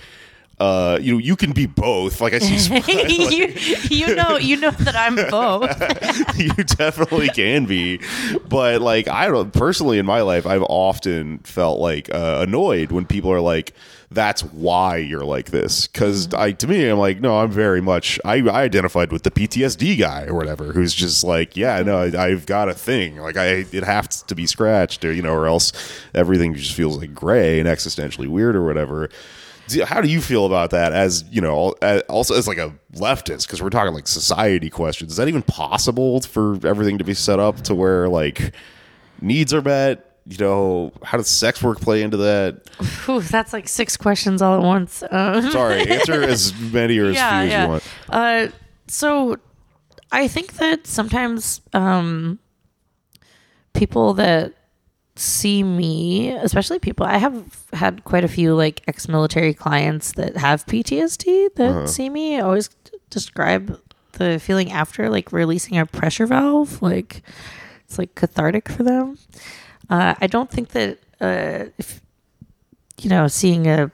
uh, 0.64 0.98
you 1.02 1.12
know, 1.12 1.18
you 1.18 1.36
can 1.36 1.52
be 1.52 1.66
both. 1.66 2.22
Like 2.22 2.34
I 2.34 2.40
see, 2.40 2.80
you, 3.36 3.54
you 3.90 4.16
know 4.16 4.38
you 4.38 4.56
know 4.56 4.72
that 4.72 4.96
I'm 4.96 5.16
both. 5.30 6.40
you 6.40 6.54
definitely 6.64 7.28
can 7.28 7.66
be. 7.66 8.00
But 8.48 8.82
like 8.82 9.08
i 9.08 9.28
don't 9.28 9.52
personally 9.52 9.98
in 9.98 10.06
my 10.06 10.22
life 10.22 10.46
i've 10.46 10.64
often 10.64 11.40
felt 11.40 11.80
like 11.80 12.14
uh, 12.14 12.46
annoyed 12.48 12.92
when 12.92 13.06
people 13.06 13.32
are 13.32 13.42
like 13.42 13.74
that's 14.12 14.44
why 14.44 14.98
you're 14.98 15.26
like 15.26 15.50
this. 15.50 15.88
Because 15.88 16.34
i 16.34 16.52
to 16.54 16.68
me 16.68 16.88
i'm 16.88 16.98
like 16.98 17.20
no 17.20 17.40
i'm 17.40 17.52
very 17.52 17.82
much 17.82 18.20
I, 18.24 18.36
I 18.48 18.62
identified 18.62 19.12
with 19.12 19.24
the 19.24 19.32
ptsd 19.32 20.00
guy 20.00 20.26
or 20.26 20.36
whatever 20.36 20.72
who's 20.72 20.94
just 20.94 21.24
like 21.24 21.58
yeah 21.58 21.82
no 21.82 21.98
I, 21.98 22.26
i've 22.28 22.46
got 22.46 22.70
a 22.70 22.74
thing. 22.74 23.18
Like 23.18 23.38
i 23.38 23.66
it 23.72 23.84
has 23.84 24.24
to 24.24 24.36
be 24.36 24.46
scratched 24.46 25.04
or 25.04 25.12
you 25.12 25.22
know 25.22 25.34
or 25.34 25.48
else 25.48 25.74
everything 26.14 26.54
just 26.54 26.74
feels 26.74 26.98
like 26.98 27.14
gray 27.14 27.60
and 27.60 27.68
existentially 27.68 28.28
weird 28.28 28.56
or 28.56 28.64
whatever 28.66 29.10
how 29.82 30.02
do 30.02 30.08
you 30.08 30.22
feel 30.22 30.46
about 30.46 30.72
that 30.72 30.94
as 30.94 31.24
you 31.32 31.42
know 31.42 31.74
also 32.10 32.36
as 32.36 32.48
like 32.48 32.58
a 32.58 32.74
leftist? 32.96 33.48
Because 33.48 33.62
we're 33.62 33.70
talking 33.70 33.94
like 33.94 34.08
society 34.08 34.70
questions. 34.70 35.12
Is 35.12 35.18
that 35.18 35.28
even 35.28 35.42
possible 35.44 36.22
for 36.22 36.66
everything 36.66 36.98
to 36.98 37.04
be 37.04 37.14
set 37.14 37.40
up 37.40 37.62
to 37.64 37.76
where 37.76 38.10
like 38.10 38.54
needs 39.22 39.54
are 39.54 39.62
met? 39.62 40.10
You 40.26 40.38
know 40.38 40.94
how 41.04 41.18
does 41.18 41.28
sex 41.28 41.62
work 41.62 41.82
play 41.82 42.02
into 42.02 42.18
that? 42.18 42.62
Whew, 43.06 43.22
that's 43.22 43.52
like 43.52 43.68
six 43.68 43.98
questions 43.98 44.42
all 44.42 44.56
at 44.56 44.64
once. 44.64 45.04
Um, 45.12 45.52
sorry 45.52 45.82
answer 45.90 46.22
as 46.24 46.54
many 46.72 46.98
or 46.98 47.10
as 47.10 47.18
few 47.18 47.26
as 47.26 47.64
you 47.64 47.68
want. 47.68 47.84
Uh, 48.10 48.48
so 48.88 49.38
I 50.12 50.28
think 50.28 50.54
that 50.54 50.88
sometimes 50.88 51.60
um, 51.74 52.40
people 53.74 54.14
that 54.14 54.54
see 55.16 55.64
me, 55.64 56.32
especially 56.32 56.80
people, 56.80 57.06
I 57.06 57.18
have 57.18 57.66
had 57.74 58.04
quite 58.04 58.24
a 58.24 58.28
few 58.28 58.56
like 58.56 58.82
ex-military 58.88 59.54
clients 59.54 60.14
that 60.14 60.38
have 60.38 60.66
PTSD 60.66 61.56
that 61.56 61.90
see 61.90 62.10
me. 62.10 62.40
Always 62.40 62.70
describe 63.10 63.80
the 64.14 64.40
feeling 64.40 64.72
after 64.72 65.10
like 65.10 65.32
releasing 65.32 65.78
a 65.78 65.86
pressure 65.86 66.26
valve, 66.26 66.82
like 66.82 67.22
it's 67.86 67.98
like 67.98 68.16
cathartic 68.16 68.70
for 68.70 68.84
them. 68.84 69.18
Uh, 69.90 70.16
I 70.20 70.28
don't 70.28 70.50
think 70.50 70.70
that 70.70 71.00
uh, 71.22 71.66
if 71.78 72.02
you 73.02 73.10
know 73.10 73.28
seeing 73.28 73.68
a 73.68 73.92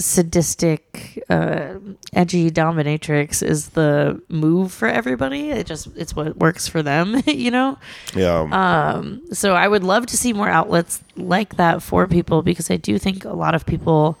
sadistic, 0.00 1.22
uh, 1.28 1.74
edgy 2.12 2.50
dominatrix 2.50 3.42
is 3.42 3.70
the 3.70 4.20
move 4.28 4.72
for 4.72 4.88
everybody. 4.88 5.50
It 5.50 5.66
just 5.66 5.88
it's 5.96 6.14
what 6.16 6.36
works 6.36 6.66
for 6.66 6.82
them, 6.82 7.22
you 7.26 7.50
know. 7.50 7.78
yeah 8.14 8.40
um, 8.50 9.22
So 9.32 9.54
I 9.54 9.68
would 9.68 9.84
love 9.84 10.06
to 10.06 10.16
see 10.16 10.32
more 10.32 10.48
outlets 10.48 11.02
like 11.16 11.56
that 11.56 11.82
for 11.82 12.06
people 12.06 12.42
because 12.42 12.70
I 12.70 12.76
do 12.76 12.98
think 12.98 13.24
a 13.24 13.32
lot 13.32 13.54
of 13.54 13.66
people 13.66 14.18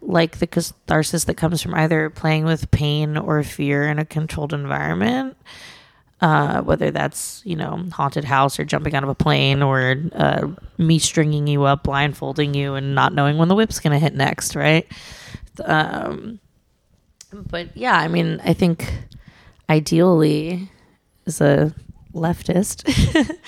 like 0.00 0.38
the 0.38 0.46
catharsis 0.46 1.24
that 1.24 1.34
comes 1.34 1.60
from 1.60 1.74
either 1.74 2.08
playing 2.10 2.44
with 2.44 2.70
pain 2.70 3.16
or 3.16 3.42
fear 3.42 3.88
in 3.88 3.98
a 3.98 4.04
controlled 4.04 4.52
environment. 4.52 5.36
Uh, 6.20 6.62
whether 6.62 6.90
that's 6.90 7.42
you 7.44 7.54
know 7.54 7.84
haunted 7.92 8.24
house 8.24 8.58
or 8.58 8.64
jumping 8.64 8.92
out 8.96 9.04
of 9.04 9.08
a 9.08 9.14
plane 9.14 9.62
or 9.62 9.94
uh, 10.14 10.48
me 10.76 10.98
stringing 10.98 11.46
you 11.46 11.62
up, 11.62 11.84
blindfolding 11.84 12.54
you, 12.54 12.74
and 12.74 12.94
not 12.94 13.14
knowing 13.14 13.38
when 13.38 13.46
the 13.46 13.54
whip's 13.54 13.78
gonna 13.78 14.00
hit 14.00 14.14
next, 14.14 14.56
right? 14.56 14.84
Um, 15.64 16.40
but 17.32 17.76
yeah, 17.76 17.96
I 17.96 18.08
mean, 18.08 18.40
I 18.42 18.52
think 18.52 18.90
ideally, 19.68 20.70
as 21.26 21.40
a 21.40 21.74
leftist, 22.14 22.82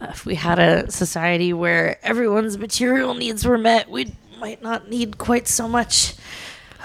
if 0.00 0.24
we 0.24 0.34
had 0.36 0.58
a 0.58 0.90
society 0.90 1.52
where 1.52 1.98
everyone's 2.04 2.56
material 2.58 3.14
needs 3.14 3.44
were 3.44 3.58
met, 3.58 3.90
we 3.90 4.14
might 4.38 4.62
not 4.62 4.88
need 4.88 5.18
quite 5.18 5.46
so 5.48 5.68
much 5.68 6.14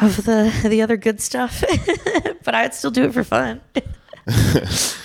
of 0.01 0.26
the 0.26 0.53
the 0.68 0.82
other 0.82 0.97
good 0.97 1.22
stuff. 1.22 1.63
but 2.43 2.55
I'd 2.55 2.74
still 2.74 2.91
do 2.91 3.05
it 3.05 3.13
for 3.13 3.24
fun. 3.24 3.61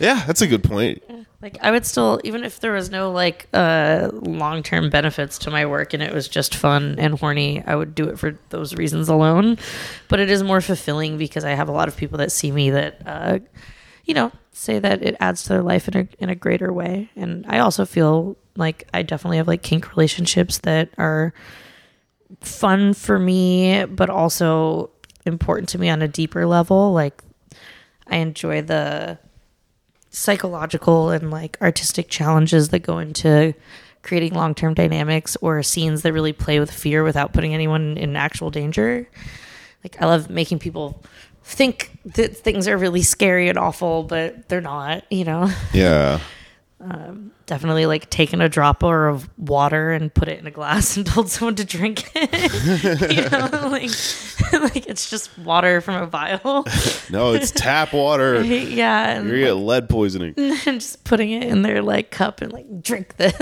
yeah 0.00 0.24
that's 0.26 0.42
a 0.42 0.46
good 0.46 0.64
point 0.64 1.02
Like 1.42 1.56
I 1.62 1.70
would 1.70 1.86
still, 1.86 2.20
even 2.22 2.44
if 2.44 2.60
there 2.60 2.72
was 2.72 2.90
no 2.90 3.10
like 3.12 3.48
uh, 3.54 4.10
long 4.12 4.62
term 4.62 4.90
benefits 4.90 5.38
to 5.38 5.50
my 5.50 5.64
work 5.64 5.94
and 5.94 6.02
it 6.02 6.12
was 6.12 6.28
just 6.28 6.54
fun 6.54 6.96
and 6.98 7.18
horny, 7.18 7.62
I 7.66 7.76
would 7.76 7.94
do 7.94 8.08
it 8.10 8.18
for 8.18 8.38
those 8.50 8.74
reasons 8.74 9.08
alone. 9.08 9.56
But 10.08 10.20
it 10.20 10.30
is 10.30 10.42
more 10.42 10.60
fulfilling 10.60 11.16
because 11.16 11.44
I 11.44 11.52
have 11.52 11.68
a 11.70 11.72
lot 11.72 11.88
of 11.88 11.96
people 11.96 12.18
that 12.18 12.30
see 12.30 12.50
me 12.52 12.68
that, 12.70 13.00
uh, 13.06 13.38
you 14.04 14.12
know, 14.12 14.32
say 14.52 14.78
that 14.80 15.02
it 15.02 15.16
adds 15.18 15.44
to 15.44 15.48
their 15.50 15.62
life 15.62 15.88
in 15.88 15.96
a 15.96 16.08
in 16.18 16.28
a 16.28 16.34
greater 16.34 16.72
way. 16.74 17.08
And 17.16 17.46
I 17.48 17.60
also 17.60 17.86
feel 17.86 18.36
like 18.56 18.86
I 18.92 19.00
definitely 19.00 19.38
have 19.38 19.48
like 19.48 19.62
kink 19.62 19.96
relationships 19.96 20.58
that 20.58 20.90
are 20.98 21.32
fun 22.42 22.92
for 22.92 23.18
me, 23.18 23.86
but 23.86 24.10
also 24.10 24.90
important 25.24 25.70
to 25.70 25.78
me 25.78 25.88
on 25.88 26.02
a 26.02 26.08
deeper 26.08 26.44
level. 26.44 26.92
Like 26.92 27.22
I 28.08 28.16
enjoy 28.16 28.60
the 28.60 29.18
psychological 30.10 31.10
and 31.10 31.30
like 31.30 31.56
artistic 31.60 32.08
challenges 32.08 32.70
that 32.70 32.80
go 32.80 32.98
into 32.98 33.54
creating 34.02 34.34
long-term 34.34 34.74
dynamics 34.74 35.36
or 35.40 35.62
scenes 35.62 36.02
that 36.02 36.12
really 36.12 36.32
play 36.32 36.58
with 36.58 36.70
fear 36.70 37.04
without 37.04 37.32
putting 37.32 37.54
anyone 37.54 37.96
in 37.96 38.16
actual 38.16 38.50
danger. 38.50 39.08
Like 39.84 40.00
I 40.00 40.06
love 40.06 40.30
making 40.30 40.58
people 40.58 41.02
think 41.42 41.90
that 42.04 42.36
things 42.36 42.68
are 42.68 42.76
really 42.76 43.02
scary 43.02 43.48
and 43.48 43.58
awful, 43.58 44.02
but 44.02 44.48
they're 44.48 44.60
not, 44.60 45.04
you 45.10 45.24
know. 45.24 45.50
yeah 45.72 46.20
um, 46.80 47.32
Definitely 47.50 47.84
like 47.86 48.08
taken 48.10 48.40
a 48.40 48.48
dropper 48.48 49.08
of 49.08 49.28
water 49.36 49.90
and 49.90 50.14
put 50.14 50.28
it 50.28 50.38
in 50.38 50.46
a 50.46 50.52
glass 50.52 50.96
and 50.96 51.04
told 51.14 51.28
someone 51.28 51.56
to 51.56 51.64
drink 51.64 52.08
it. 52.14 53.10
you 53.16 53.28
know, 53.28 53.68
like 53.68 53.90
like 54.52 54.86
it's 54.86 55.10
just 55.10 55.36
water 55.36 55.80
from 55.80 56.00
a 56.00 56.06
vial. 56.06 56.64
no 57.10 57.32
it's 57.32 57.50
tap 57.50 57.92
water 57.92 58.40
you're 58.40 58.44
yeah. 58.44 59.16
And 59.16 59.26
gonna 59.26 59.40
get 59.40 59.54
lead 59.54 59.88
poisoning 59.88 60.34
and 60.36 60.80
just 60.80 61.02
putting 61.02 61.32
it 61.32 61.42
in 61.42 61.62
their 61.62 61.82
like 61.82 62.12
cup 62.12 62.40
and 62.40 62.52
like 62.52 62.82
drink 62.82 63.16
this. 63.16 63.40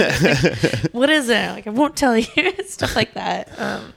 Like, 0.00 0.92
what 0.92 1.10
is 1.10 1.28
it? 1.28 1.50
Like 1.50 1.66
I 1.66 1.70
won't 1.70 1.96
tell 1.96 2.16
you. 2.16 2.52
Stuff 2.64 2.96
like 2.96 3.12
that. 3.12 3.52
Um, 3.60 3.92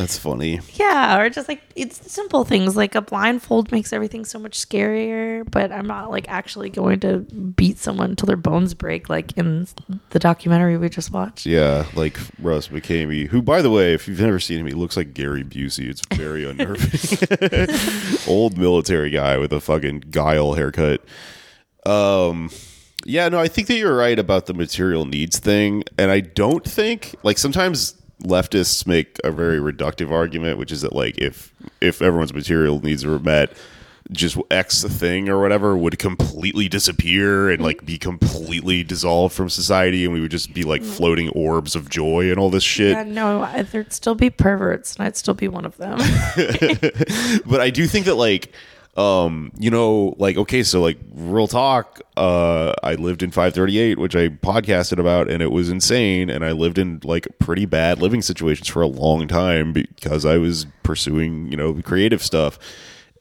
that's 0.00 0.16
funny 0.16 0.60
yeah, 0.74 1.18
or 1.20 1.28
just 1.28 1.46
like 1.46 1.62
it's 1.76 2.10
simple 2.10 2.44
things 2.44 2.74
like 2.76 2.94
a 2.94 3.02
blindfold 3.02 3.70
makes 3.70 3.92
everything 3.92 4.24
so 4.24 4.38
much 4.38 4.58
scarier. 4.58 5.48
But 5.50 5.70
I'm 5.70 5.86
not 5.86 6.10
like 6.10 6.28
actually 6.28 6.70
going 6.70 7.00
to 7.00 7.18
beat 7.18 7.78
someone 7.78 8.10
until 8.10 8.26
their 8.26 8.36
bones 8.36 8.72
break, 8.74 9.08
like 9.08 9.36
in 9.36 9.66
the 10.10 10.18
documentary 10.18 10.78
we 10.78 10.88
just 10.88 11.12
watched. 11.12 11.44
Yeah, 11.46 11.86
like 11.94 12.18
Russ 12.38 12.68
McKamey, 12.68 13.28
who, 13.28 13.42
by 13.42 13.60
the 13.62 13.70
way, 13.70 13.92
if 13.92 14.08
you've 14.08 14.20
never 14.20 14.40
seen 14.40 14.60
him, 14.60 14.66
he 14.66 14.72
looks 14.72 14.96
like 14.96 15.12
Gary 15.12 15.44
Busey. 15.44 15.88
It's 15.88 16.02
very 16.14 16.44
unnerving. 16.48 17.76
Old 18.28 18.56
military 18.56 19.10
guy 19.10 19.36
with 19.36 19.52
a 19.52 19.60
fucking 19.60 20.04
guile 20.10 20.54
haircut. 20.54 21.04
Um, 21.84 22.50
yeah, 23.04 23.28
no, 23.28 23.38
I 23.38 23.48
think 23.48 23.68
that 23.68 23.76
you're 23.76 23.96
right 23.96 24.18
about 24.18 24.46
the 24.46 24.54
material 24.54 25.04
needs 25.04 25.38
thing, 25.38 25.84
and 25.98 26.10
I 26.10 26.20
don't 26.20 26.64
think 26.64 27.14
like 27.22 27.38
sometimes 27.38 27.99
leftists 28.22 28.86
make 28.86 29.18
a 29.24 29.30
very 29.30 29.58
reductive 29.58 30.10
argument, 30.10 30.58
which 30.58 30.72
is 30.72 30.82
that 30.82 30.92
like 30.94 31.18
if 31.18 31.52
if 31.80 32.00
everyone's 32.02 32.34
material 32.34 32.80
needs 32.80 33.04
were 33.04 33.18
met, 33.18 33.52
just 34.12 34.36
X 34.50 34.82
thing 34.84 35.28
or 35.28 35.40
whatever 35.40 35.76
would 35.76 35.98
completely 35.98 36.68
disappear 36.68 37.48
and 37.50 37.62
like 37.62 37.84
be 37.84 37.96
completely 37.98 38.82
dissolved 38.82 39.34
from 39.34 39.48
society, 39.48 40.04
and 40.04 40.12
we 40.12 40.20
would 40.20 40.30
just 40.30 40.52
be 40.52 40.64
like 40.64 40.82
floating 40.82 41.28
orbs 41.30 41.74
of 41.76 41.88
joy 41.88 42.30
and 42.30 42.38
all 42.38 42.50
this 42.50 42.64
shit. 42.64 42.92
Yeah, 42.92 43.04
no, 43.04 43.42
I- 43.42 43.62
there'd 43.62 43.92
still 43.92 44.14
be 44.14 44.30
perverts, 44.30 44.96
and 44.96 45.06
I'd 45.06 45.16
still 45.16 45.34
be 45.34 45.48
one 45.48 45.64
of 45.64 45.76
them. 45.76 45.98
but 47.46 47.60
I 47.60 47.70
do 47.70 47.86
think 47.86 48.06
that 48.06 48.16
like 48.16 48.52
um 48.96 49.52
you 49.56 49.70
know 49.70 50.14
like 50.18 50.36
okay 50.36 50.64
so 50.64 50.80
like 50.80 50.98
real 51.12 51.46
talk 51.46 52.00
uh 52.16 52.72
I 52.82 52.94
lived 52.94 53.22
in 53.22 53.30
538 53.30 53.98
which 53.98 54.16
I 54.16 54.28
podcasted 54.28 54.98
about 54.98 55.30
and 55.30 55.42
it 55.42 55.52
was 55.52 55.68
insane 55.68 56.28
and 56.28 56.44
I 56.44 56.50
lived 56.50 56.76
in 56.76 57.00
like 57.04 57.28
pretty 57.38 57.66
bad 57.66 58.02
living 58.02 58.20
situations 58.20 58.66
for 58.66 58.82
a 58.82 58.88
long 58.88 59.28
time 59.28 59.72
because 59.72 60.24
I 60.26 60.38
was 60.38 60.66
pursuing 60.82 61.50
you 61.50 61.56
know 61.56 61.74
creative 61.82 62.22
stuff. 62.22 62.58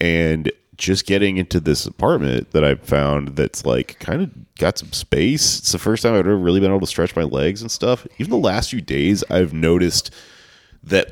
And 0.01 0.51
just 0.78 1.05
getting 1.05 1.36
into 1.36 1.59
this 1.59 1.86
apartment 1.86 2.51
that 2.51 2.63
I 2.63 2.76
found 2.76 3.36
that's 3.36 3.65
like 3.65 3.99
kind 3.99 4.22
of 4.22 4.55
got 4.55 4.78
some 4.78 4.93
space 4.93 5.59
it's 5.59 5.74
the 5.74 5.78
first 5.78 6.03
time 6.03 6.13
I've 6.13 6.20
ever 6.20 6.38
really 6.38 6.61
been 6.61 6.72
able 6.72 6.80
to 6.80 6.88
stretch 6.88 7.15
my 7.17 7.24
legs 7.24 7.61
and 7.61 7.70
stuff. 7.70 8.07
Even 8.17 8.32
the 8.32 8.38
last 8.38 8.70
few 8.70 8.82
days 8.82 9.24
I've 9.30 9.53
noticed 9.53 10.09
that 10.84 11.11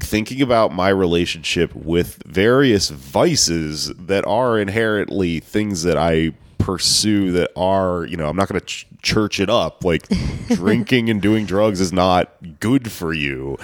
thinking 0.00 0.42
about 0.42 0.72
my 0.72 0.88
relationship 0.88 1.74
with 1.74 2.22
various 2.26 2.90
vices 2.90 3.88
that 3.94 4.26
are 4.26 4.58
inherently 4.58 5.40
things 5.40 5.82
that 5.82 5.96
I 5.96 6.32
pursue 6.58 7.32
that 7.32 7.50
are, 7.56 8.04
you 8.06 8.16
know, 8.16 8.28
I'm 8.28 8.36
not 8.36 8.48
going 8.48 8.60
to 8.60 8.66
ch- 8.66 8.86
church 9.02 9.40
it 9.40 9.48
up. 9.48 9.84
Like 9.84 10.08
drinking 10.48 11.10
and 11.10 11.22
doing 11.22 11.46
drugs 11.46 11.80
is 11.80 11.92
not 11.92 12.32
good 12.60 12.90
for 12.90 13.12
you, 13.12 13.56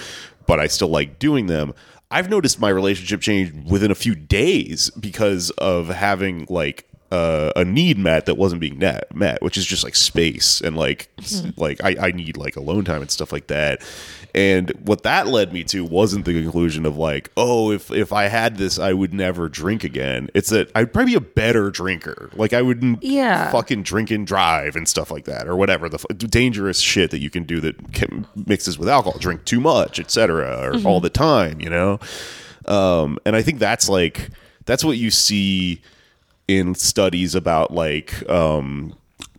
but 0.46 0.60
I 0.60 0.66
still 0.66 0.88
like 0.88 1.18
doing 1.18 1.46
them. 1.46 1.74
I've 2.10 2.28
noticed 2.28 2.60
my 2.60 2.68
relationship 2.68 3.20
change 3.20 3.52
within 3.70 3.90
a 3.90 3.94
few 3.94 4.14
days 4.14 4.90
because 4.90 5.50
of 5.52 5.88
having 5.88 6.46
like 6.48 6.86
uh, 7.12 7.52
a 7.56 7.64
need 7.64 7.98
met 7.98 8.24
that 8.26 8.36
wasn't 8.36 8.60
being 8.60 8.78
met, 8.78 9.14
met, 9.14 9.42
which 9.42 9.58
is 9.58 9.66
just 9.66 9.84
like 9.84 9.94
space 9.94 10.60
and 10.62 10.76
like 10.76 11.08
s- 11.18 11.42
like 11.58 11.78
I, 11.84 12.08
I 12.08 12.10
need 12.12 12.36
like 12.38 12.56
alone 12.56 12.84
time 12.86 13.02
and 13.02 13.10
stuff 13.10 13.32
like 13.32 13.48
that. 13.48 13.82
And 14.34 14.70
what 14.86 15.02
that 15.02 15.26
led 15.26 15.52
me 15.52 15.62
to 15.64 15.84
wasn't 15.84 16.24
the 16.24 16.32
conclusion 16.32 16.86
of 16.86 16.96
like, 16.96 17.30
oh, 17.36 17.70
if 17.70 17.90
if 17.90 18.14
I 18.14 18.24
had 18.28 18.56
this, 18.56 18.78
I 18.78 18.94
would 18.94 19.12
never 19.12 19.50
drink 19.50 19.84
again. 19.84 20.30
It's 20.34 20.48
that 20.48 20.70
I'd 20.74 20.92
probably 20.92 21.12
be 21.12 21.16
a 21.16 21.20
better 21.20 21.70
drinker. 21.70 22.30
Like 22.34 22.54
I 22.54 22.62
wouldn't 22.62 23.02
Yeah. 23.02 23.50
fucking 23.52 23.82
drink 23.82 24.10
and 24.10 24.26
drive 24.26 24.74
and 24.74 24.88
stuff 24.88 25.10
like 25.10 25.24
that 25.26 25.46
or 25.46 25.54
whatever 25.54 25.90
the 25.90 25.98
f- 26.10 26.16
dangerous 26.30 26.80
shit 26.80 27.10
that 27.10 27.18
you 27.20 27.28
can 27.28 27.42
do 27.44 27.60
that 27.60 27.92
can, 27.92 28.26
mixes 28.46 28.78
with 28.78 28.88
alcohol, 28.88 29.18
drink 29.18 29.44
too 29.44 29.60
much, 29.60 30.00
etc., 30.00 30.72
or 30.72 30.80
all 30.86 31.00
the 31.00 31.10
time, 31.10 31.60
you 31.60 31.68
know. 31.68 32.00
Um, 32.66 33.18
and 33.26 33.36
I 33.36 33.42
think 33.42 33.58
that's 33.58 33.88
like 33.88 34.30
that's 34.64 34.82
what 34.84 34.96
you 34.96 35.10
see 35.10 35.82
in 36.58 36.74
studies 36.74 37.34
about 37.34 37.72
like 37.72 38.28
um, 38.28 38.94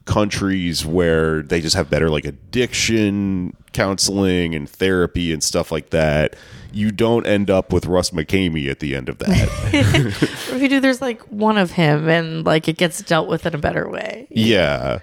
countries 0.06 0.86
where 0.86 1.42
they 1.42 1.62
just 1.62 1.76
have 1.76 1.90
better 1.90 2.10
like 2.10 2.26
addiction 2.26 3.56
counseling 3.74 4.56
and 4.56 4.70
therapy 4.70 5.34
and 5.34 5.44
stuff 5.44 5.72
like 5.72 5.90
that. 5.90 6.36
You 6.72 6.92
don't 6.92 7.28
end 7.28 7.50
up 7.50 7.72
with 7.72 7.86
Russ 7.86 8.12
McKamey 8.12 8.70
at 8.70 8.80
the 8.80 8.96
end 8.96 9.10
of 9.10 9.20
that. 9.20 9.50
if 9.74 10.62
you 10.62 10.70
do, 10.70 10.80
there's 10.80 11.02
like 11.02 11.22
one 11.24 11.58
of 11.58 11.72
him, 11.72 12.10
and 12.10 12.46
like 12.46 12.68
it 12.68 12.78
gets 12.78 13.02
dealt 13.02 13.28
with 13.28 13.46
in 13.46 13.54
a 13.54 13.60
better 13.60 13.88
way. 13.90 14.28
yeah. 14.32 15.00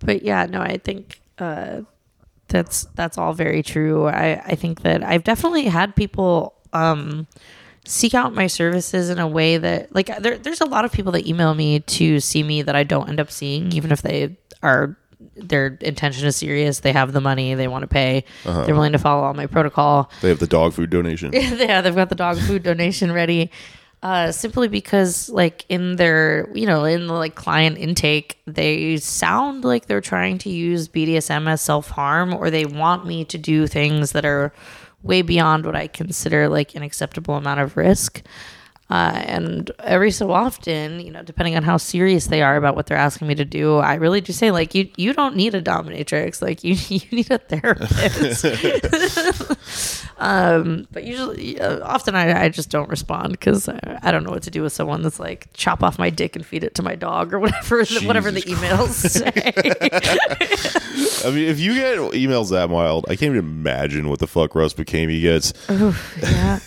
but 0.00 0.22
yeah, 0.22 0.46
no, 0.46 0.60
I 0.62 0.78
think 0.78 1.20
uh, 1.38 1.82
that's 2.48 2.84
that's 2.94 3.18
all 3.18 3.34
very 3.34 3.62
true. 3.62 4.06
I 4.06 4.40
I 4.46 4.54
think 4.54 4.80
that 4.80 5.02
I've 5.02 5.24
definitely 5.24 5.64
had 5.64 5.94
people 5.94 6.54
um, 6.72 7.26
seek 7.86 8.14
out 8.14 8.34
my 8.34 8.46
services 8.46 9.10
in 9.10 9.18
a 9.18 9.26
way 9.26 9.58
that 9.58 9.94
like 9.94 10.10
there, 10.18 10.38
there's 10.38 10.60
a 10.60 10.66
lot 10.66 10.84
of 10.84 10.92
people 10.92 11.12
that 11.12 11.26
email 11.26 11.54
me 11.54 11.80
to 11.80 12.20
see 12.20 12.42
me 12.42 12.62
that 12.62 12.76
I 12.76 12.84
don't 12.84 13.08
end 13.08 13.20
up 13.20 13.30
seeing, 13.30 13.72
even 13.72 13.92
if 13.92 14.02
they 14.02 14.36
are 14.62 14.96
their 15.34 15.78
intention 15.80 16.26
is 16.26 16.36
serious. 16.36 16.80
They 16.80 16.92
have 16.92 17.12
the 17.12 17.20
money, 17.20 17.54
they 17.54 17.68
want 17.68 17.82
to 17.82 17.88
pay, 17.88 18.24
they're 18.44 18.74
willing 18.74 18.92
to 18.92 18.98
follow 18.98 19.22
all 19.22 19.34
my 19.34 19.46
protocol. 19.46 20.10
They 20.20 20.28
have 20.28 20.38
the 20.38 20.46
dog 20.46 20.72
food 20.72 20.90
donation. 20.90 21.32
yeah, 21.34 21.80
they've 21.80 21.94
got 21.94 22.08
the 22.08 22.14
dog 22.14 22.38
food 22.38 22.62
donation 22.62 23.12
ready. 23.12 23.50
Uh, 24.02 24.30
simply 24.30 24.68
because, 24.68 25.30
like, 25.30 25.64
in 25.68 25.96
their, 25.96 26.48
you 26.54 26.66
know, 26.66 26.84
in 26.84 27.06
the 27.06 27.14
like 27.14 27.34
client 27.34 27.78
intake, 27.78 28.38
they 28.46 28.98
sound 28.98 29.64
like 29.64 29.86
they're 29.86 30.02
trying 30.02 30.38
to 30.38 30.50
use 30.50 30.86
BDSM 30.86 31.48
as 31.48 31.60
self 31.62 31.88
harm, 31.90 32.34
or 32.34 32.50
they 32.50 32.66
want 32.66 33.06
me 33.06 33.24
to 33.24 33.38
do 33.38 33.66
things 33.66 34.12
that 34.12 34.24
are 34.24 34.52
way 35.06 35.22
beyond 35.22 35.64
what 35.64 35.76
I 35.76 35.86
consider 35.86 36.48
like 36.48 36.74
an 36.74 36.82
acceptable 36.82 37.36
amount 37.36 37.60
of 37.60 37.76
risk. 37.76 38.22
Uh, 38.88 39.20
and 39.26 39.72
every 39.80 40.12
so 40.12 40.30
often, 40.30 41.00
you 41.00 41.10
know, 41.10 41.20
depending 41.22 41.56
on 41.56 41.64
how 41.64 41.76
serious 41.76 42.28
they 42.28 42.40
are 42.40 42.56
about 42.56 42.76
what 42.76 42.86
they're 42.86 42.96
asking 42.96 43.26
me 43.26 43.34
to 43.34 43.44
do, 43.44 43.78
I 43.78 43.94
really 43.94 44.20
do 44.20 44.32
say 44.32 44.52
like, 44.52 44.76
you 44.76 44.88
you 44.96 45.12
don't 45.12 45.34
need 45.34 45.56
a 45.56 45.62
dominatrix, 45.62 46.40
like 46.40 46.62
you 46.64 46.76
you 46.88 47.00
need 47.10 47.30
a 47.30 47.38
therapist. 47.38 48.44
um, 50.18 50.86
but 50.92 51.02
usually, 51.02 51.60
uh, 51.60 51.84
often 51.84 52.14
I, 52.14 52.44
I 52.44 52.48
just 52.48 52.70
don't 52.70 52.88
respond 52.88 53.32
because 53.32 53.68
I, 53.68 53.98
I 54.02 54.12
don't 54.12 54.22
know 54.22 54.30
what 54.30 54.44
to 54.44 54.52
do 54.52 54.62
with 54.62 54.72
someone 54.72 55.02
that's 55.02 55.18
like 55.18 55.48
chop 55.52 55.82
off 55.82 55.98
my 55.98 56.10
dick 56.10 56.36
and 56.36 56.46
feed 56.46 56.62
it 56.62 56.76
to 56.76 56.82
my 56.82 56.94
dog 56.94 57.34
or 57.34 57.40
whatever 57.40 57.84
the, 57.84 58.04
whatever 58.06 58.30
the 58.30 58.40
Jesus 58.40 58.60
emails 58.60 58.90
say. 58.92 59.32
I 61.28 61.32
mean, 61.32 61.48
if 61.48 61.58
you 61.58 61.74
get 61.74 61.98
emails 62.12 62.50
that 62.50 62.70
mild, 62.70 63.06
I 63.08 63.16
can't 63.16 63.34
even 63.34 63.38
imagine 63.38 64.08
what 64.08 64.20
the 64.20 64.28
fuck 64.28 64.54
Russ 64.54 64.74
McKamey 64.74 65.20
gets. 65.20 65.52
yeah 66.22 66.60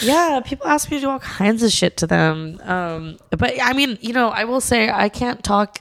yeah 0.00 0.40
people 0.44 0.66
ask 0.66 0.90
me 0.90 0.96
to 0.98 1.02
do 1.02 1.10
all 1.10 1.18
kinds 1.18 1.62
of 1.62 1.70
shit 1.70 1.96
to 1.98 2.06
them. 2.06 2.60
Um 2.62 3.18
but 3.30 3.60
i 3.60 3.72
mean 3.72 3.98
you 4.00 4.12
know 4.12 4.28
i 4.28 4.44
will 4.44 4.60
say 4.60 4.90
i 4.90 5.08
can't 5.08 5.42
talk 5.42 5.80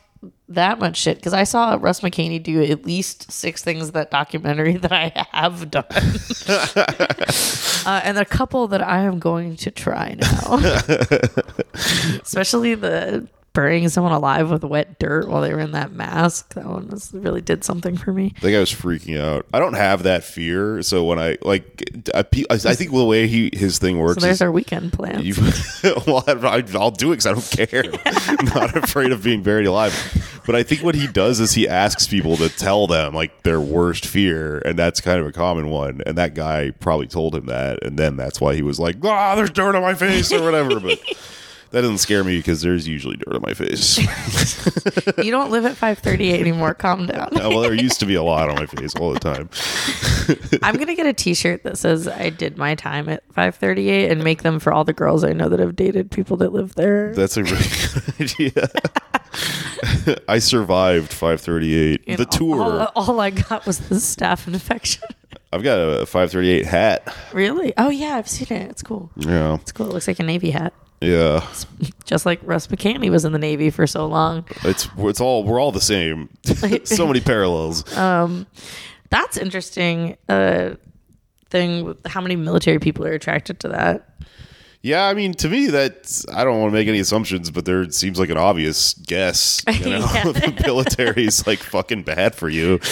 that 0.50 0.80
much 0.80 0.98
shit 0.98 1.18
because 1.18 1.34
i 1.34 1.44
saw 1.44 1.78
russ 1.80 2.02
McKamey 2.02 2.42
do 2.44 2.62
at 2.62 2.86
least 2.86 3.32
six 3.32 3.64
things 3.64 3.92
that 3.92 4.12
documentary 4.12 4.78
that 4.84 4.92
i 4.92 5.26
have 5.32 5.72
done. 5.72 5.86
Uh, 7.84 8.00
and 8.04 8.20
a 8.20 8.26
couple 8.26 8.68
that 8.68 8.82
i 8.84 9.00
am 9.02 9.18
going 9.18 9.56
to 9.56 9.72
try 9.72 10.16
now. 10.20 10.58
Especially 12.22 12.76
the 12.76 13.28
burying 13.54 13.90
someone 13.90 14.14
alive 14.14 14.50
with 14.50 14.64
wet 14.64 14.98
dirt 15.00 15.28
while 15.28 15.42
they 15.42 15.54
were 15.54 15.60
in 15.60 15.72
that 15.72 15.92
mask 15.92 16.54
that 16.54 16.66
one 16.66 16.88
was 16.88 17.12
really 17.14 17.42
did 17.42 17.64
something 17.64 17.98
for 17.98 18.14
me 18.14 18.34
I 18.38 18.40
think 18.40 18.56
I 18.56 18.60
was 18.60 18.72
freaking 18.72 19.20
out. 19.20 19.46
I 19.54 19.60
don't 19.60 19.74
have 19.74 20.04
that 20.04 20.24
fear, 20.24 20.82
so 20.82 21.04
when 21.04 21.20
I 21.20 21.38
like, 21.42 21.84
I, 22.14 22.26
I 22.50 22.58
think 22.58 22.92
the 22.92 23.06
way 23.06 23.28
he 23.28 23.50
his 23.54 23.78
thing 23.80 24.00
works 24.00 24.22
so 24.22 24.22
there's 24.22 24.38
is 24.38 24.42
our 24.42 24.52
weekend 24.52 24.94
plans 24.94 25.24
you, 25.24 25.34
well, 26.08 26.24
I, 26.28 26.64
I'll 26.74 26.92
do 26.92 27.12
it 27.12 27.24
because 27.24 27.28
I 27.28 27.34
don't 27.34 27.70
care. 27.70 27.84
I'm 28.06 28.46
not 28.56 28.76
afraid 28.76 29.12
of 29.12 29.24
being 29.24 29.44
buried 29.44 29.66
alive. 29.68 29.94
But 30.46 30.56
I 30.56 30.64
think 30.64 30.82
what 30.82 30.96
he 30.96 31.08
does 31.08 31.40
is 31.40 31.54
he 31.54 31.68
asks 31.68 32.08
people 32.08 32.38
to 32.38 32.50
tell 32.50 32.88
them 32.88 33.14
like 33.14 33.44
their 33.44 33.62
worst 33.62 34.06
fear, 34.06 34.60
and 34.66 34.78
that's 34.78 35.00
kind 35.00 35.20
of 35.20 35.28
a 35.28 35.32
common 35.32 35.70
one. 35.70 36.02
And 36.06 36.18
that 36.18 36.34
guy 36.34 36.72
probably 36.72 37.08
told 37.08 37.36
him 37.36 37.46
that, 37.46 37.84
and 37.84 37.98
then 37.98 38.18
that's 38.18 38.42
why 38.42 38.56
he 38.56 38.62
was 38.62 38.80
like, 38.80 38.98
"Ah, 39.04 39.36
there's 39.36 39.52
dirt 39.52 39.76
on 39.76 39.82
my 39.82 39.94
face" 39.94 40.32
or 40.32 40.44
whatever. 40.44 40.80
But 40.80 41.00
that 41.72 41.82
doesn't 41.82 42.00
scare 42.00 42.24
me 42.24 42.38
because 42.38 42.62
there's 42.62 42.88
usually 42.88 43.18
dirt 43.18 43.36
on 43.36 43.42
my 43.42 43.54
face. 43.54 43.98
you 45.24 45.32
don't 45.32 45.52
live 45.52 45.66
at 45.66 45.78
538 45.78 46.40
anymore 46.40 46.74
calm 46.74 47.08
down 47.08 47.30
uh, 47.38 47.50
well, 47.50 47.62
there 47.62 47.74
used 47.74 48.00
to 48.00 48.06
be 48.06 48.16
a 48.16 48.24
lot 48.24 48.50
on 48.50 48.56
my 48.56 48.66
face 48.66 48.94
all 48.96 49.14
the 49.14 49.20
time. 49.20 49.50
I'm 50.64 50.76
gonna 50.78 50.96
get 50.96 51.06
a 51.06 51.14
T-shirt 51.14 51.64
that 51.64 51.78
says 51.78 52.08
"I 52.08 52.30
did 52.30 52.58
my 52.58 52.76
time 52.76 53.10
at 53.10 53.24
538" 53.34 54.12
and 54.12 54.24
make 54.24 54.44
them 54.44 54.60
for 54.60 54.72
all 54.72 54.84
the 54.84 54.94
girls 54.94 55.24
I 55.24 55.34
know 55.34 55.50
that 55.50 55.60
have 55.60 55.76
dated 55.76 56.12
people 56.12 56.38
that 56.38 56.52
live 56.54 56.76
there. 56.76 57.14
That's 57.14 57.38
a 57.38 57.44
really 57.44 57.58
good 57.58 58.22
idea. 58.22 58.70
I 60.28 60.40
survived 60.40 61.12
538. 61.12 62.08
You 62.08 62.18
the 62.18 62.26
tour. 62.26 62.62
All, 62.62 62.92
all 62.96 63.20
I 63.20 63.30
got 63.30 63.66
was 63.66 63.80
the 63.80 63.96
staph 63.96 64.48
infection. 64.48 65.04
I've 65.54 65.64
got 65.64 65.78
a 65.78 66.06
538 66.06 66.66
hat. 66.66 67.16
really? 67.34 67.74
Oh 67.78 67.90
yeah, 67.90 68.16
I've 68.16 68.30
seen 68.30 68.56
it. 68.56 68.70
It's 68.70 68.82
cool. 68.84 69.12
Yeah. 69.16 69.56
It's 69.56 69.72
cool. 69.72 69.88
It 69.88 69.94
looks 69.94 70.08
like 70.08 70.20
a 70.20 70.24
navy 70.24 70.52
hat, 70.52 70.74
Yeah. 71.02 71.46
just 72.06 72.26
like 72.28 72.40
Russ 72.44 72.68
McKamey 72.68 73.10
was 73.10 73.26
in 73.26 73.34
the 73.34 73.40
navy 73.40 73.72
for 73.72 73.88
so 73.88 74.06
long. 74.06 74.46
It's 74.64 74.88
it's 74.98 75.20
all 75.20 75.44
we're 75.44 75.60
all 75.60 75.72
the 75.72 75.82
same. 75.82 76.30
so 76.84 77.08
many 77.08 77.20
parallels. 77.20 77.98
Um, 77.98 78.46
That's 79.10 79.38
interesting. 79.38 80.18
Uh, 80.30 80.76
thing. 81.50 81.96
How 82.06 82.22
many 82.22 82.36
military 82.36 82.80
people 82.80 83.06
are 83.06 83.14
attracted 83.14 83.60
to 83.62 83.68
that? 83.70 84.11
Yeah, 84.84 85.06
I 85.06 85.14
mean, 85.14 85.34
to 85.36 85.48
me, 85.48 85.68
that 85.68 86.26
I 86.34 86.44
don't 86.44 86.60
want 86.60 86.72
to 86.72 86.74
make 86.74 86.88
any 86.88 87.00
assumptions, 87.00 87.52
but 87.52 87.66
there 87.66 87.88
seems 87.92 88.18
like 88.18 88.30
an 88.32 88.38
obvious 88.38 88.96
guess. 88.96 89.64
You 89.68 89.90
know, 89.92 90.00
the 90.34 90.60
military 90.66 91.26
is 91.28 91.46
like 91.46 91.60
fucking 91.60 92.04
bad 92.04 92.34
for 92.36 92.50
you. 92.50 92.80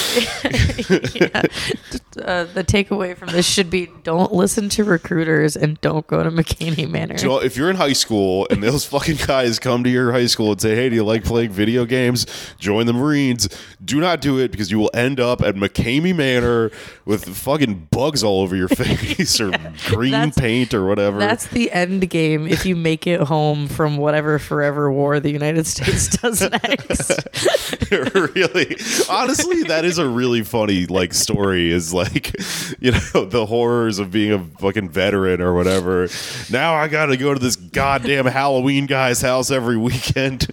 Uh, 2.20 2.44
the 2.44 2.64
takeaway 2.64 3.16
from 3.16 3.30
this 3.30 3.46
should 3.46 3.70
be: 3.70 3.88
don't 4.04 4.34
listen 4.34 4.68
to 4.68 4.84
recruiters 4.84 5.56
and 5.56 5.80
don't 5.80 6.06
go 6.08 6.22
to 6.22 6.30
McKamey 6.30 6.90
Manor. 6.90 7.18
So 7.18 7.42
if 7.42 7.56
you're 7.56 7.70
in 7.70 7.78
high 7.78 7.94
school 7.94 8.46
and 8.50 8.62
those 8.62 8.84
fucking 8.84 9.18
guys 9.26 9.58
come 9.58 9.84
to 9.86 9.90
your 9.90 10.12
high 10.12 10.26
school 10.26 10.52
and 10.52 10.60
say, 10.60 10.76
"Hey, 10.76 10.90
do 10.90 10.96
you 10.96 11.04
like 11.06 11.24
playing 11.24 11.52
video 11.52 11.86
games? 11.86 12.26
Join 12.58 12.88
the 12.88 12.94
Marines." 12.94 13.48
Do 13.84 14.02
not 14.02 14.20
do 14.20 14.38
it 14.40 14.52
because 14.52 14.70
you 14.70 14.80
will 14.80 14.92
end 14.94 15.20
up 15.20 15.42
at 15.42 15.56
McKamey 15.56 16.14
Manor 16.14 16.72
with 17.06 17.26
fucking 17.38 17.88
bugs 17.92 18.24
all 18.24 18.42
over 18.42 18.56
your 18.56 18.68
face 18.68 19.40
or 19.40 19.52
green 19.88 20.12
That's- 20.12 20.38
paint 20.38 20.74
or 20.74 20.86
whatever. 20.86 21.20
That's 21.20 21.48
the 21.48 21.72
end 21.80 22.10
game 22.10 22.48
if 22.48 22.66
you 22.66 22.76
make 22.76 23.08
it 23.08 23.22
home 23.22 23.68
from 23.68 23.98
whatever 23.98 24.40
forever 24.40 24.92
war 24.92 25.20
the 25.20 25.32
United 25.32 25.66
States 25.74 26.18
does 26.18 26.42
next. 26.42 27.28
really? 27.92 28.76
Honestly 29.10 29.64
that 29.64 29.84
is 29.86 29.98
a 29.98 30.08
really 30.08 30.44
funny 30.44 30.86
like 30.86 31.14
story 31.14 31.72
is 31.72 31.94
like 31.94 32.36
you 32.80 32.92
know 32.92 33.26
the 33.26 33.46
horrors 33.46 34.00
of 34.00 34.12
being 34.12 34.32
a 34.32 34.40
fucking 34.60 34.90
veteran 34.90 35.42
or 35.42 35.54
whatever. 35.54 36.08
Now 36.52 36.74
i 36.76 36.88
gotta 36.88 37.18
go 37.18 37.34
to 37.34 37.40
this 37.40 37.56
goddamn 37.56 38.26
halloween 38.26 38.86
guy's 38.86 39.22
house 39.22 39.52
every 39.52 39.78
weekend 39.78 40.48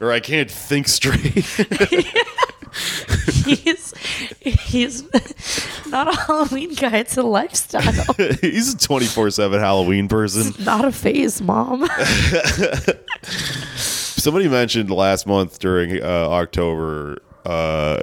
or 0.00 0.12
i 0.12 0.20
can't 0.20 0.50
think 0.50 0.88
straight 0.88 1.44
he's 3.48 3.94
he's 4.40 5.02
not 5.88 6.08
a 6.08 6.16
Halloween 6.16 6.74
guy, 6.74 6.98
it's 6.98 7.16
a 7.16 7.22
lifestyle. 7.22 7.82
he's 8.40 8.74
a 8.74 8.76
24-7 8.76 9.58
halloween 9.60 10.08
person 10.08 10.52
not 10.64 10.84
a 10.84 10.92
phase, 10.92 11.40
mom. 11.42 11.88
somebody 13.74 14.48
mentioned 14.48 14.90
last 14.90 15.26
month 15.26 15.58
during 15.58 16.02
uh, 16.02 16.28
October. 16.30 17.18
Uh, 17.44 18.02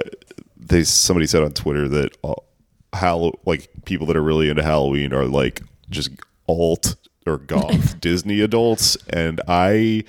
they 0.56 0.82
somebody 0.82 1.26
said 1.26 1.42
on 1.42 1.52
Twitter 1.52 1.88
that 1.88 2.16
uh, 2.24 2.34
Hall- 2.94 3.38
like 3.44 3.68
people 3.84 4.06
that 4.06 4.16
are 4.16 4.22
really 4.22 4.48
into 4.48 4.62
Halloween 4.62 5.12
are 5.12 5.26
like 5.26 5.62
just 5.90 6.10
alt 6.48 6.96
or 7.26 7.38
goth 7.38 8.00
Disney 8.00 8.40
adults, 8.40 8.96
and 9.10 9.40
I 9.46 10.04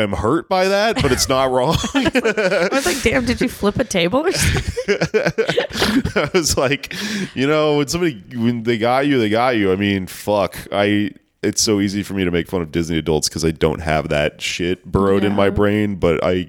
am 0.00 0.12
hurt 0.12 0.48
by 0.48 0.68
that, 0.68 1.00
but 1.02 1.12
it's 1.12 1.28
not 1.28 1.50
wrong. 1.50 1.76
I 1.94 2.68
was 2.72 2.86
like, 2.86 3.02
damn, 3.02 3.24
did 3.24 3.40
you 3.40 3.48
flip 3.48 3.78
a 3.78 3.84
table 3.84 4.26
or 4.26 4.32
something? 4.32 4.74
I 6.14 6.30
was 6.32 6.56
like, 6.56 6.94
you 7.34 7.46
know, 7.46 7.78
when 7.78 7.88
somebody 7.88 8.22
when 8.34 8.62
they 8.62 8.78
got 8.78 9.06
you, 9.06 9.18
they 9.18 9.28
got 9.28 9.56
you. 9.56 9.72
I 9.72 9.76
mean, 9.76 10.06
fuck, 10.06 10.56
I. 10.72 11.12
It's 11.40 11.62
so 11.62 11.80
easy 11.80 12.02
for 12.02 12.14
me 12.14 12.24
to 12.24 12.32
make 12.32 12.48
fun 12.48 12.62
of 12.62 12.72
Disney 12.72 12.98
adults 12.98 13.28
because 13.28 13.44
I 13.44 13.52
don't 13.52 13.78
have 13.78 14.08
that 14.08 14.42
shit 14.42 14.84
burrowed 14.84 15.22
in 15.22 15.36
my 15.36 15.50
brain. 15.50 15.94
But 15.94 16.18
I, 16.24 16.48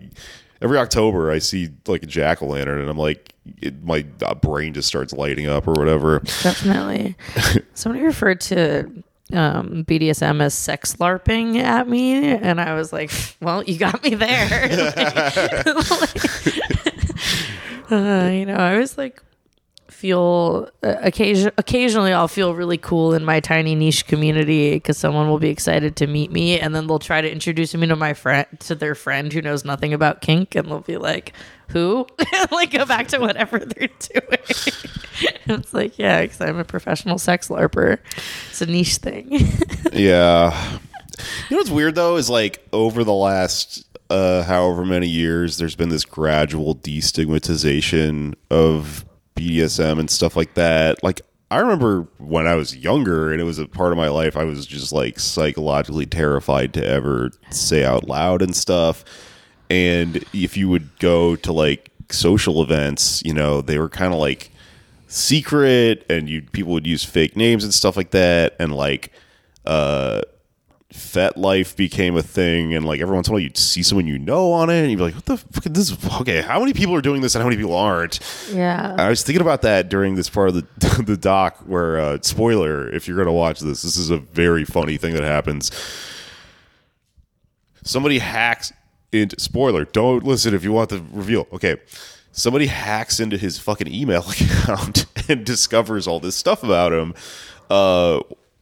every 0.63 0.79
October, 0.79 1.29
I 1.29 1.37
see 1.37 1.69
like 1.85 2.01
a 2.01 2.07
jack 2.07 2.41
o' 2.41 2.47
lantern, 2.47 2.81
and 2.81 2.89
I'm 2.89 2.97
like, 2.97 3.35
it, 3.61 3.83
my 3.83 4.03
uh, 4.23 4.33
brain 4.33 4.73
just 4.73 4.87
starts 4.87 5.13
lighting 5.13 5.47
up 5.47 5.67
or 5.67 5.73
whatever. 5.73 6.19
Definitely. 6.41 7.15
Somebody 7.75 8.03
referred 8.03 8.41
to 8.41 8.91
um, 9.34 9.86
BDSM 9.86 10.41
as 10.41 10.53
sex 10.53 10.95
LARPing 10.97 11.57
at 11.57 11.88
me, 11.88 12.13
and 12.15 12.59
I 12.59 12.73
was 12.73 12.91
like, 12.91 13.11
well, 13.41 13.63
you 13.63 13.77
got 13.77 14.03
me 14.03 14.15
there. 14.15 14.63
uh, 17.91 18.30
you 18.32 18.45
know, 18.45 18.55
I 18.55 18.77
was 18.77 18.97
like, 18.97 19.21
feel 19.99 20.69
uh, 20.82 20.95
occasion 21.01 21.51
occasionally 21.57 22.13
I'll 22.13 22.30
feel 22.30 22.55
really 22.55 22.77
cool 22.77 23.13
in 23.13 23.25
my 23.25 23.41
tiny 23.41 23.75
niche 23.75 24.07
community 24.07 24.75
because 24.75 24.97
someone 24.97 25.27
will 25.27 25.39
be 25.39 25.49
excited 25.49 25.97
to 25.97 26.07
meet 26.07 26.32
me 26.32 26.57
and 26.57 26.73
then 26.73 26.88
they'll 26.88 26.99
try 26.99 27.19
to 27.19 27.30
introduce 27.30 27.75
me 27.75 27.86
to 27.86 27.97
my 27.97 28.13
friend 28.13 28.47
to 28.61 28.75
their 28.75 28.95
friend 28.95 29.34
who 29.34 29.41
knows 29.41 29.65
nothing 29.65 29.93
about 29.93 30.21
kink 30.21 30.55
and 30.55 30.69
they'll 30.69 30.80
be 30.80 30.95
like 30.95 31.34
who 31.67 32.07
like 32.51 32.71
go 32.71 32.86
back 32.86 33.09
to 33.09 33.19
whatever 33.19 33.59
they're 33.59 33.89
doing 33.99 35.34
it's 35.55 35.73
like 35.73 35.97
yeah 35.97 36.21
because 36.21 36.41
I'm 36.41 36.57
a 36.57 36.63
professional 36.63 37.17
sex 37.17 37.47
larper 37.49 37.99
it's 38.49 38.61
a 38.61 38.65
niche 38.65 38.97
thing 38.97 39.27
yeah. 39.93 40.79
You 41.49 41.55
know 41.55 41.57
what's 41.57 41.69
weird 41.69 41.95
though 41.95 42.15
is 42.15 42.29
like 42.29 42.65
over 42.71 43.03
the 43.03 43.13
last 43.13 43.85
uh 44.09 44.43
however 44.43 44.85
many 44.85 45.07
years 45.07 45.57
there's 45.57 45.75
been 45.75 45.89
this 45.89 46.05
gradual 46.05 46.75
destigmatization 46.75 48.35
of 48.49 49.05
BDSM 49.35 49.99
and 49.99 50.09
stuff 50.09 50.35
like 50.35 50.53
that. 50.55 51.03
Like 51.03 51.21
I 51.51 51.57
remember 51.59 52.07
when 52.17 52.45
I 52.45 52.55
was 52.55 52.75
younger 52.75 53.31
and 53.31 53.41
it 53.41 53.43
was 53.43 53.57
a 53.59 53.67
part 53.67 53.91
of 53.91 53.97
my 53.97 54.07
life 54.09 54.37
I 54.37 54.43
was 54.43 54.65
just 54.65 54.91
like 54.93 55.19
psychologically 55.19 56.05
terrified 56.05 56.73
to 56.75 56.85
ever 56.85 57.31
say 57.49 57.83
out 57.83 58.07
loud 58.07 58.41
and 58.41 58.55
stuff. 58.55 59.03
And 59.69 60.23
if 60.33 60.57
you 60.57 60.69
would 60.69 60.97
go 60.99 61.35
to 61.37 61.51
like 61.53 61.91
social 62.09 62.61
events, 62.61 63.21
you 63.25 63.33
know, 63.33 63.61
they 63.61 63.77
were 63.77 63.89
kind 63.89 64.13
of 64.13 64.19
like 64.19 64.51
secret 65.10 66.05
and 66.07 66.30
you 66.30 66.43
people 66.43 66.72
would 66.72 66.86
use 66.86 67.03
fake 67.03 67.36
names 67.36 67.64
and 67.64 67.74
stuff 67.74 67.97
like 67.97 68.12
that. 68.12 68.55
And 68.60 68.74
like 68.74 69.12
uh 69.66 70.22
FetLife 70.93 71.76
became 71.76 72.16
a 72.16 72.22
thing. 72.24 72.74
And 72.74 72.86
like 72.86 73.01
every 73.01 73.16
once 73.16 73.28
in 73.28 73.32
a 73.32 73.34
while 73.34 73.41
you'd 73.41 73.57
see 73.57 73.84
someone 73.84 74.05
you 74.07 74.20
know 74.20 74.51
on 74.51 74.70
it 74.70 74.82
and 74.82 74.91
you'd 74.91 74.97
be 74.97 75.03
like 75.03 75.16
what 75.16 75.26
the 75.26 75.38
fuck 75.38 75.66
is 75.66 75.89
this? 75.89 76.22
Okay 76.22 76.41
how 76.41 76.60
many 76.60 76.74
people 76.74 76.95
are 76.95 77.01
doing 77.01 77.22
this 77.22 77.34
and 77.34 77.41
how 77.41 77.49
many 77.49 77.57
people 77.57 77.76
aren't? 77.76 78.20
Yeah. 78.53 78.95
I 78.97 79.10
was 79.10 79.24
thinking 79.24 79.41
about 79.41 79.64
that 79.64 79.89
during 79.89 80.14
this 80.14 80.30
part 80.30 80.49
of 80.49 80.55
the 80.55 81.03
the 81.05 81.18
doc 81.18 81.57
where 81.66 81.99
uh 81.99 82.20
spoiler 82.22 82.88
if 82.88 83.07
you're 83.07 83.18
gonna 83.18 83.34
watch 83.34 83.60
this 83.62 83.82
this 83.82 83.97
is 83.97 84.12
a 84.12 84.18
very 84.18 84.64
funny 84.64 84.97
thing 84.97 85.16
that 85.16 85.24
happens. 85.24 85.72
Somebody 87.84 88.20
hacks 88.20 88.72
into 89.12 89.39
spoiler 89.39 89.86
don't 89.86 90.24
listen 90.24 90.53
if 90.53 90.64
you 90.64 90.72
want 90.72 90.89
the 90.89 91.03
reveal. 91.12 91.47
Okay 91.51 91.78
somebody 92.39 92.67
hacks 92.67 93.19
into 93.19 93.37
his 93.37 93.59
fucking 93.59 93.91
email 93.93 94.21
account 94.29 95.05
and 95.29 95.45
discovers 95.45 96.07
all 96.07 96.19
this 96.19 96.35
stuff 96.35 96.63
about 96.63 96.93
him 96.93 97.13
uh 97.69 98.19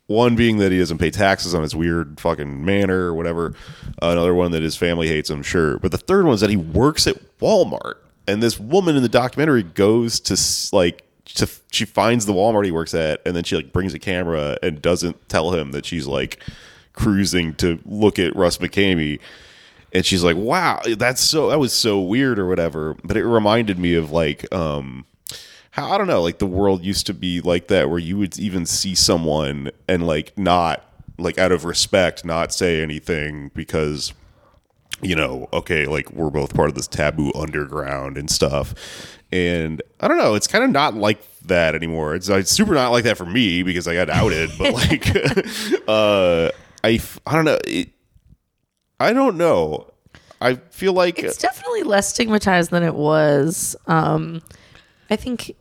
one 0.08 0.38
being 0.38 0.58
that 0.58 0.72
he 0.72 0.80
doesn't 0.80 0.98
pay 0.98 1.12
taxes 1.12 1.54
on 1.54 1.62
his 1.62 1.76
weird 1.76 2.20
fucking 2.20 2.64
manner 2.64 3.08
or 3.08 3.14
whatever 3.14 3.54
another 4.02 4.34
one 4.34 4.52
that 4.52 4.64
his 4.64 4.76
family 4.76 5.08
hates 5.08 5.30
him 5.30 5.44
sure. 5.44 5.78
But 5.80 5.92
the 5.92 5.98
third 5.98 6.26
one 6.26 6.34
is 6.34 6.42
that 6.42 6.50
he 6.50 6.56
works 6.56 7.08
at 7.08 7.18
walmart 7.40 7.96
and 8.28 8.42
this 8.42 8.60
woman 8.60 8.96
in 8.96 9.04
the 9.04 9.10
documentary 9.10 9.64
goes 9.64 10.20
to 10.22 10.76
like 10.76 11.04
to 11.26 11.48
she 11.72 11.84
finds 11.84 12.26
the 12.26 12.34
walmart 12.34 12.66
he 12.66 12.72
works 12.72 12.94
at 12.94 13.22
and 13.26 13.36
then 13.36 13.44
she 13.44 13.58
like 13.58 13.74
brings 13.74 13.94
a 13.94 14.00
camera 14.00 14.58
and 14.64 14.82
doesn't 14.82 15.28
tell 15.28 15.52
him 15.54 15.72
that 15.72 15.86
she's 15.86 16.08
like 16.08 16.42
cruising 16.94 17.54
to 17.56 17.80
look 17.86 18.18
at 18.18 18.34
russ 18.36 18.58
McKamey 18.58 19.20
and 19.94 20.06
she's 20.06 20.24
like 20.24 20.36
wow 20.36 20.82
that's 20.98 21.22
so 21.22 21.50
that 21.50 21.60
was 21.60 21.74
so 21.74 22.00
weird 22.00 22.40
or 22.40 22.48
whatever. 22.48 22.96
But 23.04 23.18
it 23.18 23.26
reminded 23.26 23.80
me 23.80 23.96
of 23.96 24.12
like 24.12 24.52
um 24.54 25.06
how 25.72 25.92
i 25.92 25.98
don't 25.98 26.08
know 26.08 26.22
like 26.24 26.40
the 26.40 26.46
world 26.48 26.84
used 26.84 27.06
to 27.06 27.14
be 27.14 27.40
like 27.40 27.68
that 27.68 27.88
where 27.90 28.00
you 28.00 28.18
would 28.18 28.38
even 28.40 28.66
see 28.66 28.96
someone 28.96 29.70
and 29.88 30.08
like 30.08 30.36
not 30.38 30.84
like 31.20 31.38
out 31.38 31.52
of 31.52 31.66
respect 31.66 32.26
not 32.26 32.52
say 32.52 32.82
anything 32.82 33.52
because 33.54 34.12
you 35.02 35.16
know 35.16 35.48
okay 35.54 35.86
like 35.86 36.12
we're 36.12 36.32
both 36.32 36.56
part 36.56 36.68
of 36.68 36.76
this 36.76 36.88
taboo 36.88 37.32
underground 37.36 38.18
and 38.18 38.30
stuff. 38.30 38.74
And 39.32 39.82
i 40.00 40.08
don't 40.08 40.18
know 40.18 40.34
it's 40.36 40.48
kind 40.48 40.64
of 40.64 40.72
not 40.72 40.96
like 40.96 41.20
that 41.44 41.76
anymore. 41.76 42.14
It's, 42.14 42.28
it's 42.28 42.52
super 42.52 42.74
not 42.74 42.92
like 42.92 43.06
that 43.06 43.18
for 43.18 43.26
me 43.26 43.64
because 43.64 43.88
i 43.88 43.94
got 43.94 44.10
outed 44.10 44.50
but 44.58 44.74
like 44.74 45.08
uh 45.88 46.52
i 46.84 47.00
i 47.26 47.36
don't 47.36 47.46
know 47.46 47.60
it, 47.66 47.90
i 49.00 49.14
don't 49.14 49.38
know 49.38 49.92
i 50.42 50.56
feel 50.56 50.94
like 50.94 51.20
it's 51.20 51.38
definitely 51.38 51.84
less 51.84 52.10
stigmatized 52.10 52.72
than 52.72 52.84
it 52.84 52.96
was. 52.96 53.76
Um, 53.88 54.42
I 55.10 55.16
think, 55.16 55.56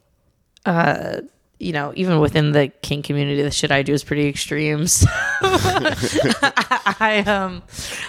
uh, 0.65 1.21
you 1.59 1.73
know, 1.73 1.93
even 1.97 2.21
within 2.21 2.53
the 2.53 2.69
kink 2.83 3.07
community, 3.07 3.41
the 3.43 3.51
shit 3.51 3.71
I 3.71 3.83
do 3.83 3.93
is 3.95 4.05
pretty 4.05 4.29
extreme. 4.29 4.87
So 4.97 5.07
I, 6.99 7.25
um, 7.27 7.63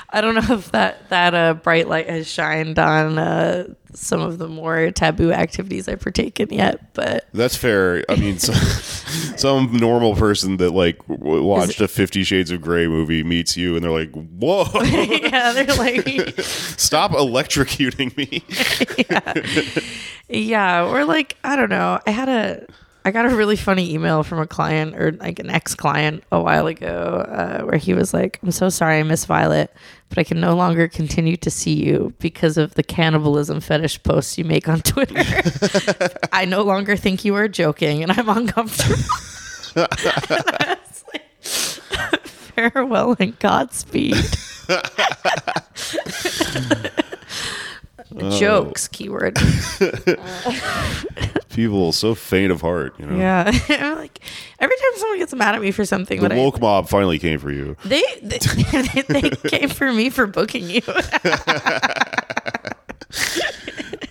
I 0.10 0.22
don't 0.22 0.36
know 0.36 0.56
if 0.56 0.72
that 0.72 1.10
that 1.10 1.34
uh, 1.34 1.54
bright 1.56 1.88
light 1.88 2.10
has 2.10 2.28
shined 2.28 2.80
on 2.80 3.18
uh, 3.18 3.68
some 3.93 4.22
of 4.22 4.38
the 4.38 4.48
more 4.48 4.91
taboo 4.91 5.32
activities 5.32 5.88
I 5.88 5.95
partake 5.95 6.39
in 6.39 6.50
yet, 6.50 6.93
but 6.93 7.26
That's 7.34 7.56
fair. 7.56 8.04
I 8.10 8.16
mean, 8.16 8.39
some, 8.39 8.56
some 9.38 9.78
normal 9.78 10.16
person 10.16 10.58
that 10.58 10.72
like 10.72 11.06
w- 11.08 11.43
watched 11.43 11.82
a 11.82 11.88
Fifty 11.88 12.24
Shades 12.24 12.52
of 12.52 12.62
Grey 12.62 12.88
movie 12.88 13.24
meets 13.24 13.58
you, 13.58 13.76
and 13.76 13.84
they're 13.84 13.91
like, 13.91 14.12
"Whoa, 14.12 14.66
yeah, 14.84 15.52
they're 15.54 15.76
like. 15.76 16.39
stop 16.41 17.12
electrocuting 17.12 18.16
me!" 18.16 18.43
yeah. 19.10 19.34
Yeah, 20.30 20.86
or 20.86 21.06
like 21.06 21.38
I 21.43 21.56
don't 21.56 21.70
know. 21.70 22.00
I 22.06 22.12
had 22.12 22.30
a 22.30 22.66
I 23.08 23.12
got 23.12 23.26
a 23.26 23.34
really 23.34 23.55
funny 23.55 23.93
email 23.93 24.22
from 24.22 24.39
a 24.39 24.45
client 24.45 24.97
or 24.97 25.14
like 25.14 25.39
an 25.39 25.49
ex 25.49 25.74
client 25.74 26.26
a 26.30 26.41
while 26.41 26.68
ago 26.68 27.26
uh, 27.26 27.64
where 27.64 27.78
he 27.78 27.93
was 27.93 28.14
like, 28.14 28.38
"I'm 28.43 28.51
so 28.51 28.68
sorry, 28.68 28.99
I 28.99 29.03
Miss 29.03 29.24
Violet, 29.24 29.74
but 30.10 30.18
I 30.18 30.26
can 30.26 30.41
no 30.41 30.58
longer 30.58 30.89
continue 30.89 31.38
to 31.38 31.49
see 31.49 31.72
you 31.72 32.14
because 32.20 32.58
of 32.58 32.74
the 32.74 32.84
cannibalism 32.84 33.62
fetish 33.62 34.03
posts 34.03 34.38
you 34.38 34.43
make 34.43 34.68
on 34.68 34.82
Twitter. 34.82 35.24
I 36.34 36.43
no 36.43 36.64
longer 36.64 36.97
think 36.97 37.24
you 37.24 37.34
are 37.36 37.47
joking, 37.47 38.03
and 38.03 38.12
I'm 38.12 38.28
uncomfortable." 38.28 39.01
And 39.78 39.88
I 39.89 40.78
was 40.86 41.05
like, 41.14 42.28
Farewell 42.28 43.16
and 43.22 43.39
Godspeed. 43.39 44.18
Oh. 48.20 48.39
Jokes, 48.39 48.88
keyword. 48.88 49.38
People 51.49 51.91
so 51.91 52.13
faint 52.15 52.51
of 52.51 52.61
heart, 52.61 52.93
you 52.99 53.05
know. 53.07 53.18
Yeah, 53.18 53.51
I'm 53.70 53.95
like 53.97 54.20
every 54.59 54.76
time 54.76 54.91
someone 54.97 55.18
gets 55.20 55.34
mad 55.34 55.55
at 55.55 55.61
me 55.61 55.72
for 55.72 55.86
something 55.86 56.22
The 56.22 56.30
that 56.30 56.38
woke 56.38 56.59
mob 56.61 56.88
finally 56.88 57.18
came 57.20 57.39
for 57.39 57.51
you. 57.51 57.76
I 57.84 57.88
they 57.88 58.03
they, 58.22 59.01
they 59.01 59.30
came 59.49 59.70
for 59.70 59.91
me 59.91 60.09
for 60.11 60.28
booking 60.28 60.70
you. 60.70 60.82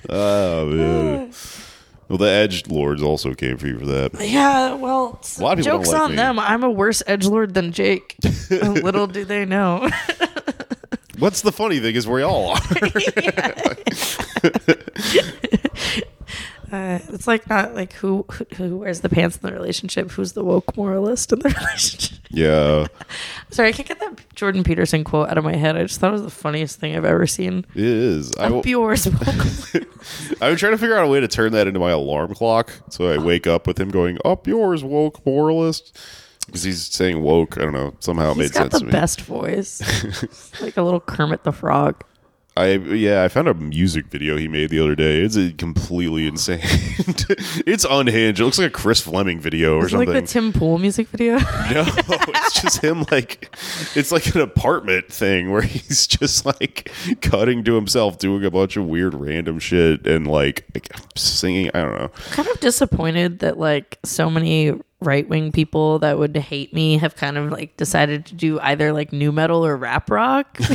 Oh 0.08 0.66
man. 0.66 1.32
Well, 2.08 2.18
the 2.18 2.28
Edge 2.28 2.68
Lords 2.68 3.02
also 3.02 3.34
came 3.34 3.56
for 3.58 3.66
you 3.66 3.80
for 3.80 3.86
that. 3.86 4.12
Yeah, 4.20 4.74
well, 4.74 5.20
A 5.38 5.42
lot 5.42 5.58
of 5.58 5.64
people 5.64 5.78
don't 5.78 5.82
jokes 5.82 5.88
like 5.88 6.00
on 6.02 6.10
me. 6.12 6.16
them. 6.16 6.38
I'm 6.38 6.62
a 6.62 6.70
worse 6.70 7.02
edge 7.08 7.26
lord 7.26 7.54
than 7.54 7.72
Jake. 7.72 8.14
Little 8.50 9.08
do 9.08 9.24
they 9.24 9.44
know. 9.44 9.88
What's 11.18 11.40
the 11.42 11.52
funny 11.52 11.80
thing 11.80 11.94
is 11.96 12.06
we 12.06 12.22
all 12.22 12.50
are. 12.50 12.60
Uh, 16.72 16.98
it's 17.12 17.28
like 17.28 17.48
not 17.48 17.76
like 17.76 17.92
who 17.92 18.24
who- 18.32 18.46
who 18.56 18.76
wears 18.78 19.00
the 19.00 19.08
pants 19.08 19.36
in 19.36 19.42
the 19.48 19.52
relationship, 19.52 20.10
who's 20.10 20.32
the 20.32 20.42
woke 20.42 20.76
moralist 20.76 21.32
in 21.32 21.38
the 21.38 21.48
relationship. 21.60 22.18
yeah, 22.28 22.86
Sorry, 23.50 23.68
I 23.68 23.72
can't 23.72 23.86
get 23.86 24.00
that 24.00 24.18
Jordan 24.34 24.64
Peterson 24.64 25.04
quote 25.04 25.28
out 25.28 25.38
of 25.38 25.44
my 25.44 25.54
head. 25.54 25.76
I 25.76 25.82
just 25.82 26.00
thought 26.00 26.08
it 26.08 26.14
was 26.14 26.22
the 26.22 26.30
funniest 26.30 26.80
thing 26.80 26.96
I've 26.96 27.04
ever 27.04 27.24
seen. 27.28 27.64
it 27.76 27.84
is. 27.84 28.32
I, 28.36 28.48
Up 28.48 28.66
yours, 28.66 29.06
woke. 29.06 29.84
I 30.42 30.50
was 30.50 30.58
trying 30.58 30.72
to 30.72 30.78
figure 30.78 30.96
out 30.96 31.04
a 31.04 31.08
way 31.08 31.20
to 31.20 31.28
turn 31.28 31.52
that 31.52 31.68
into 31.68 31.78
my 31.78 31.92
alarm 31.92 32.34
clock, 32.34 32.72
so 32.90 33.08
I 33.12 33.18
wake 33.18 33.46
up 33.46 33.68
with 33.68 33.78
him 33.78 33.90
going 33.90 34.18
"Up 34.24 34.48
yours, 34.48 34.82
woke 34.82 35.24
moralist," 35.24 35.96
because 36.46 36.62
he's 36.62 36.82
saying 36.86 37.20
woke. 37.22 37.58
I 37.58 37.62
don't 37.62 37.72
know. 37.72 37.94
Somehow 38.00 38.32
it 38.32 38.38
made 38.38 38.52
got 38.52 38.62
sense 38.62 38.72
the 38.74 38.78
to 38.80 38.84
me. 38.86 38.92
best 38.92 39.20
voice, 39.22 39.82
like 40.60 40.76
a 40.76 40.82
little 40.82 41.00
Kermit 41.00 41.44
the 41.44 41.52
Frog. 41.52 42.02
I 42.58 42.76
yeah, 42.76 43.22
I 43.22 43.28
found 43.28 43.48
a 43.48 43.54
music 43.54 44.06
video 44.06 44.38
he 44.38 44.48
made 44.48 44.70
the 44.70 44.80
other 44.80 44.94
day. 44.94 45.20
It's 45.20 45.36
uh, 45.36 45.50
completely 45.58 46.26
insane. 46.26 46.60
it's 47.66 47.84
unhinged. 47.84 48.40
It 48.40 48.44
looks 48.46 48.58
like 48.58 48.68
a 48.68 48.70
Chris 48.70 48.98
Fleming 49.02 49.40
video 49.40 49.76
or 49.76 49.84
Is 49.84 49.92
it 49.92 49.98
like 49.98 50.06
something. 50.08 50.24
the 50.24 50.26
Tim 50.26 50.52
Pool 50.54 50.78
music 50.78 51.08
video? 51.08 51.32
no, 51.38 51.84
it's 51.86 52.62
just 52.62 52.82
him 52.82 53.04
like 53.10 53.54
it's 53.94 54.10
like 54.10 54.34
an 54.34 54.40
apartment 54.40 55.12
thing 55.12 55.50
where 55.50 55.60
he's 55.60 56.06
just 56.06 56.46
like 56.46 56.90
cutting 57.20 57.62
to 57.64 57.74
himself 57.74 58.16
doing 58.18 58.42
a 58.42 58.50
bunch 58.50 58.78
of 58.78 58.86
weird 58.86 59.12
random 59.12 59.58
shit 59.58 60.06
and 60.06 60.26
like, 60.26 60.64
like 60.74 60.90
singing. 61.14 61.70
I 61.74 61.82
don't 61.82 61.98
know. 61.98 62.08
kind 62.30 62.48
of 62.48 62.58
disappointed 62.60 63.40
that 63.40 63.58
like 63.58 63.98
so 64.02 64.30
many 64.30 64.72
right 65.00 65.28
wing 65.28 65.52
people 65.52 65.98
that 65.98 66.18
would 66.18 66.36
hate 66.36 66.72
me 66.72 66.98
have 66.98 67.16
kind 67.16 67.36
of 67.36 67.52
like 67.52 67.76
decided 67.76 68.24
to 68.26 68.34
do 68.34 68.58
either 68.60 68.92
like 68.92 69.12
nu 69.12 69.30
metal 69.30 69.64
or 69.64 69.76
rap 69.76 70.10
rock. 70.10 70.56
so 70.60 70.66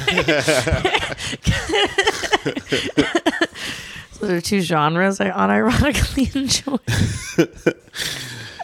there 4.22 4.38
are 4.38 4.42
two 4.42 4.62
genres 4.62 5.20
I 5.20 5.32
unironically 5.32 6.36
enjoy. 7.46 7.48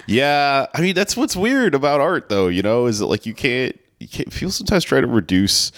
Yeah, 0.08 0.68
I 0.74 0.82
mean 0.82 0.96
that's 0.96 1.18
what's 1.18 1.36
weird 1.36 1.76
about 1.76 2.00
art, 2.00 2.30
though. 2.30 2.48
You 2.48 2.62
know, 2.62 2.86
is 2.86 3.00
that 3.00 3.08
like 3.08 3.26
you 3.26 3.34
can't 3.34 3.78
you 4.00 4.08
can't 4.08 4.32
people 4.32 4.52
sometimes 4.52 4.84
try 4.86 5.02
to 5.02 5.08
reduce 5.08 5.72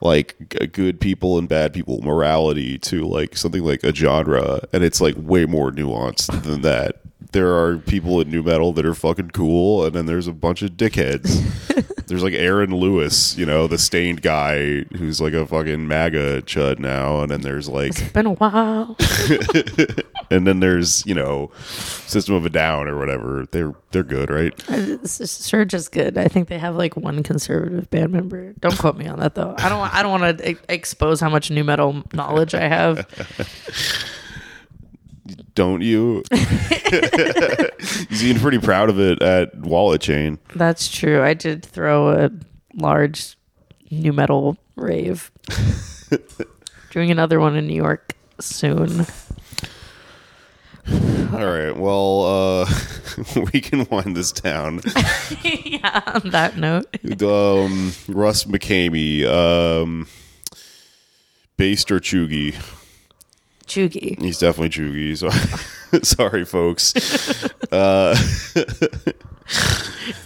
like 0.00 0.34
g- 0.50 0.66
good 0.66 1.00
people 1.00 1.38
and 1.38 1.48
bad 1.48 1.72
people 1.74 2.00
morality 2.02 2.78
to 2.78 3.06
like 3.06 3.36
something 3.36 3.62
like 3.62 3.84
a 3.84 3.94
genre, 3.94 4.60
and 4.72 4.82
it's 4.82 5.00
like 5.00 5.14
way 5.18 5.44
more 5.44 5.70
nuanced 5.70 6.42
than 6.42 6.62
that. 6.62 7.00
There 7.32 7.54
are 7.56 7.78
people 7.78 8.20
in 8.20 8.30
nu 8.30 8.42
metal 8.42 8.72
that 8.74 8.86
are 8.86 8.94
fucking 8.94 9.30
cool, 9.30 9.84
and 9.84 9.94
then 9.94 10.06
there's 10.06 10.26
a 10.28 10.32
bunch 10.32 10.62
of 10.62 10.72
dickheads. 10.72 11.42
there's 12.06 12.22
like 12.22 12.34
Aaron 12.34 12.74
Lewis, 12.74 13.36
you 13.36 13.44
know, 13.44 13.66
the 13.66 13.78
Staind 13.78 14.22
guy 14.22 14.82
who's 14.96 15.20
like 15.20 15.32
a 15.32 15.46
fucking 15.46 15.88
MAGA 15.88 16.42
chud 16.42 16.78
now, 16.78 17.20
and 17.20 17.30
then 17.30 17.40
there's 17.42 17.68
like 17.68 18.00
it's 18.00 18.12
Been 18.12 18.26
a 18.26 18.32
while. 18.32 18.96
and 20.30 20.46
then 20.46 20.60
there's 20.60 21.04
you 21.06 21.14
know 21.14 21.50
System 21.66 22.34
of 22.34 22.46
a 22.46 22.50
Down 22.50 22.88
or 22.88 22.98
whatever. 22.98 23.46
They're 23.50 23.74
they're 23.90 24.04
good, 24.04 24.30
right? 24.30 24.52
Uh, 24.70 24.98
is 25.02 25.30
Surge 25.30 25.74
is 25.74 25.88
good. 25.88 26.16
I 26.16 26.28
think 26.28 26.48
they 26.48 26.58
have 26.58 26.76
like 26.76 26.96
one 26.96 27.22
conservative 27.22 27.90
band 27.90 28.12
member. 28.12 28.52
Don't 28.60 28.78
quote 28.78 28.96
me 28.96 29.06
on 29.06 29.18
that 29.20 29.34
though. 29.34 29.54
I 29.58 29.68
don't. 29.68 29.94
I 29.94 30.02
don't 30.02 30.20
want 30.20 30.38
to 30.38 30.56
expose 30.72 31.20
how 31.20 31.28
much 31.28 31.50
nu 31.50 31.64
metal 31.64 32.04
knowledge 32.12 32.54
I 32.54 32.68
have. 32.68 33.06
Don't 35.56 35.80
you? 35.80 36.22
you 36.32 38.16
seem 38.16 38.38
pretty 38.38 38.58
proud 38.58 38.90
of 38.90 39.00
it 39.00 39.22
at 39.22 39.56
Wallet 39.56 40.02
Chain. 40.02 40.38
That's 40.54 40.86
true. 40.86 41.22
I 41.22 41.32
did 41.32 41.64
throw 41.64 42.10
a 42.10 42.30
large 42.74 43.38
nu 43.90 44.12
metal 44.12 44.58
rave. 44.76 45.32
Doing 46.90 47.10
another 47.10 47.40
one 47.40 47.56
in 47.56 47.66
New 47.66 47.74
York 47.74 48.12
soon. 48.38 49.06
All 51.32 51.46
right. 51.46 51.74
Well, 51.74 52.24
uh, 52.66 52.70
we 53.52 53.62
can 53.62 53.86
wind 53.90 54.14
this 54.14 54.32
down. 54.32 54.82
yeah, 55.42 56.02
on 56.06 56.30
that 56.32 56.58
note. 56.58 56.84
Um, 57.22 57.94
Russ 58.08 58.44
McKamey, 58.44 59.24
um, 59.24 60.06
based 61.56 61.90
or 61.90 61.98
chuggy? 61.98 62.54
Chugi. 63.66 64.20
He's 64.20 64.38
definitely 64.38 64.70
chuggy. 64.70 65.16
So, 65.16 65.28
sorry, 66.04 66.44
folks. 66.44 66.94
Uh, 67.72 68.16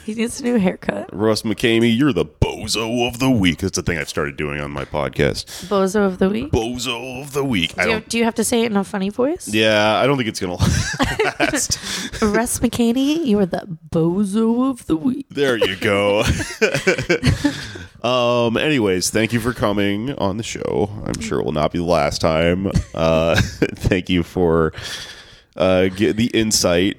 He 0.07 0.15
needs 0.15 0.41
a 0.41 0.45
new 0.45 0.59
haircut. 0.59 1.15
Russ 1.15 1.43
McKamey, 1.43 1.95
you're 1.97 2.13
the 2.13 2.25
bozo 2.25 3.07
of 3.07 3.19
the 3.19 3.31
week. 3.31 3.59
That's 3.59 3.77
the 3.77 3.83
thing 3.83 3.99
I've 3.99 4.09
started 4.09 4.37
doing 4.37 4.61
on 4.61 4.71
my 4.71 4.85
podcast. 4.87 5.45
Bozo 5.69 6.07
of 6.07 6.19
the 6.19 6.29
week. 6.31 6.51
Bozo 6.51 7.21
of 7.23 7.33
the 7.35 7.45
week. 7.45 7.75
I 7.79 7.85
Do 7.85 7.89
you, 7.91 7.95
don't. 7.97 8.09
do 8.09 8.19
you 8.19 8.25
have 8.25 8.35
to 8.37 8.45
say 8.45 8.63
it 8.63 8.71
in 8.73 8.77
a 8.79 8.83
funny 8.85 9.11
voice? 9.11 9.47
Yeah, 9.49 9.99
I 9.99 10.07
don't 10.07 10.17
think 10.17 10.29
it's 10.31 10.41
gonna 10.41 10.55
last. 11.39 11.79
Russ 12.23 12.59
McKamey, 12.61 13.25
you 13.27 13.39
are 13.41 13.47
the 13.47 13.79
bozo 13.91 14.71
of 14.71 14.87
the 14.87 14.97
week. 14.97 15.27
There 15.31 15.57
you 15.59 15.77
go. 15.77 16.25
um. 18.03 18.57
Anyways, 18.57 19.11
thank 19.11 19.33
you 19.35 19.41
for 19.41 19.53
coming 19.53 20.13
on 20.15 20.39
the 20.39 20.43
show. 20.43 20.89
I'm 21.07 21.21
sure 21.21 21.41
it 21.41 21.45
will 21.45 21.53
not 21.53 21.73
be 21.73 21.79
the 21.79 21.85
last 21.85 22.21
time. 22.23 22.71
Uh, 22.95 23.37
thank 23.41 24.09
you 24.09 24.23
for 24.23 24.73
uh, 25.57 25.89
get 25.89 26.17
the 26.17 26.27
insight 26.29 26.99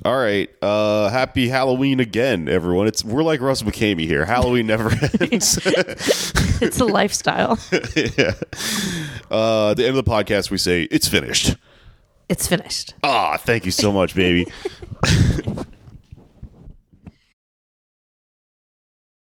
All 0.06 0.16
right. 0.18 0.50
Uh, 0.62 1.10
happy 1.10 1.50
Halloween 1.50 2.00
again, 2.00 2.48
everyone. 2.48 2.88
It's 2.88 3.04
we're 3.04 3.24
like 3.24 3.42
Russ 3.42 3.64
McKamey 3.64 4.02
here. 4.06 4.26
Halloween 4.26 4.68
never 4.68 4.92
ends. 5.22 5.60
It's 6.60 6.80
a 6.80 6.86
lifestyle. 6.86 7.60
yeah. 7.96 8.34
Uh, 9.30 9.70
at 9.72 9.78
the 9.78 9.86
end 9.86 9.96
of 9.96 10.04
the 10.04 10.10
podcast, 10.10 10.50
we 10.50 10.58
say 10.58 10.84
it's 10.90 11.08
finished. 11.08 11.56
It's 12.30 12.48
finished. 12.48 12.96
Ah, 13.04 13.38
thank 13.38 13.64
you 13.66 13.72
so 13.72 13.92
much, 13.92 14.16
baby. 14.16 14.48